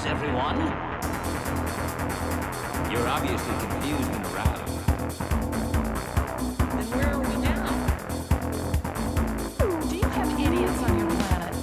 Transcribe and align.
news, 0.00 0.06
everyone. 0.10 0.56
You're 2.90 3.08
obviously 3.08 3.54
confused 3.66 4.10
and 4.10 4.26
aroused. 4.26 4.66
Then 6.58 6.86
where 6.90 7.14
are 7.14 7.20
we 7.20 7.36
now? 7.42 7.66
Do 9.88 9.96
you 9.96 10.08
have 10.08 10.40
idiots 10.40 10.82
on 10.82 10.98
your 10.98 11.10
planet? 11.10 11.54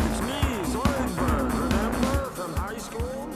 It's 0.00 0.20
me, 0.22 0.40
Zoidberg, 0.72 1.46
remember 1.60 2.30
from 2.30 2.54
high 2.54 2.78
school? 2.78 3.30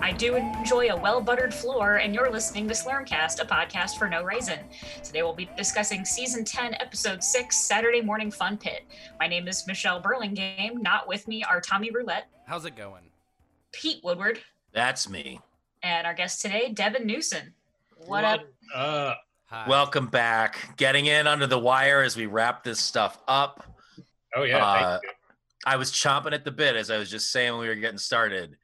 I 0.00 0.12
do 0.12 0.36
enjoy 0.36 0.88
a 0.90 0.96
well 0.96 1.20
buttered 1.20 1.52
floor, 1.52 1.96
and 1.96 2.14
you're 2.14 2.30
listening 2.30 2.66
to 2.68 2.74
Slurmcast, 2.74 3.42
a 3.42 3.46
podcast 3.46 3.96
for 3.96 4.08
no 4.08 4.22
reason. 4.22 4.58
Today 5.02 5.22
we'll 5.22 5.34
be 5.34 5.48
discussing 5.56 6.04
season 6.04 6.44
10, 6.44 6.74
episode 6.74 7.22
6, 7.22 7.56
Saturday 7.56 8.00
Morning 8.00 8.30
Fun 8.30 8.56
Pit. 8.56 8.84
My 9.18 9.28
name 9.28 9.48
is 9.48 9.66
Michelle 9.66 10.00
Burlingame. 10.00 10.82
Not 10.82 11.06
with 11.06 11.28
me 11.28 11.44
are 11.44 11.60
Tommy 11.60 11.90
Roulette, 11.90 12.28
How's 12.50 12.64
it 12.64 12.74
going? 12.74 13.04
Pete 13.70 14.02
Woodward, 14.02 14.40
That's 14.72 15.08
me. 15.08 15.38
and 15.84 16.04
our 16.04 16.14
guest 16.14 16.42
today, 16.42 16.72
Devin 16.72 17.06
Newson. 17.06 17.54
What 18.06 18.24
up? 18.24 18.40
Uh, 18.74 19.14
Hi. 19.44 19.68
Welcome 19.68 20.08
back. 20.08 20.76
Getting 20.76 21.06
in 21.06 21.28
under 21.28 21.46
the 21.46 21.60
wire 21.60 22.02
as 22.02 22.16
we 22.16 22.26
wrap 22.26 22.64
this 22.64 22.80
stuff 22.80 23.20
up. 23.28 23.64
oh 24.34 24.42
yeah, 24.42 24.66
Uh, 24.66 24.90
thank 24.90 25.02
you. 25.04 25.10
I 25.64 25.76
was 25.76 25.92
chomping 25.92 26.32
at 26.32 26.44
the 26.44 26.50
bit 26.50 26.74
as 26.74 26.90
I 26.90 26.98
was 26.98 27.08
just 27.08 27.30
saying 27.30 27.52
when 27.52 27.60
we 27.60 27.68
were 27.68 27.76
getting 27.76 27.98
started. 27.98 28.56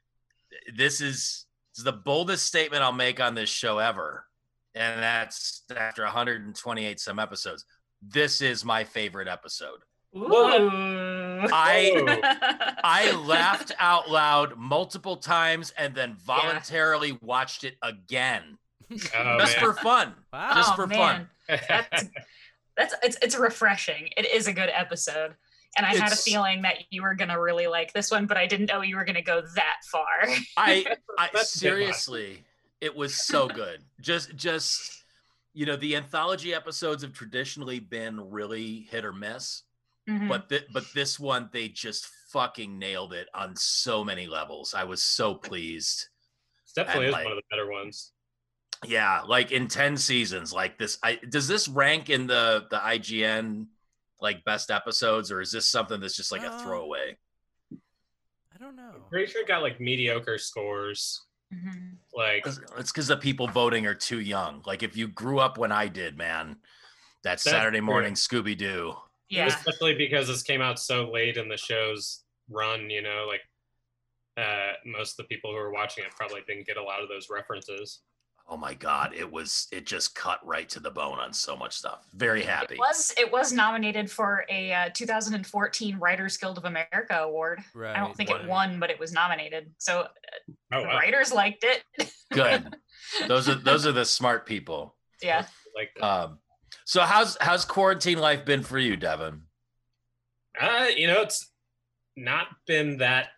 This 0.76 1.00
is, 1.00 1.46
this 1.70 1.78
is 1.78 1.84
the 1.84 1.92
boldest 1.92 2.44
statement 2.44 2.82
I'll 2.82 2.90
make 2.90 3.20
on 3.20 3.36
this 3.36 3.50
show 3.50 3.78
ever. 3.78 4.26
And 4.74 5.00
that's 5.00 5.62
after 5.76 6.02
128 6.02 6.98
some 6.98 7.20
episodes. 7.20 7.64
This 8.02 8.40
is 8.40 8.64
my 8.64 8.82
favorite 8.82 9.28
episode. 9.28 9.78
Ooh. 10.16 11.48
I 11.52 12.74
I 12.84 13.12
laughed 13.16 13.72
out 13.78 14.10
loud 14.10 14.56
multiple 14.56 15.16
times 15.16 15.72
and 15.76 15.94
then 15.94 16.16
voluntarily 16.16 17.18
watched 17.22 17.64
it 17.64 17.76
again 17.82 18.58
Oh, 18.90 18.96
just 19.40 19.56
man. 19.56 19.64
for 19.64 19.74
fun. 19.74 20.14
Wow. 20.32 20.54
Just 20.54 20.72
Oh, 20.72 20.76
for 20.76 20.86
man. 20.86 20.98
fun. 21.48 21.58
That's 21.68 22.04
that's 22.76 22.94
it's 23.02 23.16
it's 23.22 23.36
refreshing. 23.38 24.08
It 24.16 24.26
is 24.32 24.46
a 24.46 24.52
good 24.52 24.70
episode. 24.72 25.34
And 25.76 25.84
I 25.84 25.94
had 25.94 26.10
a 26.12 26.16
feeling 26.16 26.62
that 26.62 26.76
you 26.90 27.02
were 27.02 27.14
gonna 27.14 27.38
really 27.40 27.66
like 27.66 27.92
this 27.92 28.10
one, 28.10 28.26
but 28.26 28.36
I 28.38 28.46
didn't 28.46 28.66
know 28.66 28.80
you 28.82 28.96
were 28.96 29.04
gonna 29.04 29.20
go 29.22 29.42
that 29.56 29.76
far. 29.90 30.06
I, 30.56 30.86
I 31.18 31.28
That's 31.32 31.32
a 31.32 31.32
bit 31.32 31.34
much. 31.34 31.46
seriously, 31.46 32.44
it 32.80 32.96
was 32.96 33.14
so 33.26 33.46
good. 33.48 33.80
Just, 34.00 34.34
just 34.36 35.04
you 35.52 35.66
know, 35.66 35.76
the 35.76 35.96
anthology 35.96 36.54
episodes 36.54 37.02
have 37.02 37.12
traditionally 37.12 37.78
been 37.80 38.30
really 38.30 38.86
hit 38.90 39.04
or 39.04 39.12
miss, 39.12 39.64
Mhm. 40.08 40.28
but 40.28 40.48
th- 40.48 40.66
but 40.72 40.84
this 40.94 41.18
one 41.18 41.48
they 41.52 41.68
just 41.68 42.06
fucking 42.30 42.78
nailed 42.78 43.12
it 43.12 43.28
on 43.34 43.56
so 43.56 44.04
many 44.04 44.26
levels. 44.26 44.72
I 44.74 44.84
was 44.84 45.02
so 45.02 45.34
pleased. 45.34 46.08
It 46.68 46.74
definitely 46.76 47.06
and, 47.06 47.08
is 47.08 47.12
like- 47.14 47.24
one 47.24 47.32
of 47.32 47.38
the 47.38 47.46
better 47.50 47.70
ones. 47.70 48.12
Yeah, 48.84 49.22
like 49.22 49.52
in 49.52 49.68
ten 49.68 49.96
seasons, 49.96 50.52
like 50.52 50.78
this. 50.78 50.98
I 51.02 51.16
does 51.16 51.48
this 51.48 51.66
rank 51.66 52.10
in 52.10 52.26
the 52.26 52.66
the 52.70 52.76
IGN 52.78 53.68
like 54.20 54.44
best 54.44 54.70
episodes, 54.70 55.32
or 55.32 55.40
is 55.40 55.50
this 55.50 55.68
something 55.68 55.98
that's 56.00 56.16
just 56.16 56.30
like 56.30 56.42
a 56.42 56.52
Uh, 56.52 56.62
throwaway? 56.62 57.16
I 57.72 58.58
don't 58.58 58.76
know. 58.76 59.06
Pretty 59.10 59.30
sure 59.30 59.42
it 59.42 59.48
got 59.48 59.62
like 59.62 59.80
mediocre 59.80 60.38
scores. 60.38 61.22
Mhm. 61.52 61.96
Like 62.14 62.46
It's 62.46 62.90
because 62.92 63.06
the 63.06 63.16
people 63.16 63.46
voting 63.48 63.86
are 63.86 63.94
too 63.94 64.20
young. 64.20 64.62
Like 64.66 64.82
if 64.82 64.96
you 64.96 65.08
grew 65.08 65.38
up 65.38 65.58
when 65.58 65.72
I 65.72 65.88
did, 65.88 66.16
man, 66.16 66.60
that 67.22 67.40
Saturday 67.40 67.80
morning 67.80 68.14
Scooby 68.14 68.56
Doo. 68.56 68.96
Yeah. 69.28 69.46
especially 69.46 69.94
because 69.94 70.28
this 70.28 70.42
came 70.42 70.60
out 70.60 70.78
so 70.78 71.10
late 71.10 71.36
in 71.36 71.48
the 71.48 71.56
show's 71.56 72.22
run, 72.50 72.88
you 72.90 73.02
know, 73.02 73.26
like 73.28 73.40
uh 74.36 74.72
most 74.84 75.12
of 75.12 75.16
the 75.26 75.34
people 75.34 75.50
who 75.50 75.56
were 75.56 75.72
watching 75.72 76.04
it 76.04 76.10
probably 76.16 76.40
didn't 76.46 76.66
get 76.66 76.76
a 76.76 76.82
lot 76.82 77.02
of 77.02 77.08
those 77.08 77.28
references. 77.30 78.00
Oh 78.48 78.56
my 78.56 78.74
god, 78.74 79.12
it 79.12 79.28
was 79.28 79.66
it 79.72 79.86
just 79.86 80.14
cut 80.14 80.38
right 80.46 80.68
to 80.68 80.78
the 80.78 80.90
bone 80.90 81.18
on 81.18 81.32
so 81.32 81.56
much 81.56 81.72
stuff. 81.76 82.06
Very 82.14 82.44
happy. 82.44 82.74
It 82.74 82.78
was 82.78 83.12
it 83.18 83.32
was 83.32 83.52
nominated 83.52 84.08
for 84.08 84.44
a 84.48 84.72
uh, 84.72 84.88
2014 84.94 85.98
Writers 85.98 86.36
Guild 86.36 86.56
of 86.58 86.64
America 86.64 87.18
award. 87.18 87.58
Right. 87.74 87.96
I 87.96 87.98
don't 87.98 88.16
think 88.16 88.30
it 88.30 88.46
won, 88.46 88.78
but 88.78 88.88
it 88.90 89.00
was 89.00 89.12
nominated. 89.12 89.72
So 89.78 90.02
uh, 90.02 90.08
Oh 90.72 90.80
the 90.82 90.86
wow. 90.86 90.94
writers 90.96 91.32
liked 91.32 91.64
it. 91.64 92.12
Good. 92.30 92.72
those 93.26 93.48
are 93.48 93.56
those 93.56 93.84
are 93.84 93.92
the 93.92 94.04
smart 94.04 94.46
people. 94.46 94.94
yeah. 95.20 95.46
Like 95.74 95.90
Um, 96.00 96.38
so 96.86 97.02
how's 97.02 97.36
how's 97.40 97.64
quarantine 97.64 98.18
life 98.18 98.44
been 98.44 98.62
for 98.62 98.78
you, 98.78 98.96
Devin? 98.96 99.42
uh, 100.58 100.86
you 100.96 101.06
know, 101.06 101.20
it's 101.20 101.50
not 102.16 102.46
been 102.66 102.96
that 102.98 103.28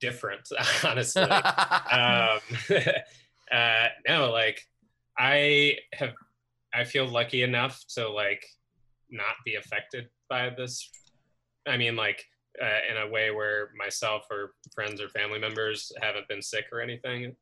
different, 0.00 0.46
honestly. 0.84 1.22
um 1.22 2.40
uh 3.50 3.86
no 4.06 4.30
like 4.30 4.60
i 5.18 5.74
have 5.94 6.12
i 6.74 6.84
feel 6.84 7.06
lucky 7.06 7.42
enough 7.42 7.82
to 7.88 8.06
like 8.06 8.44
not 9.10 9.36
be 9.42 9.54
affected 9.54 10.06
by 10.28 10.50
this 10.50 10.90
i 11.66 11.74
mean 11.74 11.96
like 11.96 12.22
uh, 12.62 12.80
in 12.90 12.98
a 12.98 13.10
way 13.10 13.30
where 13.30 13.70
myself 13.74 14.26
or 14.30 14.52
friends 14.74 15.00
or 15.00 15.08
family 15.08 15.38
members 15.38 15.90
haven't 16.02 16.28
been 16.28 16.42
sick 16.42 16.66
or 16.70 16.82
anything 16.82 17.34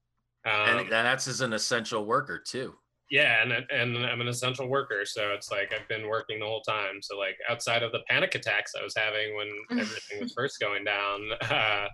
um, 0.47 0.69
and, 0.69 0.81
and 0.81 0.91
that's 0.91 1.27
as 1.27 1.41
an 1.41 1.53
essential 1.53 2.05
worker 2.07 2.39
too. 2.39 2.75
Yeah 3.11 3.43
and, 3.43 3.53
and 3.53 4.05
i'm 4.07 4.21
an 4.21 4.29
essential 4.29 4.69
worker 4.69 5.05
so 5.05 5.31
it's 5.33 5.51
like 5.51 5.73
i've 5.73 5.87
been 5.89 6.09
working 6.09 6.41
the 6.41 6.47
whole 6.47 6.63
time. 6.63 7.01
So 7.01 7.17
like 7.17 7.37
outside 7.49 7.83
of 7.83 7.93
the 7.93 8.01
panic 8.09 8.35
attacks 8.35 8.73
i 8.79 8.83
was 8.83 8.95
having 8.97 9.37
when 9.37 9.49
everything 9.81 10.21
was 10.21 10.33
first 10.33 10.59
going 10.61 10.85
down 10.85 11.21
uh, 11.43 11.87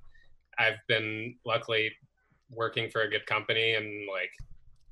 i've 0.58 0.78
been 0.88 1.36
luckily 1.44 1.92
working 2.50 2.90
for 2.90 3.02
a 3.02 3.10
good 3.10 3.26
company 3.26 3.74
and 3.74 4.08
like 4.10 4.30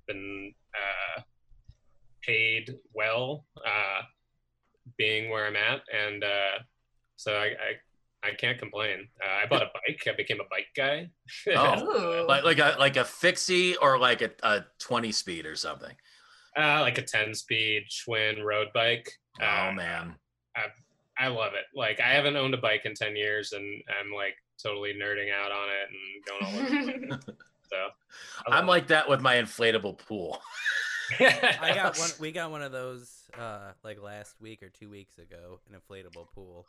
been 0.06 0.53
uh, 0.75 1.22
paid 2.22 2.75
well 2.94 3.44
uh, 3.66 4.02
being 4.97 5.31
where 5.31 5.47
i'm 5.47 5.56
at. 5.56 5.82
And 5.92 6.25
uh, 6.25 6.62
so 7.16 7.34
I, 7.34 7.47
I 7.47 8.28
i 8.28 8.34
can't 8.34 8.58
complain. 8.58 9.08
Uh, 9.22 9.44
i 9.44 9.47
bought 9.47 9.62
a 9.62 9.70
bike. 9.72 10.02
I 10.06 10.14
became 10.16 10.41
a 10.41 10.48
bike 10.50 10.69
guy. 10.76 11.10
Oh. 11.54 12.25
Like 12.28 12.44
like 12.44 12.58
a 12.58 12.76
like 12.78 12.97
a 12.97 13.04
fixie 13.04 13.76
or 13.76 13.98
like 13.98 14.22
a, 14.22 14.31
a 14.42 14.64
20 14.78 15.12
speed 15.12 15.47
or 15.47 15.56
something. 15.56 15.94
Uh, 16.59 16.81
like 16.81 16.99
a 16.99 17.03
10 17.03 17.34
speed 17.34 17.84
Schwinn 17.91 18.43
road 18.44 18.69
bike 18.75 19.09
Oh 19.41 19.69
Uh, 19.69 19.72
man. 19.72 20.15
I 20.56 20.65
I 21.19 21.28
love 21.28 21.53
it. 21.55 21.65
Like 21.75 22.00
I 22.00 22.09
haven't 22.09 22.37
owned 22.37 22.55
a 22.55 22.59
bike 22.59 22.83
in 22.87 22.94
10 22.94 23.15
years 23.16 23.53
and 23.53 23.83
I'm 24.00 24.12
like 24.12 24.34
totally 24.62 24.93
nerding 24.94 25.33
out 25.33 25.53
on 25.53 25.69
it 25.69 25.88
and 25.91 26.25
going 26.27 27.03
all 27.03 27.09
over. 27.12 27.21
so 27.71 27.77
I 28.47 28.56
I'm 28.56 28.66
love 28.66 28.69
like 28.69 28.87
that 28.88 29.09
with 29.09 29.21
my 29.21 29.37
inflatable 29.37 29.99
pool. 29.99 30.41
I 31.21 31.72
got 31.75 31.99
one. 31.99 32.11
We 32.21 32.33
got 32.33 32.50
one 32.50 32.62
of 32.62 32.72
those 32.72 33.11
uh, 33.38 33.72
like 33.84 34.00
last 34.03 34.34
week 34.41 34.62
or 34.62 34.69
two 34.71 34.88
weeks 34.88 35.19
ago, 35.19 35.61
an 35.71 35.78
inflatable 35.78 36.27
pool. 36.34 36.67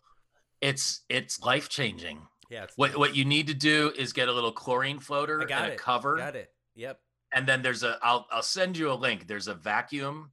It's 0.61 1.01
it's 1.09 1.41
life 1.41 1.69
changing. 1.69 2.21
Yeah. 2.49 2.63
It's 2.63 2.77
What 2.77 2.91
nice. 2.91 2.97
what 2.97 3.15
you 3.15 3.25
need 3.25 3.47
to 3.47 3.53
do 3.53 3.91
is 3.97 4.13
get 4.13 4.27
a 4.27 4.31
little 4.33 4.51
chlorine 4.51 4.99
floater 4.99 5.41
I 5.41 5.45
got 5.45 5.61
and 5.63 5.71
a 5.71 5.73
it. 5.73 5.79
cover, 5.79 6.17
Got 6.17 6.35
it. 6.35 6.51
Yep. 6.75 6.99
And 7.33 7.47
then 7.47 7.61
there's 7.61 7.83
a 7.83 7.97
I'll 8.01 8.27
I'll 8.31 8.41
send 8.43 8.77
you 8.77 8.91
a 8.91 8.93
link. 8.93 9.27
There's 9.27 9.47
a 9.47 9.53
vacuum 9.53 10.31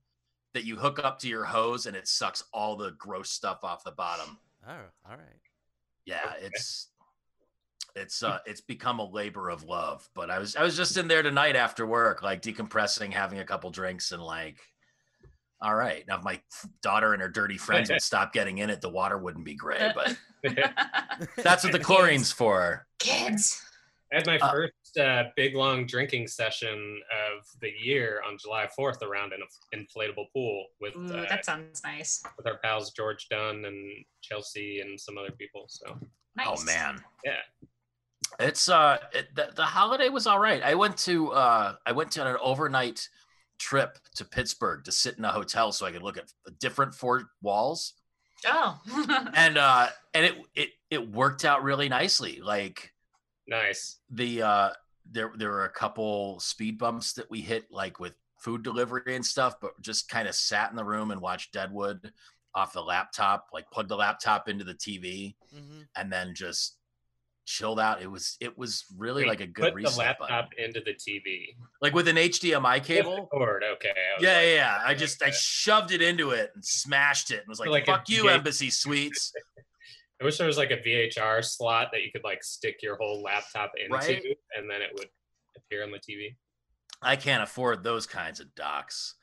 that 0.54 0.64
you 0.64 0.76
hook 0.76 0.98
up 1.02 1.18
to 1.20 1.28
your 1.28 1.44
hose, 1.44 1.86
and 1.86 1.96
it 1.96 2.08
sucks 2.08 2.44
all 2.52 2.76
the 2.76 2.92
gross 2.92 3.30
stuff 3.30 3.60
off 3.64 3.84
the 3.84 3.92
bottom. 3.92 4.38
Oh, 4.66 4.72
all 5.08 5.16
right. 5.16 5.40
Yeah, 6.04 6.20
Okay. 6.36 6.46
it's 6.46 6.88
it's 7.96 8.22
uh 8.22 8.38
it's 8.46 8.60
become 8.60 8.98
a 8.98 9.04
labor 9.10 9.50
of 9.50 9.64
love. 9.64 10.08
But 10.14 10.30
I 10.30 10.38
was 10.38 10.56
I 10.56 10.62
was 10.62 10.76
just 10.76 10.96
in 10.96 11.08
there 11.08 11.22
tonight 11.22 11.56
after 11.56 11.86
work, 11.86 12.22
like 12.22 12.42
decompressing, 12.42 13.12
having 13.12 13.38
a 13.40 13.44
couple 13.44 13.70
drinks, 13.70 14.12
and 14.12 14.22
like. 14.22 14.58
All 15.60 15.74
right. 15.74 16.04
Now, 16.06 16.18
if 16.18 16.22
my 16.22 16.40
daughter 16.82 17.14
and 17.14 17.20
her 17.20 17.28
dirty 17.28 17.58
friends 17.58 17.90
would 17.90 18.00
stop 18.12 18.32
getting 18.32 18.58
in 18.58 18.70
it, 18.70 18.80
the 18.80 18.88
water 18.88 19.18
wouldn't 19.18 19.44
be 19.44 19.56
gray. 19.56 19.90
But 19.92 20.16
that's 21.36 21.64
what 21.64 21.72
the 21.72 21.80
chlorine's 21.80 22.30
for. 22.30 22.86
Kids. 23.00 23.60
I 24.12 24.18
had 24.18 24.26
my 24.28 24.38
Uh, 24.38 24.52
first 24.52 24.72
uh, 24.98 25.24
big 25.36 25.54
long 25.54 25.86
drinking 25.86 26.26
session 26.26 27.00
of 27.10 27.46
the 27.60 27.70
year 27.80 28.20
on 28.26 28.36
July 28.38 28.68
4th 28.78 29.02
around 29.02 29.32
an 29.32 29.40
inflatable 29.74 30.26
pool 30.32 30.66
with 30.80 30.96
Ooh, 30.96 31.14
uh, 31.14 31.26
that 31.28 31.44
sounds 31.44 31.82
nice. 31.84 32.22
with 32.36 32.46
our 32.46 32.58
pals 32.58 32.90
George 32.92 33.28
Dunn 33.30 33.64
and 33.64 34.04
Chelsea 34.22 34.80
and 34.80 34.98
some 35.00 35.16
other 35.16 35.32
people. 35.32 35.64
So 35.68 35.96
Nice. 36.38 36.46
Oh 36.48 36.64
man. 36.64 37.02
Yeah. 37.24 37.32
It's 38.38 38.68
uh 38.68 38.98
it, 39.12 39.34
the, 39.34 39.50
the 39.54 39.64
holiday 39.64 40.08
was 40.08 40.26
all 40.26 40.38
right. 40.38 40.62
I 40.62 40.74
went 40.74 40.96
to 40.98 41.32
uh 41.32 41.74
I 41.84 41.92
went 41.92 42.12
to 42.12 42.26
an 42.26 42.36
overnight 42.40 43.08
trip 43.58 43.98
to 44.14 44.24
Pittsburgh 44.24 44.84
to 44.84 44.92
sit 44.92 45.18
in 45.18 45.24
a 45.24 45.32
hotel 45.32 45.72
so 45.72 45.84
I 45.84 45.90
could 45.90 46.02
look 46.02 46.16
at 46.16 46.30
different 46.60 46.94
four 46.94 47.30
walls. 47.42 47.94
Oh. 48.46 48.78
And 49.34 49.58
uh 49.58 49.88
and 50.14 50.26
it 50.26 50.36
it 50.54 50.68
it 50.90 51.10
worked 51.10 51.44
out 51.44 51.64
really 51.64 51.88
nicely. 51.88 52.40
Like 52.40 52.92
nice. 53.48 53.96
the 54.10 54.42
uh 54.42 54.70
there 55.10 55.32
there 55.36 55.50
were 55.50 55.64
a 55.64 55.70
couple 55.70 56.38
speed 56.40 56.78
bumps 56.78 57.12
that 57.14 57.30
we 57.30 57.40
hit 57.40 57.66
like 57.70 57.98
with 57.98 58.14
food 58.38 58.62
delivery 58.62 59.16
and 59.16 59.24
stuff, 59.24 59.54
but 59.60 59.80
just 59.80 60.08
kind 60.08 60.28
of 60.28 60.34
sat 60.34 60.70
in 60.70 60.76
the 60.76 60.84
room 60.84 61.10
and 61.10 61.20
watched 61.20 61.52
Deadwood 61.52 62.12
off 62.54 62.72
the 62.72 62.82
laptop, 62.82 63.48
like 63.52 63.70
plugged 63.70 63.88
the 63.88 63.96
laptop 63.96 64.48
into 64.48 64.64
the 64.64 64.74
TV 64.74 65.34
hmm 65.52 65.82
and 65.96 66.12
then 66.12 66.34
just 66.34 66.76
chilled 67.44 67.80
out. 67.80 68.02
It 68.02 68.10
was 68.10 68.36
it 68.40 68.56
was 68.56 68.84
really 68.96 69.22
Wait, 69.22 69.28
like 69.28 69.40
a 69.40 69.46
good 69.46 69.72
Put 69.72 69.82
the 69.82 69.98
laptop 69.98 70.50
button. 70.50 70.64
into 70.64 70.80
the 70.80 70.92
TV. 70.92 71.54
Like 71.80 71.94
with 71.94 72.06
an 72.06 72.16
HDMI 72.16 72.84
cable. 72.84 73.26
Cord, 73.32 73.64
okay. 73.74 73.92
Yeah, 74.20 74.40
yeah, 74.40 74.54
yeah. 74.54 74.78
I 74.84 74.94
just 74.94 75.22
I 75.22 75.30
shoved 75.30 75.90
it 75.90 76.02
into 76.02 76.30
it 76.30 76.50
and 76.54 76.64
smashed 76.64 77.30
it 77.30 77.40
and 77.40 77.48
was 77.48 77.58
like, 77.58 77.70
Like 77.70 77.86
"Fuck 77.86 78.08
you, 78.08 78.28
Embassy 78.28 78.70
Suites." 78.70 79.32
I 80.20 80.24
wish 80.24 80.38
there 80.38 80.46
was 80.46 80.58
like 80.58 80.70
a 80.72 80.76
VHS 80.78 81.56
slot 81.56 81.88
that 81.92 82.02
you 82.02 82.10
could 82.12 82.24
like 82.24 82.42
stick 82.42 82.82
your 82.82 82.96
whole 82.96 83.22
laptop 83.22 83.72
into, 83.78 83.94
Right. 83.94 84.22
and 84.56 84.68
then 84.70 84.82
it 84.82 84.90
would 84.94 85.08
appear 85.56 85.84
on 85.84 85.90
the 85.92 85.98
TV. 85.98 86.34
I 87.00 87.14
can't 87.16 87.42
afford 87.42 87.84
those 87.84 88.06
kinds 88.06 88.40
of 88.40 88.52
docks. 88.56 89.14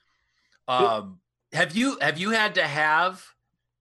Um, 0.68 1.20
have 1.52 1.76
you 1.76 1.98
have 2.00 2.18
you 2.18 2.32
had 2.32 2.56
to 2.56 2.64
have 2.66 3.26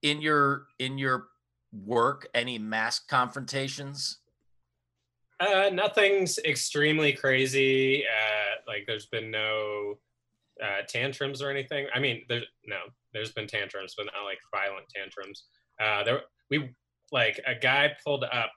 in 0.03 0.21
your 0.21 0.67
in 0.79 0.99
your 0.99 1.29
work 1.73 2.27
any 2.35 2.59
mask 2.59 3.09
confrontations? 3.09 4.19
Uh, 5.41 5.71
nothing's 5.73 6.39
extremely 6.39 7.13
crazy. 7.13 8.05
Uh, 8.05 8.57
like 8.67 8.85
there's 8.87 9.07
been 9.07 9.31
no 9.31 9.99
uh, 10.63 10.83
tantrums 10.89 11.43
or 11.43 11.51
anything. 11.51 11.87
I 11.95 11.99
mean, 11.99 12.23
there's 12.29 12.45
no, 12.67 12.77
there's 13.13 13.33
been 13.33 13.47
tantrums, 13.49 13.95
but 13.97 14.07
not 14.07 14.25
like 14.25 14.39
violent 14.55 14.87
tantrums. 14.95 15.45
Uh, 15.81 16.05
there 16.05 16.21
we 16.51 16.75
like 17.13 17.41
a 17.47 17.55
guy 17.55 17.93
pulled 18.05 18.25
up 18.25 18.53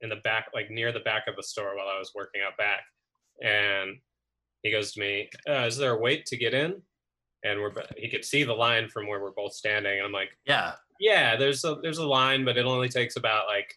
in 0.00 0.08
the 0.10 0.16
back, 0.16 0.48
like 0.54 0.70
near 0.70 0.92
the 0.92 1.00
back 1.00 1.24
of 1.26 1.36
the 1.36 1.42
store 1.42 1.76
while 1.76 1.88
I 1.88 1.98
was 1.98 2.12
working 2.14 2.42
out 2.46 2.56
back, 2.56 2.82
and 3.42 3.96
he 4.62 4.70
goes 4.70 4.92
to 4.92 5.00
me, 5.00 5.30
uh, 5.48 5.66
"Is 5.66 5.76
there 5.76 5.92
a 5.96 6.00
wait 6.00 6.26
to 6.26 6.36
get 6.36 6.54
in?" 6.54 6.82
And 7.44 7.60
we're 7.60 7.72
he 7.96 8.08
could 8.08 8.24
see 8.24 8.44
the 8.44 8.54
line 8.54 8.88
from 8.88 9.06
where 9.06 9.20
we're 9.22 9.30
both 9.32 9.52
standing, 9.54 9.96
and 9.98 10.06
I'm 10.06 10.12
like, 10.12 10.30
Yeah. 10.46 10.74
yeah 10.98 11.36
there's 11.36 11.64
a 11.64 11.76
there's 11.82 11.98
a 11.98 12.06
line 12.06 12.44
but 12.44 12.56
it 12.56 12.64
only 12.66 12.88
takes 12.88 13.16
about 13.16 13.46
like 13.46 13.74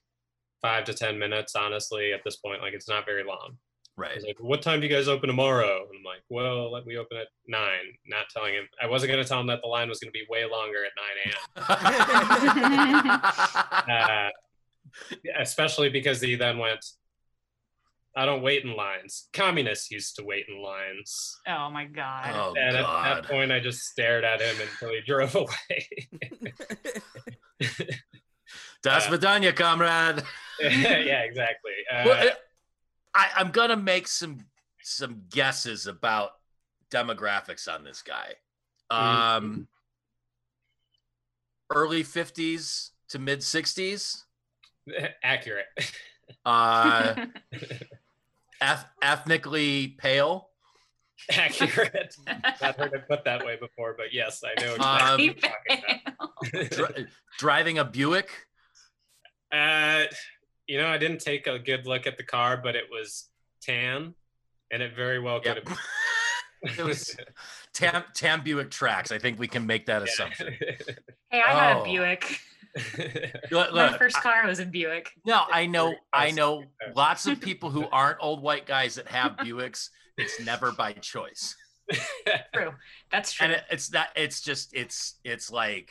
five 0.62 0.86
to 0.86 0.94
ten 0.94 1.20
minutes 1.20 1.56
honestly 1.56 2.14
at 2.14 2.22
this 2.24 2.38
point 2.38 2.62
like 2.62 2.74
it's 2.74 2.88
not 2.90 3.06
very 3.06 3.24
long 3.24 3.58
Right. 4.00 4.18
like 4.26 4.38
what 4.40 4.62
time 4.62 4.80
do 4.80 4.88
you 4.88 4.94
guys 4.94 5.08
open 5.10 5.28
tomorrow 5.28 5.80
and 5.90 5.98
i'm 6.00 6.04
like 6.06 6.22
well 6.30 6.72
let 6.72 6.86
me 6.86 6.96
open 6.98 7.18
at 7.18 7.28
nine 7.48 7.98
not 8.08 8.30
telling 8.34 8.54
him 8.54 8.64
i 8.82 8.88
wasn't 8.88 9.12
going 9.12 9.22
to 9.22 9.28
tell 9.28 9.42
him 9.42 9.48
that 9.48 9.60
the 9.62 9.68
line 9.68 9.90
was 9.90 10.00
going 10.00 10.12
to 10.12 10.18
be 10.18 10.26
way 10.30 10.46
longer 10.50 10.86
at 10.86 10.92
9 10.96 11.68
a.m 12.86 13.12
uh, 13.90 14.30
especially 15.40 15.90
because 15.90 16.22
he 16.22 16.36
then 16.36 16.58
went 16.58 16.84
i 18.16 18.26
don't 18.26 18.42
wait 18.42 18.64
in 18.64 18.74
lines 18.76 19.28
communists 19.34 19.92
used 19.92 20.16
to 20.16 20.24
wait 20.24 20.46
in 20.48 20.62
lines 20.62 21.38
Oh 21.48 21.70
my 21.70 21.86
god. 21.86 22.32
oh 22.34 22.54
and 22.58 22.78
at 22.78 22.84
God. 22.84 23.06
that 23.24 23.26
point 23.30 23.52
i 23.52 23.60
just 23.60 23.82
stared 23.82 24.24
at 24.24 24.40
him 24.42 24.56
until 24.62 24.90
he 24.96 25.02
drove 25.06 25.36
away 25.36 25.88
Das 28.82 29.08
uh, 29.08 29.12
Vidanya, 29.12 29.54
comrade. 29.54 30.24
yeah 30.62 31.22
exactly 31.24 31.74
uh, 31.94 32.04
Well, 32.06 32.30
I, 33.20 33.30
I'm 33.36 33.52
gonna 33.52 33.76
make 33.76 34.08
some 34.08 34.40
some 34.82 35.24
guesses 35.30 35.88
about 35.88 36.32
demographics 36.90 37.68
on 37.74 37.84
this 37.84 38.02
guy. 38.02 38.34
Um, 38.90 39.68
early 41.70 42.04
50s 42.04 42.92
to 43.10 43.20
mid 43.20 43.40
60s. 43.40 44.24
accurate 45.24 45.66
Uh, 46.46 47.16
eth- 48.62 48.86
ethnically 49.02 49.90
pale. 50.00 50.50
accurate. 51.30 52.16
Not 52.62 52.76
heard 52.78 52.94
it 52.94 53.08
put 53.08 53.26
that 53.26 53.46
way 53.46 53.58
before, 53.60 53.96
but 53.98 54.14
yes, 54.14 54.44
I 54.44 54.60
know 54.64 54.74
Um, 54.76 55.20
exactly 55.20 55.44
what 55.68 56.54
you're 56.54 56.64
talking 56.64 56.80
about. 56.80 56.96
Dri- 56.96 57.08
driving 57.38 57.80
a 57.80 57.86
Buick. 57.86 58.30
uh, 59.52 60.06
you 60.70 60.78
know, 60.78 60.88
I 60.88 60.98
didn't 60.98 61.20
take 61.20 61.48
a 61.48 61.58
good 61.60 61.86
look 61.88 62.08
at 62.08 62.16
the 62.18 62.24
car, 62.24 62.56
but 62.58 62.76
it 62.76 62.86
was 62.92 63.28
tan, 63.62 64.14
and 64.72 64.82
it 64.84 64.96
very 64.96 65.20
well 65.20 65.40
could 65.42 65.56
Yep. 65.58 65.68
have. 65.68 65.78
it 66.80 66.84
was 66.84 67.16
Tam 67.74 68.04
Tam 68.14 68.42
Buick 68.44 68.70
tracks. 68.70 69.12
I 69.12 69.18
think 69.18 69.40
we 69.40 69.48
can 69.48 69.66
make 69.66 69.86
that 69.88 70.02
assumption. 70.04 70.56
Hey, 71.32 71.42
I 71.46 71.52
had 71.54 71.78
Oh. 71.78 71.82
a 71.82 71.84
Buick. 71.84 72.40
Look, 73.52 73.72
My 73.74 73.90
look, 73.90 73.98
first 74.00 74.18
I- 74.18 74.22
car 74.22 74.48
was 74.48 74.60
a 74.60 74.66
Buick. 74.66 75.12
no, 75.26 75.44
I 75.52 75.66
know, 75.68 75.94
I 76.14 76.32
know 76.32 76.64
lots 76.96 77.26
of 77.28 77.40
people 77.40 77.70
who 77.72 77.88
aren't 77.92 78.18
old 78.20 78.42
white 78.42 78.66
guys 78.66 78.96
that 78.96 79.08
have 79.10 79.34
Buicks. 79.38 79.90
It's 80.18 80.40
never 80.42 80.72
by 80.72 80.94
choice, 80.94 81.56
True. 82.54 82.74
That's 83.12 83.32
true. 83.32 83.46
and 83.46 83.54
it, 83.54 83.64
it's 83.72 83.92
not. 83.92 84.08
It's 84.16 84.42
just. 84.42 84.74
It's. 84.76 85.20
It's 85.24 85.50
like 85.52 85.90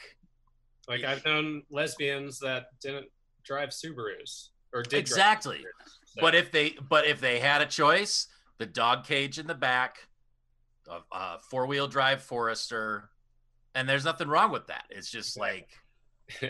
like 0.89 1.03
I've 1.05 1.25
known 1.25 1.63
lesbians 1.71 2.39
that 2.41 2.67
didn't 2.83 3.07
drive 3.45 3.71
Subarus 3.71 4.49
or 4.73 4.83
did 4.83 4.99
exactly. 4.99 5.65
So- 6.05 6.21
But 6.21 6.35
if 6.35 6.51
they, 6.51 6.71
but 6.89 7.07
if 7.07 7.21
they 7.21 7.39
had 7.39 7.61
a 7.63 7.67
choice, 7.67 8.27
the 8.59 8.67
dog 8.67 9.05
cage 9.05 9.39
in 9.39 9.47
the 9.47 9.55
back, 9.55 10.09
a, 10.89 10.99
a 11.17 11.39
four 11.51 11.67
wheel 11.67 11.87
drive 11.87 12.23
Forester, 12.23 13.11
and 13.75 13.89
there's 13.89 14.05
nothing 14.05 14.29
wrong 14.29 14.51
with 14.51 14.67
that. 14.69 14.85
It's 14.91 15.11
just 15.11 15.39
like 15.39 15.69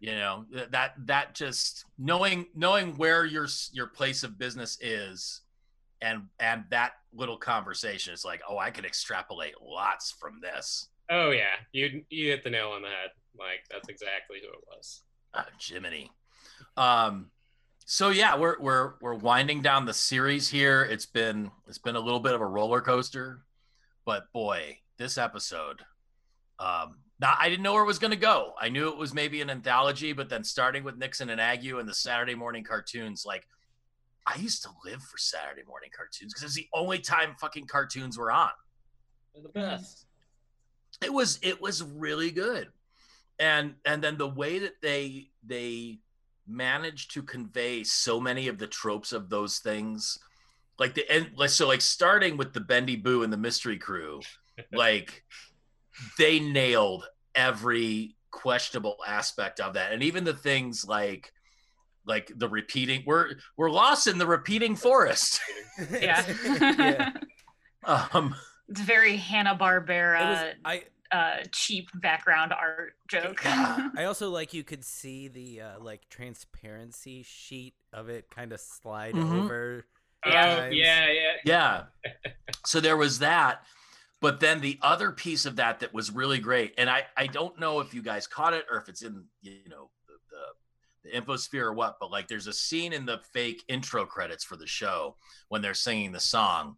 you 0.00 0.12
know 0.12 0.44
that 0.70 0.94
that 1.06 1.34
just 1.34 1.84
knowing 1.98 2.46
knowing 2.54 2.96
where 2.96 3.24
your 3.24 3.46
your 3.72 3.86
place 3.86 4.22
of 4.24 4.38
business 4.38 4.78
is, 4.80 5.42
and 6.00 6.24
and 6.40 6.64
that 6.70 6.92
little 7.14 7.36
conversation 7.36 8.12
is 8.14 8.24
like, 8.24 8.40
oh, 8.48 8.58
I 8.58 8.70
could 8.70 8.84
extrapolate 8.84 9.54
lots 9.62 10.10
from 10.10 10.40
this. 10.40 10.88
oh 11.10 11.30
yeah, 11.30 11.54
you 11.72 12.02
you 12.10 12.28
hit 12.30 12.42
the 12.42 12.50
nail 12.50 12.70
on 12.70 12.82
the 12.82 12.88
head. 12.88 13.10
Like 13.38 13.60
that's 13.70 13.88
exactly 13.88 14.38
who 14.42 14.48
it 14.48 14.64
was. 14.76 15.02
Uh, 15.34 15.44
Jiminy. 15.58 16.10
Um, 16.76 17.30
so 17.86 18.10
yeah, 18.10 18.36
we're 18.36 18.58
we're 18.60 18.92
we're 19.00 19.14
winding 19.14 19.62
down 19.62 19.86
the 19.86 19.94
series 19.94 20.48
here. 20.48 20.82
It's 20.82 21.06
been 21.06 21.50
it's 21.66 21.78
been 21.78 21.96
a 21.96 22.00
little 22.00 22.20
bit 22.20 22.34
of 22.34 22.40
a 22.40 22.46
roller 22.46 22.80
coaster, 22.80 23.42
but 24.04 24.32
boy, 24.32 24.78
this 24.98 25.18
episode. 25.18 25.82
Um, 26.58 26.96
now 27.20 27.34
I 27.38 27.48
didn't 27.48 27.62
know 27.62 27.72
where 27.74 27.82
it 27.82 27.86
was 27.86 27.98
going 27.98 28.12
to 28.12 28.16
go. 28.16 28.54
I 28.60 28.68
knew 28.68 28.88
it 28.88 28.96
was 28.96 29.14
maybe 29.14 29.40
an 29.40 29.50
anthology, 29.50 30.12
but 30.12 30.28
then 30.28 30.44
starting 30.44 30.84
with 30.84 30.96
Nixon 30.96 31.30
and 31.30 31.40
Agnew 31.40 31.78
and 31.78 31.88
the 31.88 31.94
Saturday 31.94 32.34
morning 32.34 32.64
cartoons, 32.64 33.24
like 33.26 33.46
I 34.26 34.36
used 34.38 34.62
to 34.62 34.70
live 34.84 35.02
for 35.02 35.18
Saturday 35.18 35.62
morning 35.66 35.90
cartoons 35.96 36.32
because 36.32 36.44
it's 36.44 36.54
the 36.54 36.68
only 36.72 36.98
time 36.98 37.34
fucking 37.40 37.66
cartoons 37.66 38.16
were 38.16 38.30
on 38.30 38.50
They're 39.34 39.42
the 39.42 39.48
best. 39.48 40.06
it 41.02 41.12
was 41.12 41.38
it 41.42 41.60
was 41.60 41.82
really 41.82 42.30
good 42.30 42.68
and 43.40 43.74
and 43.84 44.02
then 44.02 44.16
the 44.18 44.28
way 44.28 44.60
that 44.60 44.80
they 44.80 45.30
they 45.44 45.98
managed 46.52 47.12
to 47.12 47.22
convey 47.22 47.84
so 47.84 48.20
many 48.20 48.48
of 48.48 48.58
the 48.58 48.66
tropes 48.66 49.12
of 49.12 49.28
those 49.28 49.58
things 49.58 50.18
like 50.78 50.94
the 50.94 51.10
end 51.10 51.30
so 51.48 51.66
like 51.66 51.80
starting 51.80 52.36
with 52.36 52.52
the 52.52 52.60
bendy 52.60 52.96
boo 52.96 53.22
and 53.22 53.32
the 53.32 53.36
mystery 53.36 53.78
crew 53.78 54.20
like 54.72 55.24
they 56.18 56.40
nailed 56.40 57.06
every 57.34 58.16
questionable 58.30 58.96
aspect 59.06 59.60
of 59.60 59.74
that 59.74 59.92
and 59.92 60.02
even 60.02 60.24
the 60.24 60.34
things 60.34 60.86
like 60.86 61.32
like 62.06 62.32
the 62.36 62.48
repeating 62.48 63.02
we're 63.06 63.34
we're 63.56 63.70
lost 63.70 64.06
in 64.06 64.18
the 64.18 64.26
repeating 64.26 64.74
forest 64.74 65.40
yeah. 65.90 66.24
yeah. 66.44 67.12
um 68.12 68.34
it's 68.68 68.80
very 68.80 69.16
Hanna 69.16 69.50
It 69.50 69.60
was, 69.60 69.60
Barbera, 69.60 70.54
I 70.64 70.84
uh, 71.12 71.36
cheap 71.52 71.88
background 71.94 72.52
art 72.52 72.94
joke. 73.08 73.40
I 73.46 74.04
also 74.04 74.30
like 74.30 74.54
you 74.54 74.64
could 74.64 74.84
see 74.84 75.28
the 75.28 75.60
uh, 75.60 75.80
like 75.80 76.08
transparency 76.08 77.22
sheet 77.22 77.74
of 77.92 78.08
it 78.08 78.30
kind 78.30 78.52
of 78.52 78.60
slide 78.60 79.14
Mhm. 79.14 79.42
over. 79.42 79.84
Oh 80.24 80.30
yeah, 80.30 80.70
yeah. 80.70 81.32
Yeah. 81.44 81.82
so 82.64 82.80
there 82.80 82.96
was 82.96 83.18
that. 83.20 83.64
But 84.20 84.38
then 84.38 84.60
the 84.60 84.78
other 84.82 85.10
piece 85.10 85.46
of 85.46 85.56
that 85.56 85.80
that 85.80 85.92
was 85.92 86.12
really 86.12 86.38
great, 86.38 86.74
and 86.78 86.88
I, 86.88 87.04
I 87.16 87.26
don't 87.26 87.58
know 87.58 87.80
if 87.80 87.92
you 87.92 88.02
guys 88.02 88.28
caught 88.28 88.54
it 88.54 88.64
or 88.70 88.78
if 88.78 88.88
it's 88.88 89.02
in 89.02 89.24
you 89.42 89.68
know 89.68 89.90
the, 90.06 90.14
the 90.30 91.10
the 91.10 91.20
infosphere 91.20 91.62
or 91.64 91.72
what, 91.72 91.96
but 91.98 92.12
like 92.12 92.28
there's 92.28 92.46
a 92.46 92.52
scene 92.52 92.92
in 92.92 93.04
the 93.04 93.18
fake 93.32 93.64
intro 93.66 94.06
credits 94.06 94.44
for 94.44 94.56
the 94.56 94.66
show 94.66 95.16
when 95.48 95.60
they're 95.60 95.74
singing 95.74 96.12
the 96.12 96.20
song. 96.20 96.76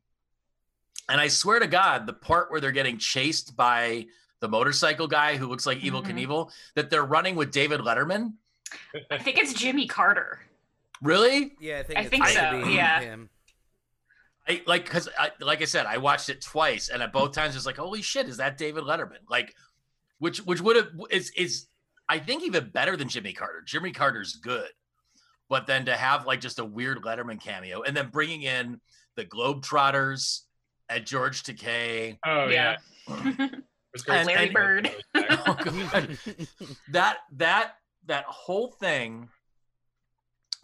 And 1.07 1.21
I 1.21 1.29
swear 1.29 1.59
to 1.59 1.67
God, 1.67 2.07
the 2.07 2.15
part 2.15 2.51
where 2.51 2.61
they're 2.63 2.73
getting 2.73 2.97
chased 2.97 3.55
by 3.55 4.07
the 4.45 4.49
motorcycle 4.49 5.09
guy 5.09 5.37
who 5.39 5.47
looks 5.47 5.65
like 5.65 5.79
Evel 5.79 6.05
Mhm. 6.05 6.11
Knievel, 6.27 6.53
that 6.75 6.91
they're 6.91 7.03
running 7.05 7.35
with 7.35 7.51
David 7.51 7.81
Letterman. 7.81 8.35
I 9.11 9.17
think 9.17 9.39
it's 9.39 9.55
Jimmy 9.55 9.87
Carter. 9.87 10.41
Really? 11.01 11.53
Yeah, 11.59 11.79
I 11.79 11.83
think, 11.83 11.99
I 11.99 12.03
it's 12.03 12.11
think 12.11 12.27
so, 12.27 12.63
be 12.67 12.73
yeah. 12.75 13.01
him. 13.01 13.31
I 14.47 14.63
like 14.67 14.85
because 14.85 15.09
I 15.19 15.31
like 15.41 15.63
I 15.63 15.65
said, 15.65 15.87
I 15.87 15.97
watched 15.97 16.29
it 16.29 16.43
twice, 16.43 16.91
and 16.91 17.03
at 17.03 17.11
both 17.11 17.33
times 17.33 17.57
it's 17.57 17.65
like, 17.65 17.79
holy 17.79 18.03
shit, 18.03 18.29
is 18.29 18.37
that 18.37 18.59
David 18.59 18.85
Letterman? 18.85 19.21
Like, 19.31 19.55
which 20.19 20.39
which 20.41 20.61
would 20.61 20.77
have 20.77 20.91
is 21.11 21.31
is 21.31 21.67
I 22.07 22.19
think 22.19 22.43
even 22.43 22.69
better 22.69 22.99
than 22.99 23.09
Jimmy 23.09 23.33
Carter. 23.33 23.63
Jimmy 23.65 23.93
Carter's 23.93 24.35
good, 24.37 24.69
but 25.49 25.67
then 25.67 25.87
to 25.87 25.97
have 25.97 26.27
like 26.27 26.43
just 26.43 26.59
a 26.59 26.65
weird 26.65 26.99
Letterman 27.03 27.41
cameo, 27.41 27.81
and 27.81 27.97
then 27.97 28.11
bringing 28.11 28.43
in 28.43 28.83
the 29.15 29.25
Globetrotters 29.25 30.43
at 30.91 31.07
George 31.07 31.43
Takei, 31.43 32.19
Oh 32.27 32.49
yeah. 32.49 32.77
Yeah. 33.09 33.47
It. 33.95 34.09
And- 34.09 34.27
Larry 34.27 34.45
and- 34.47 34.55
Bird. 34.55 34.91
Oh, 35.47 35.57
that 36.91 37.19
that 37.33 37.75
that 38.07 38.25
whole 38.25 38.69
thing 38.73 39.29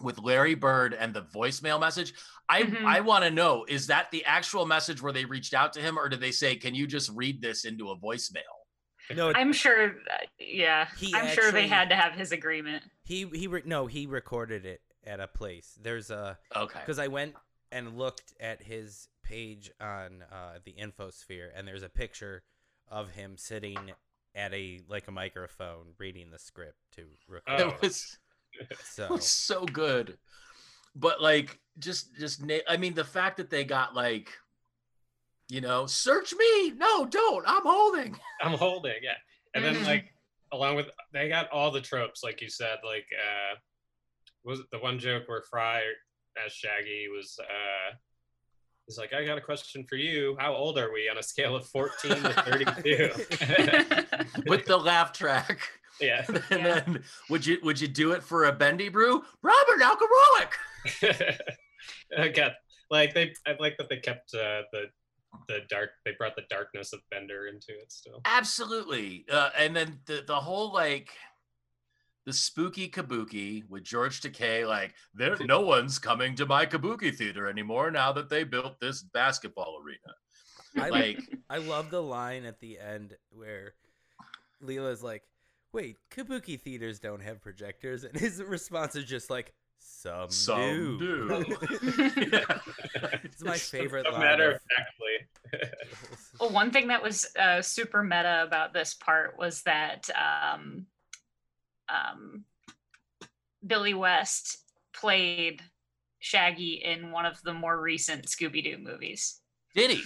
with 0.03 0.19
Larry 0.19 0.55
Bird 0.55 0.95
and 0.95 1.13
the 1.15 1.23
voicemail 1.23 1.79
message. 1.81 2.15
I 2.49 2.63
Mhm. 2.63 2.85
I 2.85 3.01
want 3.01 3.25
to 3.25 3.31
know 3.31 3.65
is 3.69 3.87
that 3.89 4.11
the 4.11 4.25
actual 4.25 4.67
message 4.67 5.01
where 5.03 5.13
they 5.13 5.25
reached 5.25 5.55
out 5.55 5.73
to 5.75 5.81
him, 5.81 5.99
or 5.99 6.09
did 6.09 6.21
they 6.21 6.33
say, 6.33 6.57
"Can 6.57 6.75
you 6.75 6.87
just 6.87 7.11
read 7.15 7.41
this 7.41 7.65
into 7.65 7.91
a 7.91 7.97
voicemail"? 7.97 8.43
No, 9.15 9.33
I'm 9.35 9.53
sure. 9.53 9.95
Yeah, 10.39 10.89
I'm 11.15 11.29
sure 11.35 11.53
they 11.53 11.67
had 11.69 11.89
to 11.91 11.97
have 11.97 12.15
his 12.15 12.33
agreement. 12.33 12.85
he 13.05 13.27
he 13.35 13.47
re- 13.47 13.63
no 13.65 13.87
he 13.87 14.07
recorded 14.07 14.65
it 14.67 14.81
at 15.05 15.21
a 15.21 15.29
place. 15.29 15.79
There's 15.81 16.11
a 16.11 16.39
Okay. 16.57 16.81
because 16.81 16.99
I 16.99 17.09
went 17.09 17.35
and 17.73 17.97
looked 17.97 18.35
at 18.41 18.63
his 18.63 19.09
page 19.23 19.71
on 19.81 20.23
uh, 20.33 20.59
the 20.65 20.75
infosphere, 20.75 21.51
and 21.55 21.67
there's 21.69 21.83
a 21.85 21.89
picture 21.89 22.43
of 22.91 23.11
him 23.11 23.37
sitting 23.37 23.79
at 24.35 24.53
a 24.55 24.81
like 24.89 25.09
a 25.09 25.13
microphone 25.13 25.95
reading 25.99 26.31
the 26.31 26.39
script 26.39 26.79
to 26.93 27.05
record. 27.29 27.61
Oh. 27.61 27.69
It 27.69 27.83
was 27.83 28.19
So 28.85 29.05
it 29.05 29.11
was 29.11 29.27
so 29.31 29.65
good, 29.65 30.19
but 30.95 31.21
like 31.23 31.59
just 31.79 32.15
just 32.17 32.45
na- 32.45 32.59
I 32.69 32.77
mean 32.77 32.95
the 32.95 33.05
fact 33.05 33.37
that 33.39 33.49
they 33.51 33.65
got 33.65 33.95
like, 33.95 34.31
you 35.49 35.61
know, 35.61 35.87
search 35.87 36.33
me. 36.35 36.71
No, 36.73 37.07
don't. 37.07 37.45
I'm 37.47 37.63
holding. 37.65 38.19
I'm 38.43 38.59
holding, 38.59 38.97
yeah. 39.03 39.15
And 39.55 39.65
then 39.65 39.77
Mhm. 39.77 39.87
like 39.87 40.13
along 40.53 40.77
with 40.77 40.87
they 41.13 41.29
got 41.29 41.49
all 41.51 41.71
the 41.71 41.81
tropes, 41.81 42.23
like 42.25 42.41
you 42.41 42.51
said, 42.51 42.79
like 42.85 43.07
uh 43.15 43.57
was 44.45 44.61
it 44.61 44.67
the 44.73 44.79
one 44.79 44.99
joke 44.99 45.25
where 45.29 45.43
Fry 45.49 45.83
as 46.45 46.53
Shaggy 46.53 47.07
was 47.15 47.37
uh 47.41 47.95
he's 48.91 48.99
like, 48.99 49.13
I 49.13 49.25
got 49.25 49.39
a 49.39 49.41
question 49.41 49.85
for 49.89 49.95
you. 49.97 50.37
How 50.41 50.53
old 50.53 50.77
are 50.79 50.93
we 50.93 51.09
on 51.09 51.17
a 51.19 51.23
scale 51.23 51.55
of 51.55 51.65
14 51.67 52.11
to 52.11 52.17
32? 52.43 53.11
with 54.47 54.67
the 54.67 54.77
laugh 54.77 55.13
track. 55.13 55.61
yeah. 56.01 56.25
And 56.29 56.43
Yeah. 56.51 56.81
then 56.81 57.03
would 57.29 57.47
you 57.47 57.59
would 57.63 57.81
you 57.81 57.87
do 57.89 58.13
it 58.13 58.23
for 58.25 58.47
a 58.47 58.53
bendy 58.53 58.89
brew? 58.89 59.23
Robert 59.43 59.83
alcoholic. 59.83 60.53
I 62.19 62.29
got 62.29 62.53
like 62.91 63.15
they 63.15 63.33
I 63.47 63.57
like 63.61 63.77
that 63.79 63.89
they 63.89 63.99
kept 63.99 64.35
uh, 64.35 64.63
the 64.73 64.85
the 65.47 65.61
dark 65.69 65.91
they 66.05 66.13
brought 66.19 66.35
the 66.35 66.43
darkness 66.51 66.93
of 66.93 67.01
Bender 67.11 67.47
into 67.47 67.73
it 67.81 67.93
still. 67.93 68.21
Absolutely. 68.25 69.25
Uh, 69.31 69.51
and 69.57 69.77
then 69.77 70.01
the 70.07 70.25
the 70.27 70.35
whole 70.41 70.73
like 70.73 71.11
the 72.27 72.33
spooky 72.33 72.89
kabuki 72.89 73.63
with 73.69 73.83
George 73.85 74.21
Takei, 74.21 74.67
like 74.67 74.95
there 75.15 75.37
no 75.47 75.61
one's 75.61 75.99
coming 75.99 76.35
to 76.37 76.47
my 76.47 76.67
kabuki 76.67 77.15
theater 77.15 77.49
anymore 77.49 77.91
now 77.91 78.13
that 78.13 78.29
they 78.29 78.45
built 78.45 78.79
this 78.81 79.03
basketball 79.03 79.81
arena. 79.85 80.85
I 80.85 80.89
Like 80.91 81.19
I 81.51 81.59
love 81.59 81.91
the 81.91 82.03
line 82.03 82.45
at 82.45 82.61
the 82.61 82.79
end 82.79 83.17
where 83.31 83.75
Leela's 84.63 85.03
like, 85.03 85.23
"Wait, 85.73 85.97
kabuki 86.11 86.61
theaters 86.61 87.01
don't 87.01 87.23
have 87.23 87.41
projectors," 87.41 88.05
and 88.05 88.17
his 88.17 88.43
response 88.43 88.95
is 88.95 89.05
just 89.05 89.31
like, 89.31 89.55
"Some, 89.79 90.31
Some 90.31 90.99
do." 90.99 91.45
Yeah. 92.33 92.59
it's 93.25 93.43
my 93.43 93.57
favorite 93.57 94.05
No 94.05 94.11
line. 94.13 94.21
matter 94.21 94.51
of- 94.51 94.57
of 94.57 94.61
factly. 94.77 95.71
Well, 96.39 96.51
one 96.51 96.71
thing 96.71 96.89
that 96.89 97.03
was 97.03 97.27
uh, 97.37 97.61
super 97.63 98.03
meta 98.05 98.45
about 98.47 98.73
this 98.73 98.95
part 98.95 99.37
was 99.39 99.63
that 99.63 100.09
um, 100.15 100.87
um, 101.93 102.45
Billy 103.67 103.95
West 103.95 104.59
played 104.93 105.63
Shaggy 106.19 106.83
in 106.85 107.11
one 107.13 107.27
of 107.27 107.41
the 107.43 107.55
more 107.55 107.81
recent 107.81 108.27
Scooby 108.27 108.63
Doo 108.63 108.79
movies. 108.79 109.41
Did 109.75 109.91
he? 109.91 110.03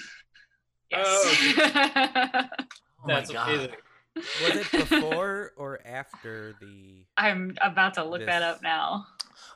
Yes. 0.91 1.25
Oh 1.57 3.07
That's 3.07 3.29
my 3.33 3.35
god. 3.35 3.77
Was 4.17 4.57
it 4.57 4.71
before 4.71 5.53
or 5.57 5.81
after 5.85 6.55
the? 6.61 7.05
I'm 7.17 7.57
about 7.61 7.95
to 7.95 8.05
look 8.05 8.25
that 8.27 8.41
This- 8.41 8.57
up 8.57 8.63
now. 8.63 9.07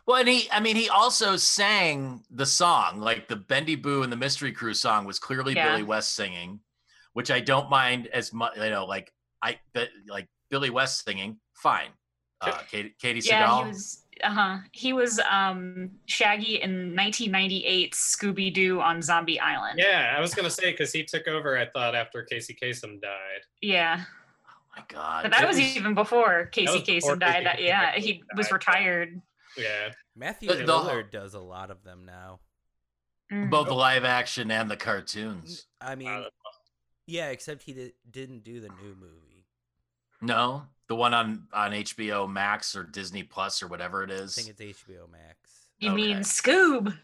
Well, 0.06 0.16
and 0.16 0.28
he, 0.28 0.48
I 0.50 0.60
mean, 0.60 0.74
he 0.74 0.88
also 0.88 1.36
sang 1.36 2.22
the 2.30 2.46
song, 2.46 2.98
like 3.00 3.28
the 3.28 3.36
Bendy 3.36 3.76
Boo 3.76 4.02
and 4.02 4.10
the 4.10 4.16
Mystery 4.16 4.52
Crew 4.52 4.72
song 4.74 5.04
was 5.04 5.18
clearly 5.18 5.54
Yeah. 5.54 5.68
Billy 5.70 5.82
West 5.82 6.14
singing, 6.14 6.60
which 7.12 7.30
I 7.30 7.40
don't 7.40 7.68
mind 7.70 8.06
as 8.08 8.32
much. 8.32 8.56
You 8.56 8.70
know, 8.70 8.86
like 8.86 9.12
I, 9.42 9.58
but 9.74 9.88
like 10.08 10.26
Billy 10.50 10.70
West 10.70 11.04
singing, 11.04 11.38
fine. 11.54 11.90
Uh, 12.40 12.58
Katie, 12.70 12.94
Katie 13.00 13.20
Yeah, 13.24 13.62
he 13.62 13.68
was. 13.68 14.04
Uh 14.22 14.30
huh. 14.30 14.58
He 14.72 14.92
was 14.92 15.20
um, 15.30 15.90
Shaggy 16.06 16.60
in 16.60 16.96
1998 16.96 17.92
Scooby 17.94 18.52
Doo 18.52 18.80
on 18.80 19.00
Zombie 19.00 19.38
Island. 19.38 19.78
Yeah, 19.78 20.14
I 20.16 20.20
was 20.20 20.34
gonna 20.34 20.50
say 20.50 20.72
because 20.72 20.92
he 20.92 21.04
took 21.04 21.28
over. 21.28 21.56
I 21.56 21.66
thought 21.66 21.94
after 21.94 22.22
Casey 22.22 22.56
Kasem 22.60 23.00
died. 23.00 23.42
Yeah, 23.60 24.04
oh 24.04 24.52
my 24.76 24.82
god. 24.88 25.22
but 25.22 25.32
that 25.32 25.42
it 25.42 25.46
was 25.46 25.60
even 25.60 25.94
before 25.94 26.46
Casey 26.46 26.72
was 26.72 26.82
before 26.82 27.16
Kasem 27.16 27.20
died. 27.20 27.46
That, 27.46 27.62
yeah, 27.62 27.80
actually 27.94 28.02
he 28.02 28.22
was 28.36 28.50
retired. 28.50 29.20
Yeah, 29.56 29.90
Matthew 30.16 30.48
The- 30.48 30.56
the- 30.56 30.64
Lillard 30.64 31.10
does 31.10 31.34
a 31.34 31.40
lot 31.40 31.70
of 31.70 31.82
them 31.84 32.04
now. 32.04 32.40
Mm. 33.32 33.50
both 33.50 33.68
the 33.68 33.74
live 33.74 34.04
action 34.04 34.50
and 34.50 34.70
the 34.70 34.76
cartoons. 34.76 35.66
I 35.82 35.96
mean, 35.96 36.24
yeah, 37.06 37.28
except 37.28 37.62
he 37.62 37.74
did, 37.74 37.92
didn't 38.10 38.42
do 38.42 38.58
the 38.60 38.68
new 38.68 38.94
movie. 38.98 39.44
No, 40.22 40.62
the 40.88 40.94
one 40.96 41.14
on 41.14 41.46
on 41.52 41.72
HBO 41.72 42.28
Max 42.30 42.74
or 42.74 42.82
Disney 42.84 43.22
Plus 43.22 43.62
or 43.62 43.68
whatever 43.68 44.02
it 44.02 44.10
is. 44.10 44.38
I 44.38 44.42
think 44.42 44.60
it's 44.60 44.80
HBO 44.82 45.10
Max. 45.10 45.36
You 45.78 45.92
mean. 45.92 46.18
Scoob? 46.18 46.96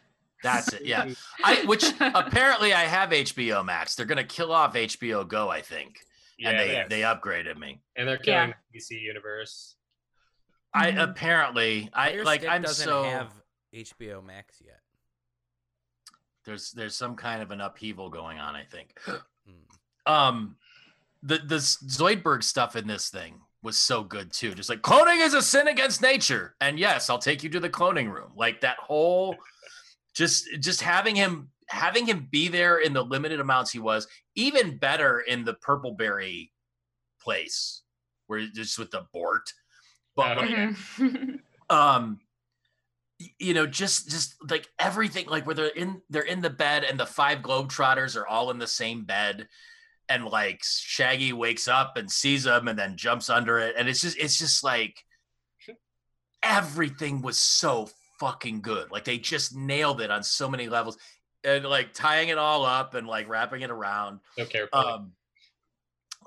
That's 0.43 0.73
it. 0.73 0.85
Yeah. 0.85 1.09
I 1.45 1.65
which 1.67 1.85
apparently 2.01 2.75
I 2.75 2.83
have 2.85 3.11
HBO 3.11 3.65
Max. 3.65 3.95
They're 3.95 4.07
gonna 4.07 4.25
kill 4.25 4.53
off 4.53 4.75
HBO 4.75 5.27
Go, 5.27 5.49
I 5.49 5.61
think, 5.63 6.01
yeah, 6.39 6.51
and 6.51 6.59
they 6.59 6.73
yes. 6.73 6.87
they 6.91 7.01
upgraded 7.03 7.57
me. 7.57 7.81
and 7.97 8.09
they're 8.09 8.19
Yeah. 8.25 8.47
killing 8.47 8.55
the 8.73 8.79
DC 8.79 9.01
universe. 9.01 9.77
I 10.73 10.91
Mhm. 10.91 11.11
apparently 11.11 11.89
I 11.95 12.11
Fire 12.11 12.25
like 12.25 12.45
I'm 12.47 12.63
doesn't 12.63 12.85
so 12.85 13.05
have 13.05 13.33
HBO 13.73 14.21
Max 14.25 14.61
yet. 14.65 14.81
there's 16.45 16.73
there's 16.73 16.95
some 16.95 17.17
kind 17.17 17.43
of 17.43 17.51
an 17.51 17.61
upheaval 17.61 18.11
going 18.11 18.39
on. 18.39 18.55
I 18.57 18.65
think. 18.65 18.99
Hmm. 19.07 20.13
Um, 20.13 20.57
the 21.23 21.39
the 21.39 21.57
Zoidberg 21.57 22.43
stuff 22.43 22.77
in 22.77 22.87
this 22.87 23.09
thing 23.09 23.41
was 23.65 23.79
so 23.79 24.05
good 24.05 24.33
too. 24.33 24.55
Just 24.55 24.69
like 24.69 24.83
cloning 24.83 25.25
is 25.25 25.35
a 25.35 25.43
sin 25.43 25.67
against 25.69 26.03
nature, 26.03 26.55
and 26.61 26.79
yes, 26.79 27.11
I'll 27.11 27.19
take 27.19 27.43
you 27.43 27.51
to 27.51 27.61
the 27.61 27.71
cloning 27.71 28.13
room. 28.13 28.33
Like 28.37 28.61
that 28.61 28.77
whole, 28.79 29.37
just 30.15 30.47
just 30.61 30.83
having 30.83 31.17
him 31.17 31.49
having 31.69 32.07
him 32.07 32.29
be 32.31 32.49
there 32.49 32.79
in 32.79 32.93
the 32.93 33.03
limited 33.03 33.41
amounts 33.41 33.73
he 33.73 33.79
was, 33.79 34.07
even 34.37 34.77
better 34.77 35.21
in 35.21 35.45
the 35.45 35.55
Purpleberry 35.55 36.51
place 37.21 37.83
where 38.27 38.47
just 38.55 38.79
with 38.79 38.91
the 38.91 39.07
Bort, 39.13 39.51
but 40.15 40.37
like, 40.37 40.51
yeah. 40.51 40.73
Mhm. 40.99 41.39
um 41.71 42.21
you 43.39 43.55
know 43.55 43.67
just 43.67 44.11
just 44.11 44.35
like 44.51 44.69
everything 44.79 45.27
like 45.27 45.47
where 45.47 45.55
they're 45.55 45.69
in 45.69 46.03
they're 46.11 46.23
in 46.23 46.41
the 46.41 46.51
bed 46.51 46.85
and 46.85 46.99
the 46.99 47.07
five 47.07 47.39
globetrotters 47.39 48.17
are 48.17 48.27
all 48.27 48.51
in 48.51 48.59
the 48.59 48.67
same 48.67 49.05
bed 49.05 49.49
and 50.09 50.25
like 50.25 50.61
shaggy 50.63 51.33
wakes 51.33 51.67
up 51.69 51.97
and 51.97 52.11
sees 52.11 52.45
them 52.45 52.69
and 52.69 52.79
then 52.79 52.97
jumps 52.97 53.31
under 53.31 53.59
it 53.59 53.75
and 53.79 53.89
it's 53.89 54.01
just 54.03 54.19
it's 54.19 54.39
just 54.39 54.63
like 54.63 55.03
everything 56.43 57.23
was 57.23 57.39
so 57.39 57.89
fucking 58.21 58.61
good 58.61 58.91
like 58.91 59.05
they 59.05 59.19
just 59.19 59.57
nailed 59.57 60.01
it 60.01 60.11
on 60.11 60.23
so 60.23 60.49
many 60.49 60.69
levels 60.69 60.99
and 61.43 61.65
like 61.65 61.93
tying 61.95 62.29
it 62.29 62.39
all 62.39 62.65
up 62.65 62.95
and 62.95 63.07
like 63.07 63.29
wrapping 63.29 63.63
it 63.63 63.71
around 63.71 64.21
So 64.39 64.45
carefully. 64.45 64.85
um 64.85 65.13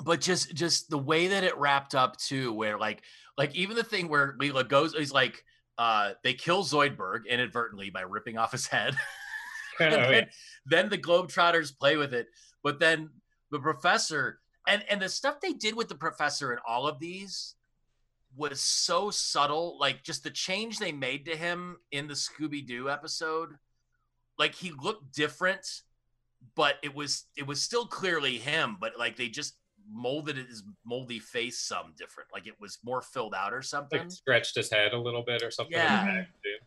but 0.03 0.21
just 0.21 0.53
just 0.53 0.89
the 0.89 0.97
way 0.97 1.27
that 1.27 1.43
it 1.43 1.57
wrapped 1.57 1.95
up 1.95 2.17
too 2.17 2.51
where 2.53 2.77
like 2.77 3.03
like 3.37 3.55
even 3.55 3.75
the 3.75 3.83
thing 3.83 4.07
where 4.09 4.35
Leela 4.39 4.67
goes 4.67 4.93
is 4.95 5.11
like 5.11 5.43
uh 5.77 6.13
they 6.23 6.33
kill 6.33 6.63
Zoidberg 6.63 7.21
inadvertently 7.29 7.89
by 7.91 8.01
ripping 8.01 8.37
off 8.37 8.51
his 8.51 8.67
head 8.67 8.95
Oh, 9.79 9.83
yeah. 9.85 10.09
then, 10.09 10.27
then 10.65 10.89
the 10.89 10.97
globetrotters 10.97 11.77
play 11.77 11.97
with 11.97 12.13
it 12.13 12.27
but 12.63 12.79
then 12.79 13.09
the 13.51 13.59
professor 13.59 14.39
and 14.67 14.83
and 14.89 15.01
the 15.01 15.09
stuff 15.09 15.39
they 15.41 15.53
did 15.53 15.75
with 15.75 15.87
the 15.87 15.95
professor 15.95 16.51
in 16.53 16.59
all 16.67 16.87
of 16.87 16.99
these 16.99 17.55
was 18.35 18.59
so 18.59 19.09
subtle 19.09 19.77
like 19.79 20.03
just 20.03 20.23
the 20.23 20.29
change 20.29 20.77
they 20.77 20.91
made 20.91 21.25
to 21.25 21.35
him 21.35 21.77
in 21.91 22.07
the 22.07 22.13
scooby-doo 22.13 22.89
episode 22.89 23.55
like 24.37 24.53
he 24.53 24.71
looked 24.83 25.13
different 25.15 25.81
but 26.55 26.75
it 26.83 26.93
was 26.93 27.25
it 27.35 27.47
was 27.47 27.61
still 27.61 27.85
clearly 27.87 28.37
him 28.37 28.77
but 28.79 28.93
like 28.99 29.15
they 29.15 29.27
just 29.27 29.55
molded 29.89 30.35
his 30.35 30.63
moldy 30.85 31.17
face 31.17 31.59
some 31.59 31.93
different 31.97 32.29
like 32.33 32.45
it 32.45 32.59
was 32.59 32.77
more 32.83 33.01
filled 33.01 33.33
out 33.33 33.53
or 33.53 33.61
something 33.61 34.01
like 34.01 34.11
stretched 34.11 34.55
his 34.55 34.69
head 34.69 34.93
a 34.93 34.97
little 34.99 35.23
bit 35.23 35.41
or 35.41 35.49
something. 35.49 35.77
like 35.77 35.83
Yeah. 35.83 36.05
that, 36.05 36.27
too. 36.43 36.57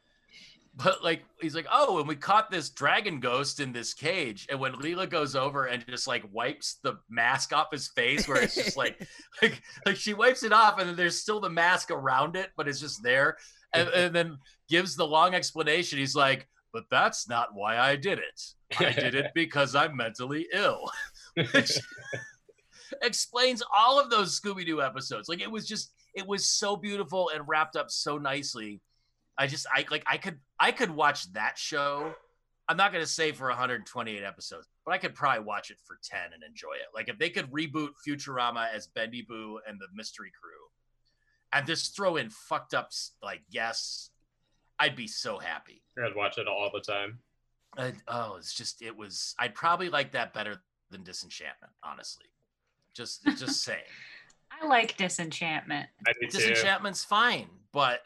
But 0.82 1.02
like 1.02 1.24
he's 1.40 1.54
like 1.54 1.66
oh 1.72 1.98
and 1.98 2.08
we 2.08 2.16
caught 2.16 2.50
this 2.50 2.70
dragon 2.70 3.20
ghost 3.20 3.60
in 3.60 3.72
this 3.72 3.94
cage. 3.94 4.46
And 4.50 4.60
when 4.60 4.72
Leela 4.74 5.08
goes 5.08 5.36
over 5.36 5.66
and 5.66 5.84
just 5.88 6.06
like 6.06 6.24
wipes 6.32 6.78
the 6.82 6.98
mask 7.08 7.52
off 7.52 7.72
his 7.72 7.88
face 7.88 8.28
where 8.28 8.42
it's 8.42 8.54
just 8.54 8.76
like 8.76 9.06
like 9.42 9.62
like 9.86 9.96
she 9.96 10.14
wipes 10.14 10.42
it 10.42 10.52
off 10.52 10.78
and 10.78 10.88
then 10.88 10.96
there's 10.96 11.20
still 11.20 11.40
the 11.40 11.50
mask 11.50 11.90
around 11.90 12.36
it 12.36 12.50
but 12.56 12.68
it's 12.68 12.80
just 12.80 13.02
there. 13.02 13.36
And, 13.72 13.88
and 13.90 14.14
then 14.14 14.38
gives 14.68 14.96
the 14.96 15.06
long 15.06 15.34
explanation. 15.34 15.98
He's 15.98 16.16
like 16.16 16.48
but 16.72 16.84
that's 16.90 17.28
not 17.28 17.48
why 17.52 17.78
I 17.78 17.96
did 17.96 18.18
it. 18.18 18.42
I 18.78 18.92
did 18.92 19.14
it 19.14 19.30
because 19.34 19.74
I'm 19.74 19.96
mentally 19.96 20.46
ill. 20.52 20.90
Which 21.34 21.78
explains 23.02 23.62
all 23.76 23.98
of 23.98 24.10
those 24.10 24.38
Scooby-Doo 24.40 24.82
episodes. 24.82 25.28
Like 25.28 25.40
it 25.40 25.50
was 25.50 25.66
just 25.66 25.92
it 26.14 26.26
was 26.26 26.46
so 26.46 26.76
beautiful 26.76 27.30
and 27.34 27.46
wrapped 27.46 27.76
up 27.76 27.90
so 27.90 28.18
nicely 28.18 28.80
I 29.40 29.46
just 29.46 29.66
I 29.74 29.86
like 29.90 30.04
I 30.06 30.18
could 30.18 30.38
I 30.60 30.70
could 30.70 30.90
watch 30.90 31.32
that 31.32 31.56
show. 31.56 32.12
I'm 32.68 32.76
not 32.76 32.92
gonna 32.92 33.06
say 33.06 33.32
for 33.32 33.48
128 33.48 34.22
episodes, 34.22 34.68
but 34.84 34.92
I 34.92 34.98
could 34.98 35.14
probably 35.14 35.44
watch 35.44 35.70
it 35.70 35.78
for 35.86 35.98
10 36.04 36.34
and 36.34 36.42
enjoy 36.44 36.74
it. 36.74 36.94
Like 36.94 37.08
if 37.08 37.18
they 37.18 37.30
could 37.30 37.50
reboot 37.50 37.92
Futurama 38.06 38.66
as 38.72 38.86
Bendy 38.88 39.22
Boo 39.26 39.58
and 39.66 39.80
the 39.80 39.86
Mystery 39.94 40.30
Crew, 40.38 40.68
and 41.54 41.66
just 41.66 41.96
throw 41.96 42.16
in 42.16 42.28
fucked 42.28 42.74
up 42.74 42.90
like 43.22 43.40
yes, 43.48 44.10
I'd 44.78 44.94
be 44.94 45.06
so 45.06 45.38
happy. 45.38 45.82
I'd 45.98 46.14
watch 46.14 46.36
it 46.36 46.46
all 46.46 46.70
the 46.72 46.80
time. 46.80 47.20
I, 47.78 47.94
oh, 48.08 48.36
it's 48.36 48.52
just 48.52 48.82
it 48.82 48.94
was. 48.94 49.34
I'd 49.38 49.54
probably 49.54 49.88
like 49.88 50.12
that 50.12 50.34
better 50.34 50.56
than 50.90 51.02
Disenchantment, 51.02 51.72
honestly. 51.82 52.26
Just 52.94 53.24
just 53.38 53.62
saying. 53.64 53.80
I 54.50 54.66
like 54.66 54.98
Disenchantment. 54.98 55.88
I 56.06 56.12
do 56.12 56.26
too. 56.26 56.38
Disenchantment's 56.38 57.04
fine, 57.04 57.46
but 57.72 58.00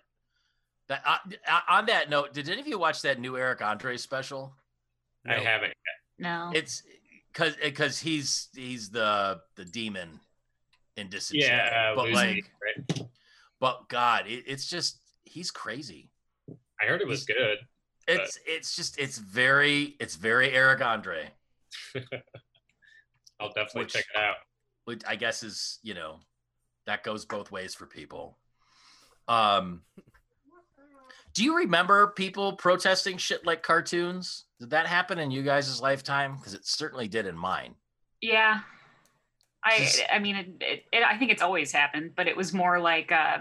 that 0.88 1.02
uh, 1.06 1.60
on 1.68 1.86
that 1.86 2.10
note, 2.10 2.32
did 2.34 2.48
any 2.48 2.60
of 2.60 2.66
you 2.66 2.78
watch 2.78 3.02
that 3.02 3.18
new 3.20 3.36
Eric 3.36 3.62
Andre 3.62 3.96
special? 3.96 4.54
I 5.26 5.34
haven't. 5.34 5.72
No. 6.18 6.50
It's 6.54 6.82
because 7.32 7.56
because 7.56 7.98
he's 7.98 8.48
he's 8.54 8.90
the 8.90 9.40
the 9.56 9.64
demon 9.64 10.20
in 10.96 11.08
Disenchantment, 11.08 11.70
Yeah, 11.72 11.90
uh, 11.92 11.94
but 11.96 12.04
Lucy, 12.06 12.14
like, 12.14 12.50
right? 12.62 13.08
but 13.60 13.88
God, 13.88 14.26
it, 14.26 14.44
it's 14.46 14.66
just 14.68 14.98
he's 15.24 15.50
crazy. 15.50 16.10
I 16.80 16.86
heard 16.86 17.00
it 17.00 17.08
was 17.08 17.24
good. 17.24 17.58
But- 18.06 18.16
It's 18.16 18.38
it's 18.46 18.76
just 18.76 18.98
it's 18.98 19.16
very 19.18 19.96
it's 19.98 20.14
very 20.16 20.50
Eric 20.52 20.82
Andre, 20.84 21.30
I'll 23.40 23.48
definitely 23.48 23.82
Which- 23.84 23.92
check 23.94 24.04
it 24.14 24.18
out. 24.20 24.36
which 24.84 25.02
I 25.08 25.16
guess 25.16 25.42
is 25.42 25.78
you 25.82 25.94
know 25.94 26.20
that 26.86 27.02
goes 27.02 27.24
both 27.24 27.50
ways 27.50 27.74
for 27.74 27.86
people. 27.86 28.36
Um, 29.26 29.80
do 31.34 31.44
you 31.44 31.56
remember 31.56 32.08
people 32.08 32.52
protesting 32.54 33.16
shit 33.18 33.44
like 33.44 33.62
cartoons? 33.62 34.44
Did 34.60 34.70
that 34.70 34.86
happen 34.86 35.18
in 35.18 35.30
you 35.30 35.42
guys' 35.42 35.80
lifetime? 35.82 36.36
Because 36.36 36.54
it 36.54 36.64
certainly 36.66 37.08
did 37.08 37.26
in 37.26 37.36
mine. 37.36 37.74
yeah. 38.20 38.60
I, 39.66 39.88
I 40.12 40.18
mean 40.18 40.36
it, 40.36 40.48
it, 40.60 40.84
it 40.92 41.02
I 41.02 41.16
think 41.16 41.30
it's 41.30 41.40
always 41.40 41.72
happened, 41.72 42.10
but 42.16 42.28
it 42.28 42.36
was 42.36 42.52
more 42.52 42.78
like 42.78 43.10
uh 43.10 43.38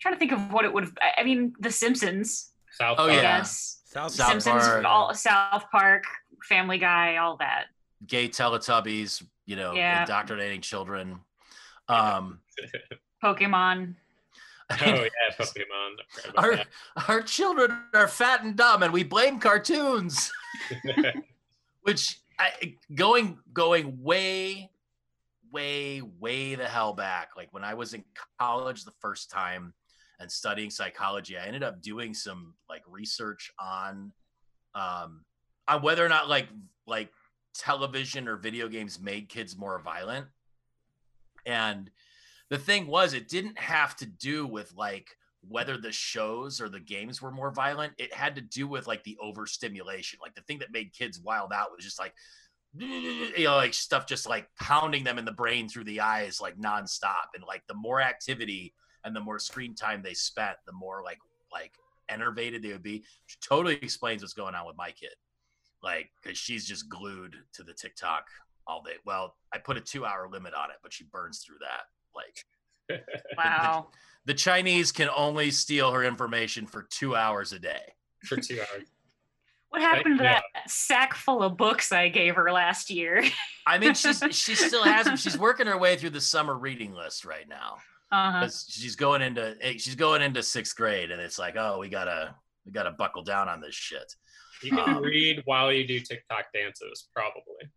trying 0.00 0.14
to 0.14 0.18
think 0.18 0.32
of 0.32 0.52
what 0.52 0.64
it 0.64 0.72
would 0.74 0.82
have 0.84 0.92
I 1.00 1.20
I 1.20 1.24
mean 1.24 1.54
The 1.60 1.70
Simpsons. 1.70 2.50
South 2.72 2.96
Oh, 2.98 3.06
Park. 3.06 3.12
yeah. 3.12 3.22
Yes. 3.38 3.80
South, 3.84 4.10
South 4.10 4.30
Simpsons, 4.30 4.64
Park. 4.64 4.84
all 4.84 5.14
South 5.14 5.64
Park, 5.70 6.02
Family 6.48 6.78
Guy, 6.78 7.18
all 7.18 7.36
that. 7.36 7.66
Gay 8.06 8.28
Teletubbies, 8.28 9.22
you 9.46 9.54
know, 9.54 9.72
Yeah. 9.74 10.00
indoctrinating 10.00 10.62
children. 10.62 11.20
Um, 11.88 12.40
Pokemon. 13.22 13.94
Oh 14.82 15.04
yeah, 15.04 15.36
Pokemon. 15.38 15.96
I 15.98 16.04
forgot 16.08 16.30
about 16.30 16.44
our 16.44 16.56
that. 16.56 16.66
our 17.08 17.22
children 17.22 17.78
are 17.94 18.08
fat 18.08 18.42
and 18.42 18.56
dumb, 18.56 18.82
and 18.82 18.92
we 18.92 19.04
blame 19.04 19.38
cartoons. 19.38 20.30
which 21.82 22.20
I, 22.38 22.76
going 22.94 23.38
going 23.52 24.02
way 24.02 24.70
way 25.52 26.02
way 26.18 26.54
the 26.54 26.64
hell 26.64 26.94
back 26.94 27.30
like 27.36 27.52
when 27.52 27.62
i 27.62 27.74
was 27.74 27.92
in 27.92 28.02
college 28.38 28.84
the 28.84 28.92
first 29.00 29.30
time 29.30 29.74
and 30.18 30.30
studying 30.30 30.70
psychology 30.70 31.36
i 31.36 31.44
ended 31.44 31.62
up 31.62 31.82
doing 31.82 32.14
some 32.14 32.54
like 32.70 32.82
research 32.88 33.52
on 33.60 34.12
um 34.74 35.24
on 35.68 35.82
whether 35.82 36.04
or 36.04 36.08
not 36.08 36.28
like 36.28 36.48
like 36.86 37.10
television 37.54 38.26
or 38.28 38.36
video 38.36 38.66
games 38.66 38.98
made 38.98 39.28
kids 39.28 39.58
more 39.58 39.78
violent 39.78 40.26
and 41.44 41.90
the 42.52 42.58
thing 42.58 42.86
was 42.86 43.14
it 43.14 43.30
didn't 43.30 43.58
have 43.58 43.96
to 43.96 44.04
do 44.04 44.46
with 44.46 44.74
like 44.76 45.16
whether 45.48 45.78
the 45.78 45.90
shows 45.90 46.60
or 46.60 46.68
the 46.68 46.78
games 46.78 47.22
were 47.22 47.30
more 47.30 47.50
violent. 47.50 47.94
It 47.96 48.12
had 48.12 48.34
to 48.34 48.42
do 48.42 48.68
with 48.68 48.86
like 48.86 49.02
the 49.04 49.16
overstimulation. 49.22 50.18
Like 50.20 50.34
the 50.34 50.42
thing 50.42 50.58
that 50.58 50.70
made 50.70 50.92
kids 50.92 51.18
wild 51.18 51.50
out 51.54 51.70
was 51.74 51.82
just 51.82 51.98
like 51.98 52.12
you 52.76 53.44
know 53.44 53.56
like 53.56 53.72
stuff 53.72 54.06
just 54.06 54.28
like 54.28 54.48
pounding 54.60 55.02
them 55.02 55.16
in 55.16 55.24
the 55.24 55.32
brain 55.32 55.66
through 55.66 55.84
the 55.84 56.00
eyes 56.00 56.42
like 56.42 56.58
nonstop. 56.58 57.32
And 57.34 57.42
like 57.42 57.62
the 57.68 57.74
more 57.74 58.02
activity 58.02 58.74
and 59.02 59.16
the 59.16 59.20
more 59.20 59.38
screen 59.38 59.74
time 59.74 60.02
they 60.02 60.12
spent 60.12 60.58
the 60.66 60.74
more 60.74 61.02
like 61.02 61.20
like 61.50 61.72
enervated 62.10 62.62
they 62.62 62.72
would 62.72 62.82
be 62.82 62.98
which 62.98 63.38
totally 63.40 63.76
explains 63.76 64.20
what's 64.20 64.34
going 64.34 64.54
on 64.54 64.66
with 64.66 64.76
my 64.76 64.90
kid. 64.90 65.14
Like 65.82 66.10
because 66.22 66.36
she's 66.36 66.66
just 66.66 66.90
glued 66.90 67.34
to 67.54 67.62
the 67.62 67.72
tiktok 67.72 68.26
all 68.66 68.82
day. 68.82 68.96
Well 69.06 69.36
i 69.54 69.56
put 69.56 69.78
a 69.78 69.80
two 69.80 70.04
hour 70.04 70.28
limit 70.30 70.52
on 70.52 70.68
it 70.68 70.76
but 70.82 70.92
she 70.92 71.04
burns 71.04 71.38
through 71.38 71.60
that 71.60 71.84
like 72.14 73.00
Wow. 73.36 73.88
the 74.24 74.34
Chinese 74.34 74.92
can 74.92 75.08
only 75.16 75.50
steal 75.50 75.90
her 75.92 76.04
information 76.04 76.66
for 76.66 76.82
two 76.90 77.16
hours 77.16 77.52
a 77.52 77.58
day. 77.58 77.80
for 78.24 78.36
two 78.36 78.60
hours. 78.60 78.88
What 79.70 79.80
happened 79.80 80.18
to 80.18 80.24
yeah. 80.24 80.40
that 80.54 80.70
sack 80.70 81.14
full 81.14 81.42
of 81.42 81.56
books 81.56 81.92
I 81.92 82.10
gave 82.10 82.34
her 82.34 82.52
last 82.52 82.90
year? 82.90 83.24
I 83.66 83.78
mean, 83.78 83.94
she's 83.94 84.22
she 84.30 84.54
still 84.54 84.84
has 84.84 85.06
them. 85.06 85.16
She's 85.16 85.38
working 85.38 85.66
her 85.66 85.78
way 85.78 85.96
through 85.96 86.10
the 86.10 86.20
summer 86.20 86.58
reading 86.58 86.92
list 86.92 87.24
right 87.24 87.48
now 87.48 87.76
Uh-huh. 88.12 88.46
she's 88.68 88.96
going 88.96 89.22
into 89.22 89.56
eh, 89.62 89.78
she's 89.78 89.94
going 89.94 90.20
into 90.20 90.42
sixth 90.42 90.76
grade, 90.76 91.10
and 91.10 91.22
it's 91.22 91.38
like, 91.38 91.56
oh, 91.56 91.78
we 91.78 91.88
gotta 91.88 92.34
we 92.66 92.72
gotta 92.72 92.90
buckle 92.90 93.22
down 93.22 93.48
on 93.48 93.62
this 93.62 93.74
shit. 93.74 94.14
You 94.62 94.72
can 94.72 94.96
Um, 94.96 95.02
read 95.02 95.40
while 95.46 95.72
you 95.72 95.86
do 95.86 96.00
TikTok 96.00 96.52
dances, 96.52 97.08
probably. 97.16 97.70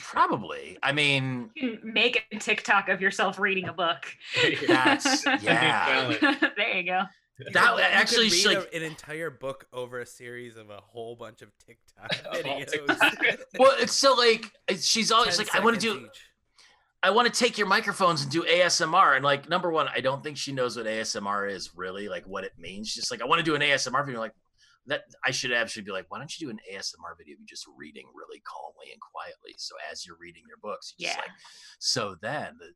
Probably. 0.00 0.78
I 0.82 0.92
mean, 0.92 1.50
You 1.54 1.78
can 1.78 1.92
make 1.92 2.24
a 2.32 2.38
TikTok 2.38 2.88
of 2.88 3.00
yourself 3.00 3.38
reading 3.38 3.68
a 3.68 3.72
book. 3.72 4.06
That's- 4.66 5.24
yeah. 5.42 6.16
there 6.56 6.76
you 6.76 6.84
go. 6.84 7.02
that 7.38 7.54
You 7.54 7.76
could 7.76 7.80
actually 7.80 8.24
read 8.24 8.32
she, 8.32 8.52
a- 8.54 8.58
like, 8.60 8.74
an 8.74 8.82
entire 8.82 9.30
book 9.30 9.66
over 9.72 10.00
a 10.00 10.06
series 10.06 10.56
of 10.56 10.70
a 10.70 10.76
whole 10.80 11.16
bunch 11.16 11.42
of 11.42 11.48
TikTok 11.66 12.10
All 12.26 12.40
videos. 12.40 13.38
Well, 13.58 13.72
it's 13.78 13.94
so 13.96 14.14
like 14.14 14.50
she's 14.80 15.10
always 15.12 15.38
like, 15.38 15.54
I 15.54 15.60
want 15.60 15.74
to 15.78 15.80
do. 15.80 16.00
each. 16.06 16.20
I 17.04 17.10
want 17.10 17.32
to 17.32 17.36
take 17.36 17.58
your 17.58 17.66
microphones 17.66 18.22
and 18.22 18.30
do 18.30 18.44
ASMR. 18.44 19.16
And 19.16 19.24
like, 19.24 19.48
number 19.48 19.72
one, 19.72 19.88
I 19.92 20.00
don't 20.00 20.22
think 20.22 20.36
she 20.36 20.52
knows 20.52 20.76
what 20.76 20.86
ASMR 20.86 21.50
is 21.50 21.70
really, 21.74 22.08
like 22.08 22.24
what 22.28 22.44
it 22.44 22.52
means. 22.56 22.88
She's 22.88 23.02
just 23.02 23.10
like, 23.10 23.20
I 23.20 23.24
want 23.24 23.40
to 23.40 23.44
do 23.44 23.56
an 23.56 23.60
ASMR 23.60 24.06
video. 24.06 24.20
Like, 24.20 24.34
that 24.86 25.02
I 25.24 25.30
should 25.30 25.52
actually 25.52 25.82
be 25.82 25.92
like, 25.92 26.06
why 26.08 26.18
don't 26.18 26.38
you 26.40 26.46
do 26.46 26.50
an 26.50 26.58
ASMR 26.72 27.16
video 27.16 27.34
of 27.34 27.40
you 27.40 27.46
just 27.46 27.66
reading 27.76 28.06
really 28.14 28.42
calmly 28.44 28.90
and 28.92 29.00
quietly? 29.00 29.54
So 29.58 29.74
as 29.90 30.04
you're 30.06 30.16
reading 30.20 30.42
your 30.48 30.56
books, 30.62 30.94
you 30.98 31.06
just 31.06 31.16
Yeah. 31.18 31.22
like, 31.22 31.30
so 31.78 32.16
then, 32.20 32.56
the, 32.58 32.66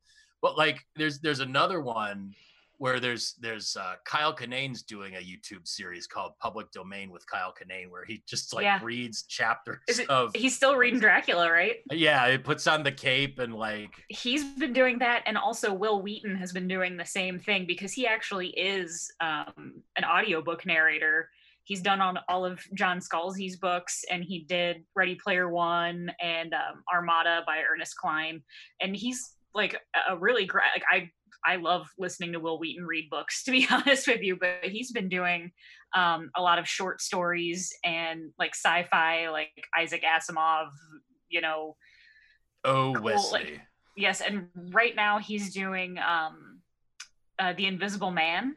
but 0.41 0.57
like, 0.57 0.85
there's 0.95 1.19
there's 1.19 1.39
another 1.41 1.81
one 1.81 2.33
where 2.79 2.99
there's 2.99 3.33
there's 3.41 3.75
uh, 3.75 3.95
Kyle 4.05 4.31
Kinane's 4.35 4.83
doing 4.83 5.15
a 5.15 5.19
YouTube 5.19 5.67
series 5.67 6.05
called 6.05 6.33
Public 6.39 6.69
Domain 6.71 7.09
with 7.09 7.25
Kyle 7.25 7.51
Kinane, 7.51 7.89
where 7.89 8.05
he 8.05 8.21
just 8.27 8.53
like 8.53 8.63
Yeah. 8.63 8.79
reads 8.83 9.23
chapters 9.23 9.79
it- 9.89 10.07
of 10.11 10.29
He's 10.35 10.55
still 10.55 10.75
reading 10.75 10.99
Dracula, 10.99 11.51
right? 11.51 11.77
yeah, 11.91 12.23
it 12.27 12.43
puts 12.43 12.67
on 12.67 12.83
the 12.83 12.91
cape 12.91 13.39
and 13.39 13.55
like 13.55 13.89
He's 14.09 14.43
been 14.59 14.73
doing 14.73 14.99
that, 14.99 15.23
and 15.25 15.37
also 15.39 15.73
Wil 15.73 16.03
Wheaton 16.03 16.35
has 16.35 16.51
been 16.53 16.67
doing 16.67 16.97
the 16.97 17.05
same 17.05 17.39
thing 17.39 17.65
because 17.65 17.91
he 17.93 18.05
actually 18.05 18.49
is 18.49 19.11
um, 19.21 19.81
an 19.95 20.05
audiobook 20.05 20.65
narrator. 20.67 21.29
He's 21.67 21.81
done 21.81 21.99
on 21.99 22.17
all 22.29 22.45
of 22.45 22.61
John 22.75 22.99
Scalzi's 23.01 23.57
books, 23.57 24.05
and 24.09 24.23
he 24.23 24.45
did 24.47 24.85
Ready 24.95 25.15
Player 25.21 25.49
One 25.49 26.09
and 26.21 26.53
um, 26.53 26.81
Armada 26.93 27.41
by 27.45 27.57
Ernest 27.69 27.97
Cline. 27.97 28.41
And 28.81 28.95
he's 28.95 29.35
like 29.53 29.77
a- 30.09 30.15
really 30.15 30.45
great. 30.45 30.63
Like 30.73 30.85
I, 30.89 31.09
I 31.45 31.57
love 31.57 31.87
listening 31.97 32.31
to 32.33 32.39
Wil 32.39 32.57
Wheaton 32.57 32.85
read 32.85 33.09
books, 33.09 33.43
to 33.45 33.51
be 33.51 33.67
honest 33.69 34.07
with 34.07 34.21
you. 34.21 34.37
But 34.37 34.59
he's 34.63 34.93
been 34.93 35.09
doing 35.09 35.51
um, 35.93 36.29
a 36.37 36.41
lot 36.41 36.57
of 36.57 36.67
short 36.69 37.01
stories 37.01 37.69
and 37.83 38.31
like 38.39 38.55
sci-fi, 38.55 39.29
like 39.29 39.51
Isaac 39.77 40.03
Asimov. 40.03 40.67
You 41.29 41.41
know, 41.41 41.75
oh 42.63 42.93
Cool, 42.95 43.03
Wesley. 43.03 43.39
like- 43.41 43.61
Yes, 43.99 44.21
and 44.21 44.47
right 44.71 44.95
now 44.95 45.17
he's 45.17 45.51
doing 45.53 45.97
um, 45.97 46.59
uh, 47.39 47.53
the 47.53 47.65
Invisible 47.65 48.11
Man, 48.11 48.55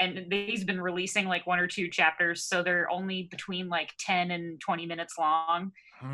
and 0.00 0.32
he's 0.32 0.64
been 0.64 0.80
releasing 0.80 1.26
like 1.26 1.46
one 1.46 1.58
or 1.60 1.66
two 1.66 1.88
chapters, 1.88 2.42
so 2.44 2.62
they're 2.62 2.90
only 2.90 3.24
between 3.30 3.68
like 3.68 3.92
ten 3.98 4.30
and 4.32 4.58
twenty 4.60 4.86
minutes 4.86 5.14
long, 5.18 5.72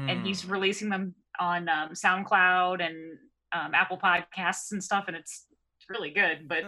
and 0.09 0.27
he's 0.27 0.43
Hmm. 0.43 0.53
releasing 0.53 0.89
them 0.91 1.15
on 1.41 1.69
um, 1.69 1.91
SoundCloud 1.91 2.85
and 2.85 3.19
um, 3.53 3.75
Apple 3.75 3.99
Podcasts 3.99 4.73
and 4.73 4.83
stuff, 4.83 5.05
and 5.07 5.17
it's 5.17 5.47
it's 5.79 5.89
really 5.89 6.11
good. 6.11 6.49
But 6.49 6.65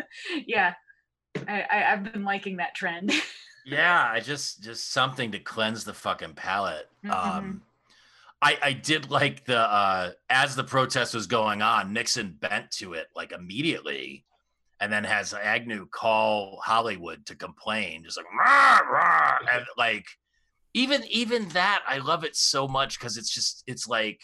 yeah, 0.46 0.74
I, 1.46 1.62
I, 1.70 1.92
I've 1.92 2.12
been 2.12 2.24
liking 2.24 2.56
that 2.56 2.74
trend. 2.74 3.12
yeah 3.64 4.10
i 4.10 4.18
just 4.18 4.60
just 4.60 4.90
something 4.92 5.30
to 5.30 5.38
cleanse 5.38 5.84
the 5.84 5.94
fucking 5.94 6.34
palate 6.34 6.88
um 7.08 7.62
i 8.42 8.58
i 8.60 8.72
did 8.72 9.08
like 9.08 9.44
the 9.44 9.56
uh 9.56 10.10
as 10.28 10.56
the 10.56 10.64
protest 10.64 11.14
was 11.14 11.28
going 11.28 11.62
on 11.62 11.92
nixon 11.92 12.36
bent 12.40 12.68
to 12.72 12.94
it 12.94 13.06
like 13.14 13.30
immediately 13.30 14.24
and 14.82 14.92
then 14.92 15.04
has 15.04 15.32
agnew 15.32 15.86
call 15.86 16.60
hollywood 16.64 17.24
to 17.24 17.36
complain 17.36 18.02
just 18.04 18.16
like 18.16 18.26
"Rah, 18.38 18.80
rah," 18.80 19.38
and 19.50 19.64
like 19.78 20.04
even 20.74 21.02
even 21.08 21.48
that 21.50 21.82
i 21.86 21.98
love 21.98 22.24
it 22.24 22.36
so 22.36 22.66
much 22.66 22.98
because 22.98 23.16
it's 23.16 23.30
just 23.30 23.62
it's 23.66 23.86
like 23.86 24.20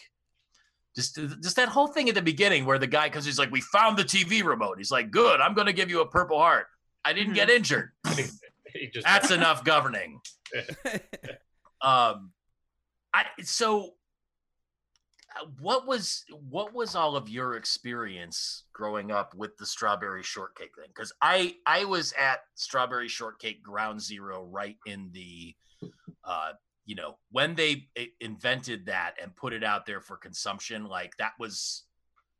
just 0.95 1.17
just 1.41 1.55
that 1.55 1.69
whole 1.69 1.87
thing 1.87 2.09
at 2.09 2.15
the 2.15 2.21
beginning 2.21 2.65
where 2.65 2.77
the 2.77 2.87
guy 2.87 3.07
because 3.07 3.25
he's 3.25 3.39
like 3.39 3.51
we 3.51 3.61
found 3.61 3.97
the 3.97 4.03
tv 4.03 4.43
remote. 4.43 4.77
He's 4.77 4.91
like 4.91 5.11
good 5.11 5.39
i'm 5.39 5.53
gonna 5.53 5.73
give 5.73 5.89
you 5.89 6.01
a 6.01 6.07
purple 6.07 6.37
heart. 6.37 6.67
I 7.05 7.13
didn't 7.13 7.33
get 7.33 7.49
injured. 7.49 7.91
Just 8.93 9.05
That's 9.05 9.31
enough 9.31 9.63
governing. 9.63 10.19
Um, 11.81 12.31
I 13.13 13.25
so 13.43 13.93
what 15.59 15.87
was 15.87 16.25
what 16.49 16.73
was 16.73 16.95
all 16.95 17.15
of 17.15 17.29
your 17.29 17.55
experience 17.55 18.63
growing 18.73 19.11
up 19.11 19.33
with 19.35 19.57
the 19.57 19.65
strawberry 19.65 20.23
shortcake 20.23 20.75
thing? 20.75 20.87
Because 20.87 21.13
I 21.21 21.55
I 21.65 21.85
was 21.85 22.13
at 22.19 22.39
strawberry 22.55 23.07
shortcake 23.07 23.63
ground 23.63 24.01
zero 24.01 24.43
right 24.45 24.77
in 24.85 25.09
the 25.13 25.55
uh 26.23 26.51
you 26.85 26.95
know 26.95 27.17
when 27.31 27.53
they 27.53 27.87
invented 28.19 28.87
that 28.87 29.13
and 29.21 29.35
put 29.35 29.53
it 29.53 29.63
out 29.63 29.85
there 29.85 30.01
for 30.01 30.17
consumption 30.17 30.85
like 30.85 31.15
that 31.17 31.33
was 31.39 31.83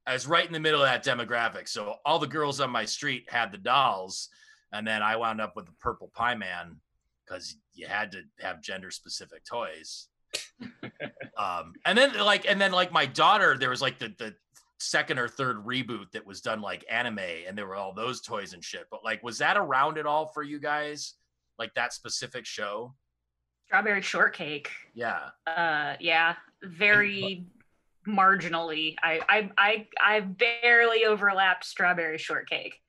i 0.07 0.13
was 0.13 0.27
right 0.27 0.47
in 0.47 0.53
the 0.53 0.59
middle 0.59 0.81
of 0.81 0.87
that 0.87 1.05
demographic 1.05 1.67
so 1.67 1.95
all 2.03 2.17
the 2.17 2.27
girls 2.27 2.59
on 2.59 2.69
my 2.71 2.83
street 2.83 3.25
had 3.29 3.51
the 3.51 3.59
dolls 3.59 4.29
and 4.73 4.87
then 4.87 5.03
i 5.03 5.15
wound 5.15 5.39
up 5.39 5.55
with 5.55 5.67
the 5.67 5.71
purple 5.79 6.11
pie 6.15 6.33
man 6.33 6.75
because 7.23 7.57
you 7.73 7.85
had 7.85 8.11
to 8.11 8.23
have 8.39 8.61
gender 8.61 8.89
specific 8.89 9.45
toys 9.45 10.07
um 11.39 11.73
and 11.85 11.97
then 11.97 12.15
like 12.19 12.45
and 12.47 12.59
then 12.61 12.71
like 12.71 12.91
my 12.91 13.05
daughter 13.05 13.57
there 13.57 13.69
was 13.71 13.81
like 13.81 13.97
the 13.97 14.13
the 14.19 14.35
second 14.79 15.17
or 15.19 15.27
third 15.27 15.57
reboot 15.65 16.09
that 16.11 16.25
was 16.25 16.39
done 16.41 16.61
like 16.61 16.85
anime 16.89 17.19
and 17.47 17.57
there 17.57 17.65
were 17.67 17.75
all 17.75 17.93
those 17.93 18.21
toys 18.21 18.53
and 18.53 18.63
shit 18.63 18.85
but 18.91 19.03
like 19.03 19.21
was 19.23 19.37
that 19.39 19.57
around 19.57 19.97
at 19.97 20.05
all 20.05 20.27
for 20.27 20.41
you 20.43 20.59
guys 20.59 21.15
like 21.57 21.73
that 21.73 21.91
specific 21.93 22.45
show 22.45 22.93
Strawberry 23.65 24.01
shortcake. 24.01 24.69
yeah 24.95 25.29
Uh, 25.45 25.95
yeah, 25.99 26.35
very 26.63 27.45
marginally. 28.07 28.95
I, 29.03 29.19
I, 29.29 29.51
I, 29.57 29.87
I 30.01 30.19
barely 30.21 31.05
overlapped 31.05 31.65
strawberry 31.65 32.17
shortcake. 32.17 32.81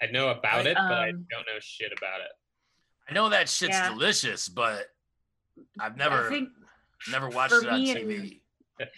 I 0.00 0.06
know 0.06 0.28
about 0.28 0.66
it, 0.66 0.76
but 0.76 0.92
I 0.92 1.08
Um, 1.10 1.26
don't 1.28 1.44
know 1.46 1.58
shit 1.60 1.92
about 1.96 2.20
it. 2.20 2.30
i 3.08 3.12
know 3.14 3.28
that 3.30 3.48
shit's 3.48 3.74
Yeah. 3.76 3.88
delicious 3.90 4.48
but 4.48 4.86
i've 5.80 5.96
never 5.96 6.26
I 6.26 6.28
think 6.28 6.50
never 7.10 7.28
watched 7.30 7.52
for 7.54 7.60
it 7.62 7.68
on 7.68 7.80
tv 7.80 8.20
and- 8.20 8.32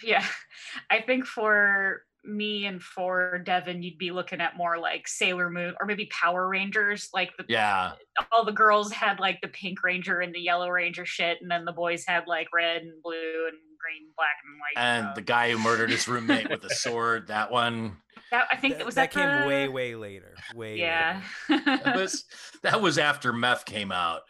yeah, 0.05 0.23
I 0.91 1.01
think 1.01 1.25
for 1.25 2.03
me 2.23 2.67
and 2.67 2.83
for 2.83 3.39
Devin, 3.39 3.83
you'd 3.83 3.97
be 3.97 4.11
looking 4.11 4.43
at 4.43 4.55
more 4.55 4.77
like 4.79 5.09
Sailor 5.09 5.49
Moon 5.49 5.75
or 5.81 5.87
maybe 5.87 6.05
Power 6.13 6.47
Rangers. 6.51 7.09
Like 7.15 7.31
the 7.39 7.47
yeah 7.49 7.93
all 8.31 8.45
the 8.45 8.53
girls 8.53 8.93
had 8.93 9.19
like 9.21 9.41
the 9.41 9.49
pink 9.49 9.83
ranger 9.83 10.21
and 10.21 10.35
the 10.35 10.39
yellow 10.41 10.69
ranger 10.69 11.07
shit, 11.07 11.39
and 11.41 11.51
then 11.51 11.65
the 11.65 11.73
boys 11.73 12.05
had 12.07 12.25
like 12.27 12.49
red 12.53 12.83
and 12.83 13.03
blue 13.03 13.47
and 13.49 13.57
green, 13.81 14.11
black 14.19 14.35
and 14.45 14.61
white. 14.61 15.07
and 15.07 15.17
the 15.17 15.23
guy 15.23 15.51
who 15.51 15.59
murdered 15.59 15.89
his 15.89 16.07
roommate 16.07 16.51
with 16.51 16.63
a 16.65 16.75
sword 16.75 17.29
that 17.29 17.51
one 17.51 17.97
that, 18.31 18.49
I 18.53 18.57
think 18.57 18.75
that, 18.75 18.79
that 18.81 18.85
was 18.87 18.95
that 18.97 19.13
that 19.13 19.19
came 19.19 19.41
the- 19.43 19.49
way, 19.49 19.69
way 19.69 19.95
later. 19.95 20.35
Way 20.55 20.77
Yeah. 20.79 21.23
that 21.49 21.97
was 21.97 22.27
that 22.63 22.83
was 22.83 22.99
after 22.99 23.33
meth 23.33 23.65
came 23.65 23.91
out 23.93 24.21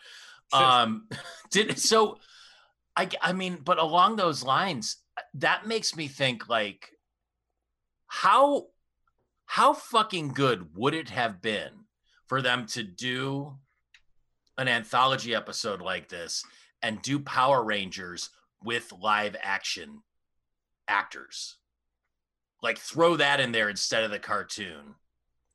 um 0.52 1.08
did 1.50 1.76
so 1.78 2.18
i 3.00 3.08
i 3.22 3.32
mean 3.32 3.58
but 3.64 3.78
along 3.78 4.16
those 4.16 4.42
lines 4.42 4.98
uh, 5.16 5.22
that 5.34 5.66
makes 5.66 5.96
me 5.96 6.06
think 6.06 6.48
like 6.48 6.90
how 8.06 8.66
how 9.46 9.72
fucking 9.72 10.28
good 10.28 10.76
would 10.76 10.94
it 10.94 11.10
have 11.10 11.42
been 11.42 11.70
for 12.28 12.40
them 12.40 12.66
to 12.66 12.84
do 12.84 13.56
an 14.56 14.68
anthology 14.68 15.34
episode 15.34 15.80
like 15.80 16.08
this 16.08 16.44
and 16.82 17.02
do 17.02 17.18
power 17.18 17.64
rangers 17.64 18.30
with 18.62 18.92
live 19.00 19.34
action 19.42 20.02
actors? 20.86 21.56
Like 22.62 22.78
throw 22.78 23.16
that 23.16 23.40
in 23.40 23.50
there 23.50 23.68
instead 23.68 24.04
of 24.04 24.12
the 24.12 24.20
cartoon 24.20 24.94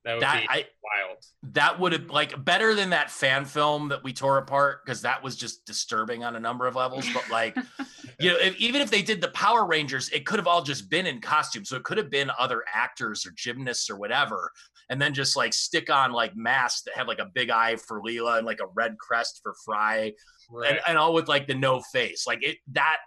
That 0.05 0.13
would 0.13 0.21
that 0.23 0.41
be 0.41 0.47
i 0.49 0.65
wild. 0.83 1.17
that 1.53 1.79
would 1.79 1.91
have 1.91 2.09
like 2.09 2.45
better 2.45 2.75
than 2.75 2.91
that 2.91 3.09
fan 3.11 3.43
film 3.43 3.89
that 3.89 4.03
we 4.03 4.13
tore 4.13 4.37
apart 4.37 4.85
because 4.85 5.01
that 5.01 5.21
was 5.23 5.35
just 5.35 5.65
disturbing 5.65 6.23
on 6.23 6.35
a 6.35 6.39
number 6.39 6.67
of 6.67 6.75
levels 6.75 7.07
but 7.13 7.27
like 7.29 7.55
you 8.19 8.29
know 8.29 8.37
if, 8.39 8.55
even 8.57 8.81
if 8.81 8.91
they 8.91 9.01
did 9.01 9.19
the 9.19 9.29
power 9.29 9.65
rangers 9.65 10.07
it 10.09 10.25
could 10.25 10.37
have 10.37 10.47
all 10.47 10.61
just 10.61 10.89
been 10.89 11.05
in 11.07 11.19
costume 11.19 11.65
so 11.65 11.75
it 11.75 11.83
could 11.83 11.97
have 11.97 12.09
been 12.11 12.29
other 12.39 12.63
actors 12.73 13.25
or 13.25 13.31
gymnasts 13.35 13.89
or 13.89 13.95
whatever 13.97 14.51
and 14.89 15.01
then 15.01 15.13
just 15.13 15.35
like 15.35 15.53
stick 15.53 15.89
on 15.89 16.11
like 16.11 16.35
masks 16.35 16.83
that 16.83 16.95
have 16.95 17.07
like 17.07 17.17
a 17.19 17.25
big 17.33 17.49
eye 17.49 17.75
for 17.75 17.99
Leela 18.01 18.37
and 18.37 18.45
like 18.45 18.59
a 18.59 18.67
red 18.75 18.95
crest 18.99 19.39
for 19.41 19.55
Fry 19.65 20.13
Right. 20.51 20.73
and, 20.73 20.79
and 20.87 20.97
all 20.99 21.15
with 21.15 21.27
like 21.27 21.47
the 21.47 21.55
no 21.55 21.81
face 21.81 22.27
like 22.27 22.43
it 22.43 22.57
that 22.73 22.97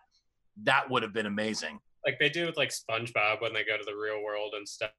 that 0.65 0.91
would 0.91 1.05
have 1.05 1.13
been 1.13 1.27
amazing 1.27 1.79
like 2.05 2.19
they 2.19 2.29
do 2.29 2.47
with 2.47 2.57
like 2.57 2.71
SpongeBob 2.71 3.41
when 3.41 3.53
they 3.53 3.65
go 3.65 3.77
to 3.77 3.85
the 3.85 3.97
real 3.97 4.23
world 4.23 4.55
and 4.57 4.69
stuff. 4.69 4.91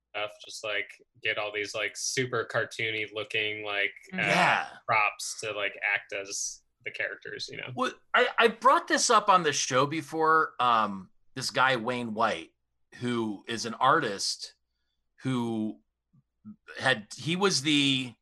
Just 0.46 0.64
like 0.64 0.90
get 1.24 1.38
all 1.38 1.52
these 1.54 1.74
like 1.74 1.94
super 1.96 2.48
cartoony 2.52 3.06
looking 3.14 3.66
like 3.66 3.94
uh, 4.14 4.18
yeah 4.18 4.66
props 4.88 5.40
to 5.42 5.52
like 5.52 5.74
act 5.94 6.14
as 6.14 6.62
the 6.86 6.92
characters. 6.92 7.50
You 7.52 7.58
know. 7.58 7.70
Well, 7.76 7.92
I, 8.14 8.28
I 8.38 8.48
brought 8.50 8.88
this 8.88 9.10
up 9.10 9.30
on 9.30 9.44
the 9.44 9.54
show 9.54 9.86
before. 9.86 10.52
Um, 10.60 11.10
this 11.36 11.52
guy 11.52 11.76
Wayne 11.78 12.14
White, 12.14 12.50
who 12.96 13.44
is 13.48 13.66
an 13.66 13.76
artist, 13.76 14.54
who 15.24 15.78
had 16.80 17.08
he 17.16 17.36
was 17.36 17.62
the 17.62 18.14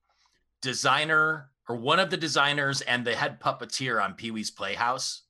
designer 0.61 1.49
or 1.69 1.75
one 1.75 1.99
of 1.99 2.09
the 2.09 2.17
designers 2.17 2.81
and 2.81 3.05
the 3.05 3.15
head 3.15 3.39
puppeteer 3.39 4.03
on 4.03 4.13
Pee 4.13 4.31
Wee's 4.31 4.51
Playhouse. 4.51 5.23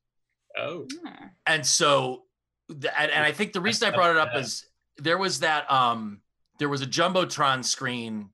Oh. 0.58 0.86
Hmm. 1.04 1.26
And 1.46 1.66
so, 1.66 1.84
the, 2.14 2.27
and, 2.70 3.12
and 3.12 3.24
I 3.24 3.32
think 3.32 3.54
the 3.54 3.62
reason 3.62 3.88
I 3.88 3.96
brought 3.96 4.12
it 4.12 4.18
up 4.18 4.36
is 4.36 4.66
there 4.98 5.18
was 5.18 5.40
that 5.40 5.72
um 5.72 6.22
there 6.60 6.70
was 6.70 6.82
a 6.82 6.88
jumbotron 6.88 7.64
screen 7.64 8.30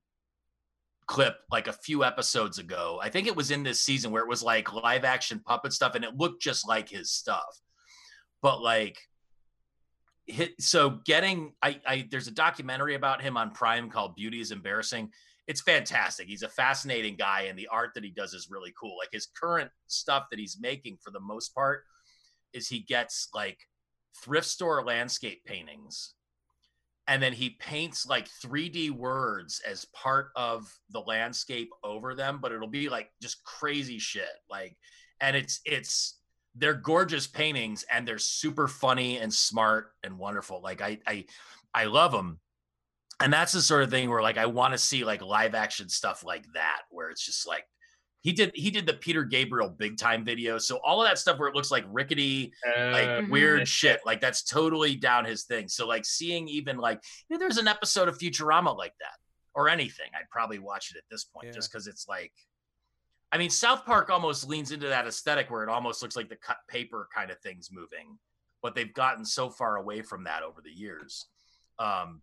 clip 1.05 1.35
like 1.51 1.67
a 1.67 1.73
few 1.73 2.03
episodes 2.03 2.59
ago. 2.59 2.99
I 3.01 3.09
think 3.09 3.27
it 3.27 3.35
was 3.35 3.51
in 3.51 3.63
this 3.63 3.81
season 3.81 4.11
where 4.11 4.23
it 4.23 4.29
was 4.29 4.41
like 4.41 4.73
live 4.73 5.03
action 5.03 5.41
puppet 5.45 5.73
stuff 5.73 5.95
and 5.95 6.05
it 6.05 6.15
looked 6.15 6.41
just 6.41 6.67
like 6.67 6.89
his 6.89 7.11
stuff. 7.11 7.59
But 8.41 8.61
like 8.61 8.97
hit 10.25 10.53
so 10.59 11.01
getting 11.05 11.53
I 11.61 11.79
I 11.85 12.07
there's 12.09 12.27
a 12.27 12.31
documentary 12.31 12.95
about 12.95 13.21
him 13.21 13.35
on 13.37 13.51
Prime 13.51 13.89
called 13.89 14.15
Beauty 14.15 14.39
is 14.39 14.51
Embarrassing. 14.51 15.09
It's 15.45 15.61
fantastic. 15.61 16.27
He's 16.27 16.43
a 16.43 16.49
fascinating 16.49 17.17
guy 17.17 17.43
and 17.49 17.59
the 17.59 17.67
art 17.67 17.91
that 17.95 18.03
he 18.03 18.11
does 18.11 18.33
is 18.33 18.47
really 18.49 18.73
cool. 18.79 18.97
Like 18.97 19.09
his 19.11 19.27
current 19.39 19.69
stuff 19.87 20.27
that 20.31 20.39
he's 20.39 20.57
making 20.59 20.97
for 21.03 21.11
the 21.11 21.19
most 21.19 21.53
part 21.53 21.83
is 22.53 22.69
he 22.69 22.79
gets 22.79 23.27
like 23.33 23.59
thrift 24.21 24.47
store 24.47 24.83
landscape 24.83 25.43
paintings 25.45 26.13
and 27.07 27.21
then 27.21 27.33
he 27.33 27.51
paints 27.51 28.05
like 28.05 28.29
3D 28.29 28.91
words 28.91 29.61
as 29.67 29.85
part 29.93 30.29
of 30.35 30.73
the 30.89 31.01
landscape 31.01 31.69
over 31.83 32.15
them, 32.15 32.39
but 32.41 32.51
it'll 32.51 32.67
be 32.67 32.87
like 32.87 33.09
just 33.21 33.43
crazy 33.43 33.99
shit. 33.99 34.29
Like, 34.49 34.77
and 35.19 35.35
it's 35.35 35.59
it's 35.65 36.19
they're 36.55 36.73
gorgeous 36.73 37.27
paintings 37.27 37.83
and 37.91 38.07
they're 38.07 38.19
super 38.19 38.67
funny 38.67 39.17
and 39.17 39.33
smart 39.33 39.91
and 40.03 40.17
wonderful. 40.17 40.61
Like 40.61 40.81
I 40.81 40.99
I 41.05 41.25
I 41.73 41.85
love 41.85 42.11
them. 42.11 42.39
And 43.19 43.31
that's 43.31 43.51
the 43.51 43.61
sort 43.61 43.83
of 43.83 43.89
thing 43.89 44.09
where 44.09 44.21
like 44.21 44.37
I 44.37 44.45
want 44.45 44.73
to 44.73 44.77
see 44.77 45.03
like 45.03 45.21
live 45.21 45.55
action 45.55 45.89
stuff 45.89 46.23
like 46.23 46.45
that, 46.53 46.81
where 46.89 47.09
it's 47.09 47.25
just 47.25 47.47
like 47.47 47.65
he 48.23 48.31
did 48.31 48.51
he 48.55 48.71
did 48.71 48.85
the 48.85 48.93
Peter 48.93 49.23
Gabriel 49.23 49.69
big 49.69 49.97
time 49.97 50.23
video. 50.25 50.57
So 50.57 50.77
all 50.77 51.01
of 51.01 51.07
that 51.07 51.19
stuff 51.19 51.37
where 51.37 51.49
it 51.49 51.55
looks 51.55 51.71
like 51.71 51.85
rickety 51.87 52.53
like 52.65 52.75
Uh, 53.07 53.21
Mhm. 53.21 53.29
weird 53.29 53.67
shit. 53.67 53.99
Like 54.05 54.19
that's 54.21 54.43
totally 54.43 54.95
down 54.95 55.25
his 55.25 55.43
thing. 55.43 55.67
So 55.67 55.85
like 55.85 56.05
seeing 56.05 56.47
even 56.47 56.77
like 56.77 57.03
you 57.29 57.35
know, 57.35 57.39
there's 57.39 57.57
an 57.57 57.67
episode 57.67 58.07
of 58.07 58.17
Futurama 58.17 58.75
like 58.75 58.95
that 58.99 59.19
or 59.53 59.69
anything, 59.69 60.09
I'd 60.15 60.29
probably 60.31 60.57
watch 60.57 60.89
it 60.91 60.97
at 60.97 61.03
this 61.11 61.25
point 61.25 61.53
just 61.53 61.71
because 61.71 61.85
it's 61.87 62.07
like. 62.07 62.33
I 63.31 63.37
mean, 63.39 63.49
South 63.49 63.83
Park 63.83 64.11
almost 64.11 64.47
leans 64.47 64.71
into 64.71 64.87
that 64.89 65.07
aesthetic 65.07 65.49
where 65.49 65.63
it 65.63 65.69
almost 65.69 66.03
looks 66.03 66.15
like 66.15 66.29
the 66.29 66.35
cut 66.35 66.57
paper 66.67 67.09
kind 67.11 67.31
of 67.31 67.39
things 67.39 67.69
moving, 67.71 68.19
but 68.61 68.75
they've 68.75 68.93
gotten 68.93 69.25
so 69.25 69.49
far 69.49 69.77
away 69.77 70.03
from 70.03 70.23
that 70.25 70.43
over 70.43 70.61
the 70.61 70.69
years. 70.71 71.25
Um, 71.79 72.21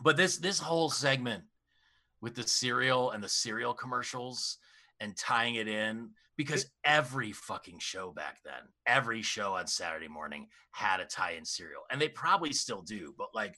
but 0.00 0.16
this 0.16 0.36
this 0.38 0.60
whole 0.60 0.88
segment 0.88 1.42
with 2.20 2.36
the 2.36 2.46
cereal 2.46 3.10
and 3.10 3.22
the 3.24 3.28
cereal 3.28 3.74
commercials 3.74 4.58
and 5.00 5.16
tying 5.16 5.56
it 5.56 5.68
in 5.68 6.10
because 6.36 6.70
every 6.84 7.32
fucking 7.32 7.78
show 7.80 8.12
back 8.12 8.38
then, 8.44 8.62
every 8.86 9.22
show 9.22 9.54
on 9.54 9.66
Saturday 9.66 10.08
morning 10.08 10.46
had 10.70 11.00
a 11.00 11.04
tie-in 11.04 11.44
cereal, 11.44 11.82
and 11.90 12.00
they 12.00 12.08
probably 12.08 12.52
still 12.52 12.82
do. 12.82 13.14
But 13.18 13.28
like 13.34 13.56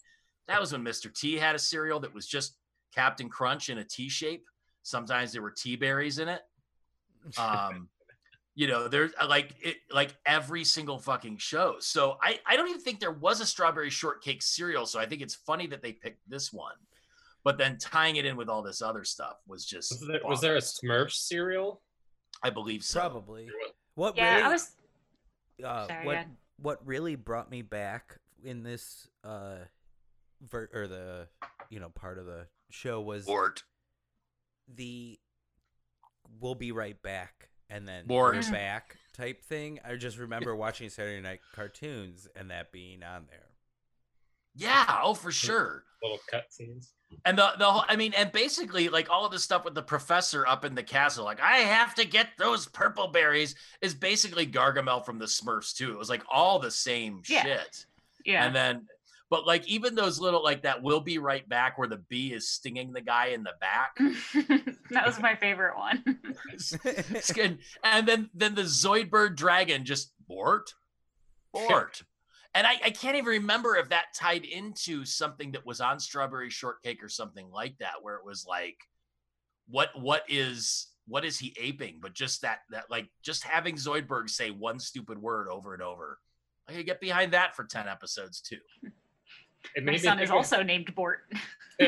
that 0.48 0.60
was 0.60 0.72
when 0.72 0.84
Mr. 0.84 1.14
T 1.14 1.34
had 1.36 1.54
a 1.54 1.58
cereal 1.58 2.00
that 2.00 2.14
was 2.14 2.26
just 2.26 2.56
Captain 2.94 3.28
Crunch 3.28 3.68
in 3.68 3.78
a 3.78 3.84
T 3.84 4.08
shape. 4.08 4.44
Sometimes 4.82 5.32
there 5.32 5.42
were 5.42 5.50
tea 5.52 5.76
berries 5.76 6.18
in 6.18 6.28
it. 6.28 6.40
Um, 7.38 7.88
you 8.54 8.66
know, 8.66 8.88
there's 8.88 9.12
uh, 9.20 9.28
like 9.28 9.54
it, 9.60 9.76
like 9.92 10.16
every 10.26 10.64
single 10.64 10.98
fucking 10.98 11.36
show. 11.36 11.76
So 11.80 12.16
I 12.22 12.40
I 12.46 12.56
don't 12.56 12.68
even 12.68 12.80
think 12.80 12.98
there 12.98 13.12
was 13.12 13.40
a 13.40 13.46
strawberry 13.46 13.90
shortcake 13.90 14.42
cereal. 14.42 14.86
So 14.86 14.98
I 14.98 15.06
think 15.06 15.22
it's 15.22 15.34
funny 15.34 15.66
that 15.68 15.82
they 15.82 15.92
picked 15.92 16.28
this 16.28 16.52
one. 16.52 16.74
But 17.44 17.56
then 17.58 17.78
tying 17.78 18.16
it 18.16 18.24
in 18.26 18.36
with 18.36 18.48
all 18.48 18.62
this 18.62 18.82
other 18.82 19.02
stuff 19.04 19.36
was 19.46 19.64
just 19.64 19.92
Was 19.92 20.08
there, 20.08 20.20
was 20.24 20.40
there 20.40 20.56
a 20.56 20.60
Smurf 20.60 21.10
cereal? 21.12 21.80
I 22.42 22.50
believe 22.50 22.82
so. 22.84 23.00
Probably. 23.00 23.48
What 23.94 24.16
Yeah, 24.16 24.30
really, 24.36 24.42
I 24.44 24.48
was. 24.48 24.76
uh, 25.64 25.86
Sorry, 25.86 26.06
what 26.06 26.14
go 26.16 26.30
what 26.62 26.86
really 26.86 27.16
brought 27.16 27.50
me 27.50 27.62
back 27.62 28.18
in 28.44 28.62
this 28.62 29.08
uh 29.24 29.56
ver- 30.42 30.68
or 30.74 30.86
the 30.86 31.28
you 31.70 31.80
know 31.80 31.88
part 31.88 32.18
of 32.18 32.26
the 32.26 32.46
show 32.70 33.00
was 33.00 33.26
Ort. 33.26 33.62
the 34.74 35.18
we'll 36.40 36.54
be 36.54 36.72
right 36.72 37.00
back 37.02 37.48
and 37.70 37.88
then 37.88 38.06
Bort. 38.06 38.34
we're 38.36 38.50
back 38.52 38.96
type 39.14 39.42
thing. 39.42 39.80
I 39.84 39.96
just 39.96 40.18
remember 40.18 40.54
watching 40.54 40.88
Saturday 40.90 41.20
night 41.22 41.40
cartoons 41.54 42.28
and 42.36 42.50
that 42.50 42.70
being 42.72 43.02
on 43.02 43.26
there. 43.30 43.48
Yeah, 44.54 45.00
oh 45.02 45.14
for 45.14 45.32
sure. 45.32 45.84
Little 46.02 46.18
cutscenes. 46.32 46.88
And 47.24 47.36
the 47.36 47.52
the 47.58 47.64
whole, 47.64 47.84
I 47.88 47.96
mean, 47.96 48.12
and 48.16 48.30
basically 48.32 48.88
like 48.88 49.10
all 49.10 49.26
of 49.26 49.32
the 49.32 49.38
stuff 49.38 49.64
with 49.64 49.74
the 49.74 49.82
professor 49.82 50.46
up 50.46 50.64
in 50.64 50.74
the 50.74 50.82
castle, 50.82 51.24
like 51.24 51.40
I 51.40 51.58
have 51.58 51.94
to 51.96 52.06
get 52.06 52.28
those 52.38 52.66
purple 52.66 53.08
berries, 53.08 53.54
is 53.82 53.94
basically 53.94 54.46
Gargamel 54.46 55.04
from 55.04 55.18
the 55.18 55.26
Smurfs 55.26 55.74
too. 55.76 55.90
It 55.92 55.98
was 55.98 56.08
like 56.08 56.22
all 56.30 56.58
the 56.58 56.70
same 56.70 57.22
Yeah. 57.28 57.42
shit. 57.42 57.86
Yeah. 58.24 58.44
And 58.46 58.54
then, 58.54 58.86
but 59.28 59.46
like 59.46 59.66
even 59.68 59.94
those 59.94 60.18
little 60.20 60.42
like 60.42 60.62
that 60.62 60.82
will 60.82 61.00
be 61.00 61.18
right 61.18 61.46
back 61.48 61.78
where 61.78 61.88
the 61.88 61.98
bee 62.08 62.32
is 62.32 62.48
stinging 62.48 62.92
the 62.92 63.00
guy 63.00 63.26
in 63.28 63.42
the 63.42 63.54
back. 63.60 63.96
that 64.90 65.04
was 65.06 65.20
my 65.20 65.34
favorite 65.34 65.76
one. 65.76 66.02
Skin- 67.20 67.58
and 67.84 68.06
then 68.08 68.30
then 68.34 68.54
the 68.54 68.62
Zoidberg 68.62 69.36
dragon 69.36 69.84
just 69.84 70.12
Bort, 70.28 70.74
Bort. 71.52 72.02
And 72.54 72.66
I, 72.66 72.72
I 72.84 72.90
can't 72.90 73.16
even 73.16 73.28
remember 73.28 73.76
if 73.76 73.90
that 73.90 74.06
tied 74.14 74.44
into 74.44 75.04
something 75.04 75.52
that 75.52 75.64
was 75.64 75.80
on 75.80 76.00
Strawberry 76.00 76.50
Shortcake 76.50 77.02
or 77.02 77.08
something 77.08 77.48
like 77.50 77.78
that, 77.78 78.02
where 78.02 78.16
it 78.16 78.24
was 78.24 78.44
like, 78.46 78.76
what 79.68 79.90
what 79.94 80.24
is 80.28 80.88
what 81.06 81.24
is 81.24 81.38
he 81.38 81.54
aping? 81.60 81.98
But 82.00 82.12
just 82.12 82.42
that 82.42 82.60
that 82.70 82.90
like 82.90 83.08
just 83.22 83.44
having 83.44 83.76
Zoidberg 83.76 84.28
say 84.30 84.50
one 84.50 84.80
stupid 84.80 85.20
word 85.20 85.48
over 85.48 85.74
and 85.74 85.82
over. 85.82 86.18
I 86.68 86.72
could 86.72 86.86
get 86.86 87.00
behind 87.00 87.32
that 87.32 87.56
for 87.56 87.64
10 87.64 87.88
episodes 87.88 88.40
too. 88.40 88.58
It 89.76 89.84
My 89.84 89.96
son 89.96 90.18
is 90.20 90.30
also 90.30 90.62
named 90.62 90.94
Bort. 90.94 91.30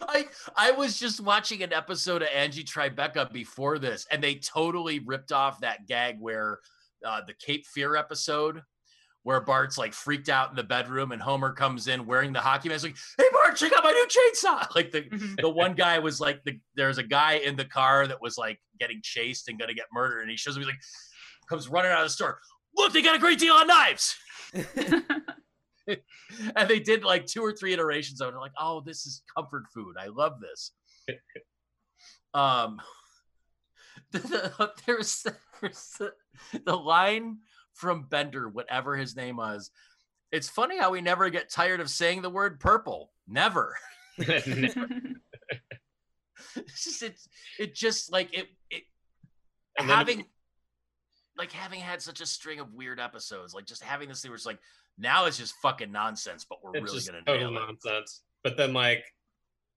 I 0.00 0.26
I 0.56 0.70
was 0.70 1.00
just 1.00 1.20
watching 1.20 1.64
an 1.64 1.72
episode 1.72 2.22
of 2.22 2.28
Angie 2.32 2.62
Tribeca 2.62 3.32
before 3.32 3.80
this, 3.80 4.06
and 4.10 4.22
they 4.22 4.36
totally 4.36 5.00
ripped 5.00 5.32
off 5.32 5.60
that 5.60 5.88
gag 5.88 6.20
where 6.20 6.60
uh, 7.04 7.20
the 7.26 7.34
Cape 7.34 7.66
Fear 7.66 7.96
episode, 7.96 8.62
where 9.22 9.40
Bart's 9.40 9.76
like 9.78 9.92
freaked 9.92 10.28
out 10.28 10.50
in 10.50 10.56
the 10.56 10.62
bedroom, 10.64 11.12
and 11.12 11.20
Homer 11.20 11.52
comes 11.52 11.88
in 11.88 12.06
wearing 12.06 12.32
the 12.32 12.40
hockey 12.40 12.68
mask, 12.68 12.84
like, 12.84 12.96
"Hey 13.18 13.24
Bart, 13.32 13.56
check 13.56 13.72
out 13.76 13.84
my 13.84 13.90
new 13.92 14.06
chainsaw!" 14.06 14.66
Like 14.74 14.90
the 14.90 15.02
Mhm. 15.02 15.40
the 15.40 15.50
one 15.50 15.74
guy 15.74 15.98
was 15.98 16.20
like, 16.20 16.42
the, 16.44 16.58
there's 16.74 16.98
a 16.98 17.02
guy 17.02 17.34
in 17.34 17.56
the 17.56 17.64
car 17.64 18.06
that 18.06 18.20
was 18.22 18.38
like 18.38 18.60
getting 18.80 19.00
chased 19.02 19.48
and 19.48 19.58
gonna 19.58 19.74
get 19.74 19.86
murdered, 19.92 20.20
and 20.22 20.30
he 20.30 20.36
shows 20.36 20.56
up, 20.56 20.60
he's 20.60 20.66
like, 20.66 20.80
comes 21.48 21.68
running 21.68 21.90
out 21.92 21.98
of 22.00 22.06
the 22.06 22.10
store. 22.10 22.38
Look, 22.76 22.92
they 22.92 23.02
got 23.02 23.16
a 23.16 23.18
great 23.18 23.38
deal 23.38 23.54
on 23.54 23.66
knives. 23.66 24.16
and 26.56 26.68
they 26.68 26.78
did 26.80 27.02
like 27.04 27.26
two 27.26 27.42
or 27.42 27.52
three 27.52 27.72
iterations 27.72 28.20
of 28.20 28.34
it. 28.34 28.38
Like, 28.38 28.52
oh, 28.58 28.82
this 28.84 29.06
is 29.06 29.22
comfort 29.36 29.64
food. 29.72 29.96
I 29.98 30.06
love 30.08 30.34
this. 30.40 30.72
um, 32.34 32.80
the, 34.12 34.18
the, 34.18 34.72
there's 34.86 35.22
there's 35.24 35.26
the, 35.60 36.76
line 36.76 37.38
from 37.74 38.04
Bender, 38.04 38.48
whatever 38.48 38.96
his 38.96 39.16
name 39.16 39.36
was. 39.36 39.70
It's 40.30 40.48
funny 40.48 40.78
how 40.78 40.90
we 40.90 41.00
never 41.00 41.30
get 41.30 41.50
tired 41.50 41.80
of 41.80 41.90
saying 41.90 42.22
the 42.22 42.30
word 42.30 42.60
purple. 42.60 43.12
Never. 43.26 43.74
It's 46.56 46.84
just 46.84 47.02
it's 47.02 47.28
it 47.58 47.74
just 47.74 48.12
like 48.12 48.36
it 48.36 48.48
it 48.70 48.84
having 49.76 50.24
like 51.36 51.52
having 51.52 51.80
had 51.80 52.02
such 52.02 52.20
a 52.20 52.26
string 52.26 52.60
of 52.60 52.72
weird 52.74 53.00
episodes, 53.00 53.54
like 53.54 53.64
just 53.64 53.82
having 53.82 54.08
this 54.08 54.22
thing 54.22 54.30
where 54.30 54.36
it's 54.36 54.46
like 54.46 54.58
now 54.98 55.26
it's 55.26 55.38
just 55.38 55.54
fucking 55.62 55.92
nonsense, 55.92 56.44
but 56.48 56.58
we're 56.62 56.72
really 56.72 57.00
gonna 57.00 57.22
nail 57.26 57.48
it. 57.48 57.52
nonsense. 57.52 58.22
But 58.42 58.56
then 58.56 58.72
like 58.72 59.04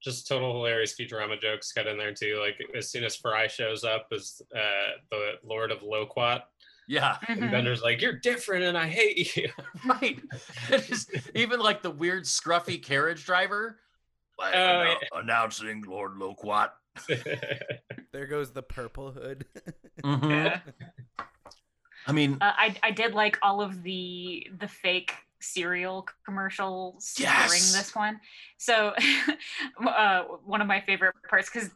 just 0.02 0.28
total 0.28 0.54
hilarious 0.54 0.96
Futurama 0.96 1.40
jokes 1.40 1.72
got 1.72 1.88
in 1.88 1.98
there 1.98 2.14
too. 2.14 2.40
Like 2.40 2.58
as 2.76 2.90
soon 2.90 3.04
as 3.04 3.16
Fry 3.16 3.48
shows 3.48 3.84
up 3.84 4.08
as 4.12 4.42
uh, 4.56 4.98
the 5.12 5.34
Lord 5.44 5.72
of 5.72 5.84
Loquat, 5.84 6.50
Yeah, 6.88 7.18
and 7.28 7.42
Mhm. 7.42 7.52
Bender's 7.52 7.82
like, 7.84 8.02
"You're 8.02 8.20
different, 8.20 8.64
and 8.66 8.78
I 8.78 8.88
hate 8.88 9.36
you." 9.38 9.50
right. 9.86 10.20
It 10.70 10.90
is- 10.90 11.08
even 11.36 11.60
like 11.60 11.82
the 11.84 11.92
weird 11.92 12.24
scruffy 12.26 12.82
carriage 12.84 13.26
driver. 13.26 13.80
Like, 14.40 14.56
Oh, 14.56 14.58
annou- 15.14 15.22
announcing 15.22 15.84
Lord 15.84 16.18
Loquat. 16.18 16.74
there 18.12 18.26
goes 18.28 18.52
the 18.52 18.64
purple 18.64 19.12
hood. 19.12 19.46
Yeah. 20.04 20.60
I 22.08 22.12
mean, 22.12 22.38
Uh, 22.42 22.52
I 22.58 22.76
I 22.82 22.92
did 22.92 23.14
like 23.14 23.38
all 23.44 23.62
of 23.62 23.84
the 23.84 24.48
the 24.60 24.68
fake 24.68 25.14
cereal 25.42 26.08
commercials 26.26 27.14
during 27.16 27.72
this 27.74 27.96
one. 27.96 28.20
So 28.58 28.94
uh, 29.86 30.24
one 30.46 30.62
of 30.62 30.68
my 30.68 30.82
favorite 30.82 31.16
parts 31.30 31.50
because 31.52 31.70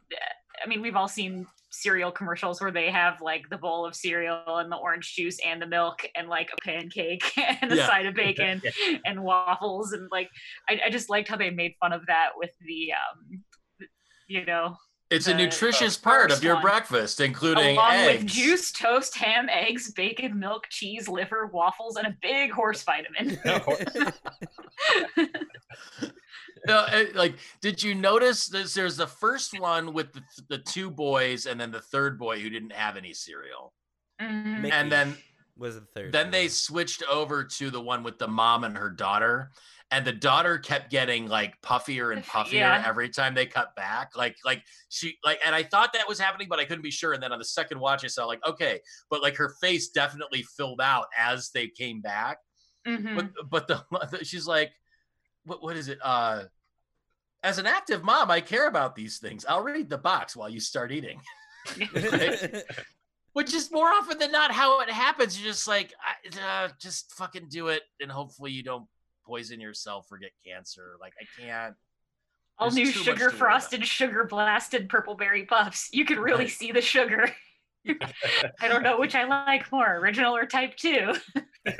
I 0.63 0.67
mean 0.67 0.81
we've 0.81 0.95
all 0.95 1.07
seen 1.07 1.45
cereal 1.69 2.11
commercials 2.11 2.61
where 2.61 2.71
they 2.71 2.89
have 2.89 3.21
like 3.21 3.49
the 3.49 3.57
bowl 3.57 3.85
of 3.85 3.93
cereal 3.95 4.57
and 4.57 4.71
the 4.71 4.77
orange 4.77 5.13
juice 5.13 5.37
and 5.45 5.61
the 5.61 5.67
milk 5.67 6.05
and 6.15 6.29
like 6.29 6.49
a 6.57 6.61
pancake 6.63 7.23
and 7.61 7.71
a 7.71 7.75
Yeah. 7.75 7.87
side 7.87 8.05
of 8.05 8.13
bacon 8.15 8.61
and 9.05 9.21
waffles 9.21 9.91
and 9.91 10.07
like 10.11 10.29
I, 10.69 10.79
I 10.85 10.89
just 10.89 11.09
liked 11.09 11.27
how 11.27 11.35
they 11.35 11.49
made 11.49 11.73
fun 11.81 11.91
of 11.91 12.05
that 12.07 12.29
with 12.37 12.51
the 12.61 12.93
um 12.93 13.43
you 14.27 14.45
know 14.45 14.77
it's 15.09 15.27
a 15.27 15.33
nutritious 15.33 15.97
part 15.97 16.31
of 16.31 16.43
your 16.43 16.55
one. 16.55 16.63
breakfast, 16.63 17.19
including 17.21 17.75
along 17.77 17.93
eggs. 17.93 18.23
with 18.23 18.31
juice, 18.31 18.71
toast, 18.71 19.15
ham, 19.15 19.47
eggs, 19.49 19.91
bacon, 19.91 20.39
milk, 20.39 20.67
cheese, 20.69 21.07
liver, 21.07 21.47
waffles, 21.47 21.95
and 21.97 22.07
a 22.07 22.15
big 22.21 22.51
horse 22.51 22.83
vitamin. 22.83 23.37
No, 26.67 26.77
uh, 26.79 27.03
like, 27.13 27.35
did 27.61 27.83
you 27.83 27.93
notice 27.93 28.47
this? 28.47 28.73
There's 28.73 28.97
the 28.97 29.05
first 29.07 29.59
one 29.59 29.93
with 29.93 30.11
the, 30.13 30.21
the 30.49 30.57
two 30.57 30.89
boys, 30.89 31.45
and 31.45 31.59
then 31.61 31.71
the 31.71 31.81
third 31.81 32.17
boy 32.17 32.39
who 32.39 32.49
didn't 32.49 32.71
have 32.71 32.97
any 32.97 33.13
cereal. 33.13 33.73
Mhm. 34.19 34.71
And 34.71 34.91
then 34.91 35.15
was 35.57 35.75
the 35.75 35.85
third. 35.95 36.11
then 36.11 36.31
they 36.31 36.47
switched 36.47 37.03
over 37.03 37.43
to 37.43 37.69
the 37.69 37.81
one 37.81 38.03
with 38.03 38.17
the 38.17 38.27
mom 38.27 38.63
and 38.63 38.77
her 38.77 38.89
daughter 38.89 39.51
and 39.91 40.03
the 40.05 40.11
daughter 40.11 40.57
kept 40.57 40.89
getting 40.89 41.27
like 41.27 41.59
puffier 41.61 42.11
and 42.13 42.23
puffier 42.25 42.53
Yeah. 42.53 42.83
every 42.85 43.09
time 43.09 43.33
they 43.35 43.45
cut 43.45 43.75
back 43.75 44.11
like 44.15 44.35
like 44.43 44.63
she 44.89 45.15
like 45.23 45.39
and 45.45 45.53
i 45.55 45.61
thought 45.63 45.93
that 45.93 46.07
was 46.07 46.19
happening 46.19 46.47
but 46.49 46.59
i 46.59 46.65
couldn't 46.65 46.81
be 46.81 46.91
sure 46.91 47.13
and 47.13 47.21
then 47.21 47.31
on 47.31 47.39
the 47.39 47.45
second 47.45 47.79
watch 47.79 48.03
i 48.03 48.07
saw 48.07 48.25
like 48.25 48.45
okay 48.47 48.79
but 49.09 49.21
like 49.21 49.35
her 49.37 49.53
face 49.61 49.89
definitely 49.89 50.43
filled 50.57 50.81
out 50.81 51.05
as 51.17 51.51
they 51.53 51.67
came 51.67 52.01
back 52.01 52.37
Mhm. 52.87 53.15
but 53.49 53.49
but 53.49 53.67
the 54.11 54.23
she's 54.23 54.45
like 54.47 54.71
what, 55.45 55.61
what 55.63 55.75
is 55.77 55.87
it 55.87 55.97
uh 56.03 56.43
as 57.43 57.57
an 57.59 57.65
active 57.65 58.03
mom 58.03 58.29
i 58.31 58.39
care 58.41 58.67
about 58.67 58.95
these 58.95 59.17
things 59.19 59.45
i'll 59.47 59.63
read 59.63 59.89
the 59.89 59.97
box 59.97 60.35
while 60.35 60.49
you 60.49 60.59
start 60.59 60.91
eating 60.91 61.19
which 63.33 63.53
is 63.53 63.71
more 63.71 63.87
often 63.87 64.17
than 64.17 64.31
not 64.31 64.51
how 64.51 64.79
it 64.81 64.89
happens. 64.89 65.37
You're 65.37 65.51
just 65.51 65.67
like, 65.67 65.93
uh, 66.41 66.69
just 66.79 67.11
fucking 67.15 67.47
do 67.49 67.67
it, 67.67 67.81
and 67.99 68.09
hopefully 68.09 68.51
you 68.51 68.63
don't 68.63 68.87
poison 69.25 69.59
yourself 69.59 70.07
or 70.11 70.17
get 70.17 70.31
cancer. 70.45 70.95
Like 71.01 71.13
I 71.19 71.25
can't. 71.41 71.75
All 72.57 72.69
there's 72.69 72.75
new 72.75 72.85
sugar 72.85 73.03
to 73.03 73.11
worry 73.21 73.27
about. 73.27 73.37
frosted, 73.37 73.85
sugar 73.85 74.23
blasted 74.23 74.87
purple 74.87 75.15
berry 75.15 75.43
puffs. 75.45 75.89
You 75.91 76.05
can 76.05 76.19
really 76.19 76.45
Right. 76.45 76.51
see 76.51 76.71
the 76.71 76.81
sugar. 76.81 77.29
I 78.61 78.67
don't 78.67 78.81
know 78.83 78.97
which 78.99 79.13
I 79.15 79.25
like 79.25 79.69
more, 79.71 79.95
original 79.97 80.35
or 80.35 80.45
type 80.45 80.75
two. 80.77 81.13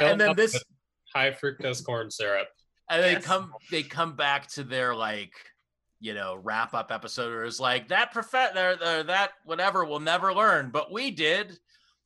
and 0.00 0.20
then 0.20 0.36
this, 0.36 0.62
high 1.14 1.30
fructose 1.30 1.84
corn 1.84 2.10
syrup. 2.10 2.48
and 2.90 3.02
they 3.02 3.12
Yes. 3.12 3.24
come, 3.24 3.52
they 3.70 3.82
come 3.82 4.16
back 4.16 4.48
to 4.48 4.62
their 4.64 4.94
like, 4.94 5.32
you 6.00 6.12
know, 6.14 6.34
wrap 6.36 6.74
up 6.74 6.92
episode 6.92 7.30
where 7.30 7.44
it's 7.44 7.58
like 7.60 7.88
that 7.88 8.12
professor, 8.12 8.76
that 9.04 9.30
whatever, 9.44 9.84
will 9.84 10.00
never 10.00 10.34
learn, 10.34 10.70
but 10.70 10.92
we 10.92 11.10
did. 11.10 11.58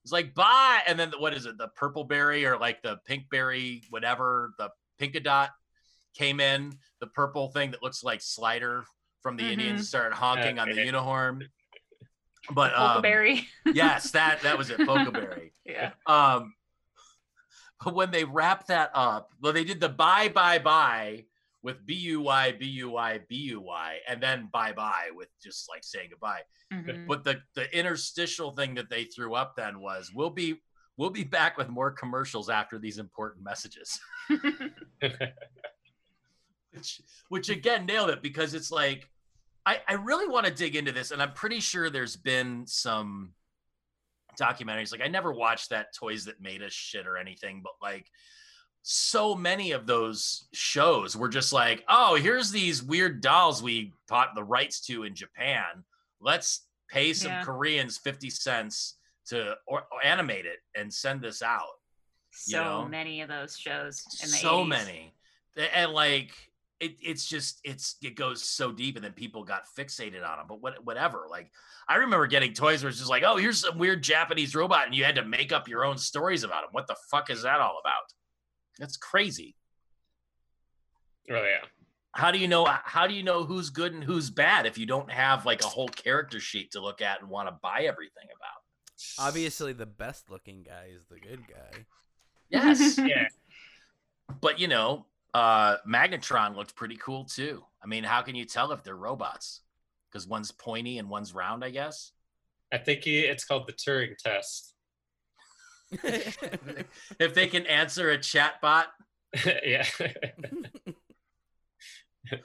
It's 0.05 0.13
like 0.13 0.35
bye, 0.35 0.81
and 0.87 0.99
then 0.99 1.13
what 1.19 1.35
is 1.35 1.45
it? 1.47 1.59
The 1.59 1.69
purple 1.69 2.05
berry 2.05 2.47
or 2.47 2.59
like 2.59 2.83
the 2.83 2.99
pink 3.07 3.25
berry, 3.31 3.83
whatever. 3.91 4.53
The 4.59 4.71
pinkadot 5.01 5.51
came 6.15 6.41
in, 6.41 6.73
the 7.01 7.07
purple 7.09 7.49
thing 7.49 7.73
that 7.73 7.83
looks 7.83 8.03
like 8.03 8.21
Slider 8.23 8.85
from 9.23 9.37
the 9.37 9.45
Mhm. 9.45 9.53
Indians 9.53 9.89
started 9.89 10.15
honking 10.15 10.59
on 10.59 10.69
the 10.69 10.75
Okay. 10.75 10.85
uniform. 10.87 11.43
But 12.51 12.73
um, 12.75 12.87
Huckleberry. 12.89 13.47
yes, 13.67 14.13
that 14.13 14.41
that 14.43 14.57
was 14.57 14.71
it, 14.71 14.79
Pokeberry. 14.81 15.51
yeah. 15.67 15.93
Um, 16.07 16.55
but 17.85 17.95
when 17.95 18.11
they 18.11 18.25
wrapped 18.25 18.69
that 18.69 18.91
up, 18.95 19.33
well, 19.43 19.53
they 19.53 19.65
did 19.65 19.81
the 19.81 19.89
bye 19.91 20.29
bye 20.31 20.59
bye 20.59 21.27
with 21.63 21.85
B 21.85 21.95
U 21.95 22.21
Y 22.21 22.53
B 22.53 22.67
U 22.67 22.91
Y 22.91 23.21
B 23.29 23.37
U 23.37 23.61
Y, 23.61 23.99
and 24.09 24.23
then 24.23 24.49
bye 24.53 24.73
bye 24.73 25.11
with 25.15 25.29
just 25.43 25.69
like 25.69 25.85
saying 25.85 26.11
goodbye. 26.11 26.43
Mhm. 26.73 27.07
But 27.07 27.25
the 27.25 27.41
the 27.55 27.77
interstitial 27.77 28.53
thing 28.53 28.75
that 28.75 28.91
they 28.91 29.05
threw 29.05 29.35
up 29.35 29.57
then 29.57 29.81
was 29.81 30.13
we'll 30.15 30.31
be 30.31 30.61
we'll 30.97 31.11
be 31.11 31.25
back 31.25 31.57
with 31.57 31.69
more 31.69 31.91
commercials 31.91 32.49
after 32.51 32.79
these 32.79 32.99
important 32.99 33.45
messages. 33.45 33.99
which 36.73 37.01
which 37.29 37.49
again 37.49 37.87
nailed 37.87 38.11
it 38.11 38.23
because 38.23 38.55
it's 38.55 38.71
like 38.71 39.09
I, 39.67 39.81
I 39.87 39.95
really 39.95 40.29
want 40.29 40.47
to 40.47 40.53
dig 40.53 40.77
into 40.77 40.93
this 40.93 41.11
and 41.11 41.23
i'm 41.23 41.33
pretty 41.33 41.61
sure 41.61 41.91
there's 41.91 42.17
been 42.17 42.67
some 42.67 43.33
documentaries 44.39 44.93
like 44.93 45.01
i 45.03 45.09
never 45.09 45.33
watched 45.33 45.71
that 45.71 45.95
toys 45.95 46.27
that 46.27 46.41
made 46.41 46.63
us 46.63 46.73
shit 46.73 47.07
or 47.07 47.17
anything 47.17 47.63
but 47.63 47.73
like 47.83 48.07
so 48.83 49.35
many 49.35 49.73
of 49.73 49.87
those 49.87 50.49
shows 50.53 51.17
were 51.17 51.29
just 51.29 51.53
like, 51.53 51.85
oh, 51.89 52.15
here's 52.15 52.51
these 52.51 52.83
weird 52.83 53.21
dolls 53.21 53.63
we 53.63 53.93
bought 54.09 54.35
the 54.35 54.45
rights 54.45 54.81
to 54.87 55.05
in 55.05 55.15
Japan. 55.15 55.85
Let's 56.21 56.67
pay 56.89 57.13
some 57.13 57.31
Yeah. 57.33 57.45
Koreans 57.45 57.99
50 57.99 58.31
cents 58.31 58.95
to 59.27 59.57
or, 59.67 59.83
or 59.93 60.05
animate 60.05 60.47
it 60.47 60.59
and 60.75 60.93
send 60.93 61.21
this 61.21 61.43
out. 61.43 61.67
So 62.31 62.57
You 62.59 62.65
know? 62.65 62.89
many 62.89 63.21
of 63.21 63.29
those 63.29 63.57
shows 63.59 64.03
in 64.23 64.31
the 64.31 64.37
so 64.37 64.65
80s. 64.65 64.69
many. 64.69 65.15
And 65.75 65.93
like 65.93 66.31
it, 66.81 66.95
it's 67.03 67.29
just 67.29 67.61
it's 67.65 67.97
it 68.03 68.15
goes 68.15 68.43
so 68.43 68.71
deep 68.71 68.95
and 68.95 69.05
then 69.05 69.13
people 69.13 69.43
got 69.45 69.65
fixated 69.77 70.25
on 70.27 70.39
them. 70.39 70.47
But 70.49 70.63
what, 70.63 70.83
whatever. 70.85 71.27
Like 71.29 71.51
I 71.89 71.97
remember 71.97 72.27
getting 72.29 72.53
toys 72.53 72.83
where 72.83 72.89
it's 72.91 72.99
just 72.99 73.11
like, 73.11 73.25
oh, 73.27 73.37
here's 73.37 73.61
some 73.63 73.77
weird 73.79 74.03
Japanese 74.03 74.55
robot, 74.55 74.87
and 74.87 74.95
you 74.95 75.05
had 75.05 75.17
to 75.17 75.25
make 75.25 75.53
up 75.53 75.67
your 75.69 75.85
own 75.85 75.99
stories 75.99 76.45
about 76.45 76.63
him. 76.65 76.69
What 76.73 76.87
the 76.87 76.97
fuck 77.11 77.29
is 77.31 77.43
that 77.43 77.61
all 77.61 77.79
about? 77.83 78.13
That's 78.79 78.97
crazy. 78.97 79.55
Oh 81.31 81.35
yeah. 81.35 81.67
how 82.13 82.31
do 82.31 82.39
you 82.39 82.49
know 82.49 82.65
how 82.85 83.07
do 83.07 83.13
you 83.15 83.23
know 83.23 83.45
who's 83.45 83.69
good 83.71 83.93
and 83.93 84.03
who's 84.03 84.31
bad 84.31 84.65
if 84.65 84.79
you 84.79 84.87
don't 84.87 85.11
have 85.11 85.45
like 85.45 85.63
a 85.63 85.67
whole 85.67 85.89
character 85.89 86.41
sheet 86.41 86.71
to 86.73 86.81
look 86.81 87.03
at 87.03 87.21
and 87.21 87.29
want 87.29 87.49
to 87.49 87.55
buy 87.63 87.83
everything 87.83 88.25
about 88.35 88.63
Obviously, 89.21 89.73
the 89.73 89.87
best 89.87 90.29
looking 90.29 90.65
guy 90.65 90.89
is 90.93 91.05
the 91.07 91.21
good 91.21 91.41
guy. 91.47 91.85
yes 92.49 92.99
Yeah. 93.07 93.27
but 94.41 94.59
you 94.59 94.69
know 94.69 95.05
uh 95.35 95.77
magnetron 95.87 96.57
looked 96.57 96.75
pretty 96.75 96.97
cool 96.97 97.25
too 97.25 97.63
i 97.85 97.87
mean 97.87 98.03
how 98.05 98.23
can 98.23 98.35
you 98.35 98.47
tell 98.47 98.73
if 98.73 98.83
they're 98.83 98.97
robots 98.97 99.61
because 100.11 100.27
one's 100.27 100.51
pointy 100.51 100.97
and 100.97 101.11
one's 101.11 101.35
round 101.35 101.63
i 101.63 101.69
guess 101.71 102.13
I 102.73 102.77
think 102.79 103.05
he, 103.05 103.21
it's 103.21 103.45
called 103.47 103.67
the 103.67 103.73
Turing 103.73 104.15
test. 104.19 104.75
if 107.19 107.35
they 107.35 107.47
can 107.47 107.65
answer 107.67 108.11
a 108.11 108.19
chat 108.19 108.61
bot 108.61 108.89
yeah. 109.65 109.87
uh, 112.33 112.37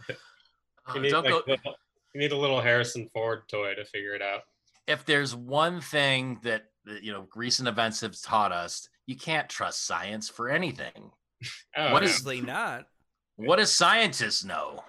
you, 0.96 1.02
need, 1.02 1.10
don't 1.12 1.24
like, 1.24 1.32
go 1.34 1.42
little- 1.48 1.76
you 2.14 2.20
need 2.22 2.32
a 2.32 2.38
little 2.38 2.62
Harrison 2.62 3.10
Ford 3.14 3.44
toy 3.50 3.74
to 3.76 3.86
figure 3.86 4.14
it 4.16 4.22
out. 4.22 4.42
if 4.88 5.06
there's 5.06 5.36
one 5.36 5.82
thing 5.82 6.40
that 6.44 6.66
that, 6.86 7.04
you 7.04 7.12
know 7.14 7.28
recent 7.36 7.68
events 7.68 8.02
have 8.02 8.20
taught 8.22 8.52
us 8.52 8.88
you 9.08 9.16
can't 9.16 9.50
trust 9.50 9.86
science 9.86 10.30
for 10.30 10.50
anything 10.50 11.12
Oh, 11.76 11.92
What 11.94 12.04
no. 12.04 12.06
is- 12.10 12.20
Obviously 12.20 12.42
not. 12.42 12.86
what 13.38 13.58
do 13.60 13.66
scientists 13.66 14.44
know 14.46 14.84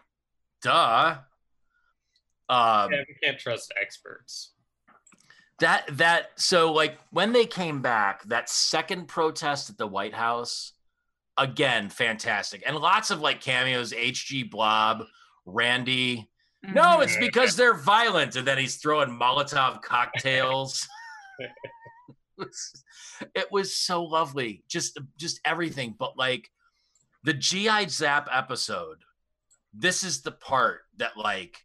duh 0.63 1.17
um 2.49 2.93
Yeah, 2.93 3.03
we 3.09 3.15
can't 3.23 3.39
trust 3.39 3.73
experts. 3.81 4.54
That 5.61 5.87
that 5.99 6.31
so 6.37 6.73
like 6.73 6.99
when 7.11 7.33
they 7.33 7.47
came 7.47 7.81
back 7.81 8.25
that 8.25 8.51
second 8.51 9.07
protest 9.07 9.71
at 9.71 9.79
the 9.79 9.87
white 9.87 10.15
house 10.15 10.73
again 11.39 11.89
fantastic. 11.91 12.63
And 12.67 12.77
lots 12.77 13.11
of 13.11 13.21
like 13.21 13.41
cameos 13.41 13.93
hg 13.93 14.51
blob 14.51 15.05
randy. 15.47 16.29
No 16.65 16.99
Mhm. 16.99 17.05
it's 17.05 17.17
because 17.19 17.55
they're 17.57 17.75
violent 17.75 18.35
and 18.37 18.47
then 18.47 18.59
he's 18.59 18.77
throwing 18.77 19.11
molotov 19.11 19.83
cocktails. 19.83 20.87
It 23.35 23.51
was 23.53 23.77
so 23.77 24.03
lovely. 24.03 24.65
Just 24.69 24.99
just 25.17 25.41
everything. 25.45 25.95
But 25.97 26.17
like 26.19 26.51
the 27.23 27.33
gi 27.35 27.89
zapp 27.89 28.29
episode 28.31 28.99
this 29.73 30.05
is 30.05 30.23
the 30.23 30.31
part 30.33 30.83
that 30.99 31.17
like 31.17 31.64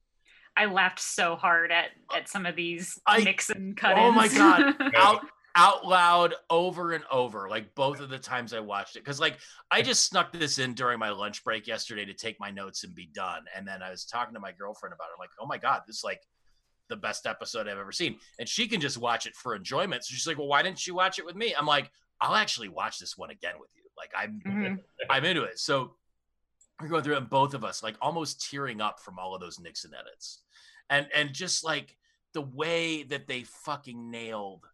I 0.59 0.65
laughed 0.65 0.99
so 0.99 1.35
hard 1.35 1.71
at 1.71 1.91
at 2.15 2.27
some 2.29 2.45
of 2.45 2.55
these 2.55 2.99
I- 3.07 3.23
Nixon 3.23 3.73
cut 3.75 3.97
oh 3.97 4.11
my 4.11 4.27
God. 4.27 4.75
out 4.95 5.25
out 5.55 5.85
loud 5.87 6.35
over 6.51 6.93
and 6.93 7.03
over 7.11 7.49
like 7.49 7.73
both 7.73 7.99
of 7.99 8.09
the 8.09 8.19
times 8.19 8.53
i 8.53 8.59
watched 8.59 8.95
it 8.95 8.99
because 9.03 9.19
like 9.19 9.35
i 9.71 9.81
just 9.81 10.05
snuck 10.05 10.31
this 10.31 10.59
in 10.59 10.75
during 10.75 10.99
my 10.99 11.09
lunch 11.09 11.43
break 11.43 11.65
yesterday 11.65 12.05
to 12.05 12.13
take 12.13 12.39
my 12.39 12.51
notes 12.51 12.83
and 12.83 12.93
be 12.93 13.07
done 13.15 13.41
and 13.57 13.67
then 13.67 13.81
i 13.81 13.89
was 13.89 14.05
talking 14.05 14.33
to 14.35 14.39
my 14.39 14.51
girlfriend 14.51 14.93
about 14.93 15.05
it 15.05 15.13
I'm 15.15 15.19
like 15.19 15.31
oh 15.41 15.47
my 15.47 15.57
god 15.57 15.81
this 15.87 15.97
is 15.97 16.03
like 16.03 16.21
the 16.87 16.95
best 16.95 17.25
episode 17.25 17.67
i've 17.67 17.79
ever 17.79 17.91
seen 17.91 18.17
and 18.37 18.47
she 18.47 18.67
can 18.67 18.79
just 18.79 18.99
watch 18.99 19.25
it 19.25 19.35
for 19.35 19.55
enjoyment 19.55 20.05
so 20.05 20.13
she's 20.13 20.27
like 20.27 20.37
well 20.37 20.47
why 20.47 20.61
didn't 20.61 20.85
you 20.85 20.93
watch 20.93 21.17
it 21.17 21.25
with 21.25 21.35
me 21.35 21.55
i'm 21.57 21.65
like 21.65 21.89
i'll 22.21 22.35
actually 22.35 22.69
watch 22.69 22.99
this 22.99 23.17
one 23.17 23.31
again 23.31 23.55
with 23.59 23.71
you 23.75 23.81
like 23.97 24.11
i'm 24.15 24.39
Mhm. 24.45 24.79
i'm 25.09 25.25
into 25.25 25.41
it 25.43 25.57
so 25.57 25.95
we're 26.81 26.87
going 26.87 27.03
through 27.03 27.15
it 27.15 27.17
and 27.19 27.29
both 27.29 27.53
of 27.53 27.63
us 27.63 27.83
like 27.83 27.95
almost 28.01 28.49
tearing 28.49 28.81
up 28.81 28.99
from 28.99 29.19
all 29.19 29.35
of 29.35 29.41
those 29.41 29.59
nixon 29.59 29.91
edits 29.99 30.43
and 30.89 31.07
and 31.13 31.33
just 31.33 31.63
like 31.63 31.95
the 32.33 32.41
way 32.41 33.03
that 33.03 33.27
they 33.27 33.43
fucking 33.43 34.09
nailed 34.09 34.65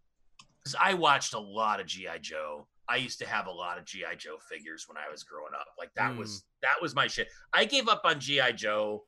because 0.61 0.75
I 0.79 0.93
watched 0.93 1.33
a 1.33 1.39
lot 1.39 1.79
of 1.79 1.85
GI 1.85 2.19
Joe. 2.21 2.67
I 2.89 2.97
used 2.97 3.19
to 3.19 3.27
have 3.27 3.47
a 3.47 3.51
lot 3.51 3.77
of 3.77 3.85
GI 3.85 4.15
Joe 4.17 4.37
figures 4.49 4.85
when 4.87 4.97
I 4.97 5.09
was 5.11 5.23
growing 5.23 5.53
up. 5.53 5.67
Like 5.77 5.91
that 5.95 6.11
Mm. 6.13 6.17
was 6.17 6.43
that 6.61 6.81
was 6.81 6.93
my 6.95 7.07
shit. 7.07 7.29
I 7.53 7.65
gave 7.65 7.87
up 7.87 8.01
on 8.03 8.19
GI 8.19 8.53
Joe 8.53 9.05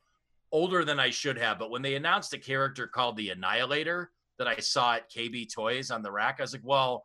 older 0.50 0.84
than 0.84 0.98
I 0.98 1.10
should 1.10 1.36
have, 1.36 1.58
but 1.58 1.70
when 1.70 1.82
they 1.82 1.94
announced 1.96 2.32
a 2.32 2.38
character 2.38 2.86
called 2.86 3.16
the 3.16 3.30
Annihilator 3.30 4.12
that 4.38 4.48
I 4.48 4.56
saw 4.60 4.94
at 4.94 5.10
KB 5.10 5.52
Toys 5.52 5.90
on 5.90 6.00
the 6.02 6.10
rack, 6.10 6.36
I 6.38 6.42
was 6.42 6.52
like, 6.54 6.62
well, 6.64 7.04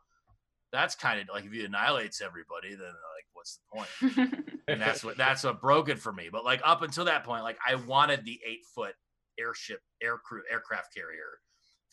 that's 0.73 0.95
kind 0.95 1.21
of 1.21 1.29
like 1.33 1.45
if 1.45 1.51
he 1.53 1.63
annihilates 1.63 2.19
everybody, 2.19 2.69
then 2.75 2.87
like 2.87 3.25
what's 3.33 3.57
the 3.57 3.77
point? 4.17 4.43
and 4.67 4.81
that's 4.81 5.03
what 5.03 5.15
that's 5.15 5.43
what 5.43 5.61
broke 5.61 5.87
it 5.87 5.99
for 5.99 6.11
me. 6.11 6.29
But 6.29 6.43
like 6.43 6.61
up 6.65 6.81
until 6.81 7.05
that 7.05 7.23
point, 7.23 7.43
like 7.43 7.57
I 7.65 7.75
wanted 7.75 8.25
the 8.25 8.39
eight 8.45 8.65
foot 8.75 8.95
airship, 9.39 9.81
air 10.01 10.17
crew, 10.17 10.41
aircraft 10.51 10.93
carrier 10.93 11.39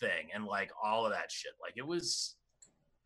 thing, 0.00 0.28
and 0.34 0.44
like 0.46 0.72
all 0.82 1.04
of 1.06 1.12
that 1.12 1.30
shit. 1.30 1.52
Like 1.60 1.74
it 1.76 1.86
was 1.86 2.34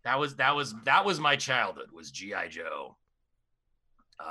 that 0.04 0.18
was 0.18 0.36
that 0.36 0.54
was 0.54 0.74
that 0.84 1.04
was 1.04 1.18
my 1.18 1.34
childhood 1.36 1.88
was 1.92 2.10
GI 2.12 2.48
Joe. 2.50 2.96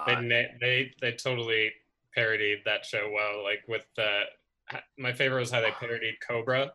They 0.07 0.13
Uh, 0.15 0.21
na- 0.21 0.53
they 0.61 0.91
they 1.01 1.11
totally 1.11 1.71
parodied 2.15 2.59
that 2.65 2.85
show 2.85 3.11
well. 3.13 3.43
Like 3.43 3.63
with 3.67 3.85
the 3.97 4.21
my 4.97 5.11
favorite 5.11 5.41
was 5.41 5.51
how 5.51 5.59
they 5.59 5.71
parodied 5.79 6.15
Cobra. 6.25 6.71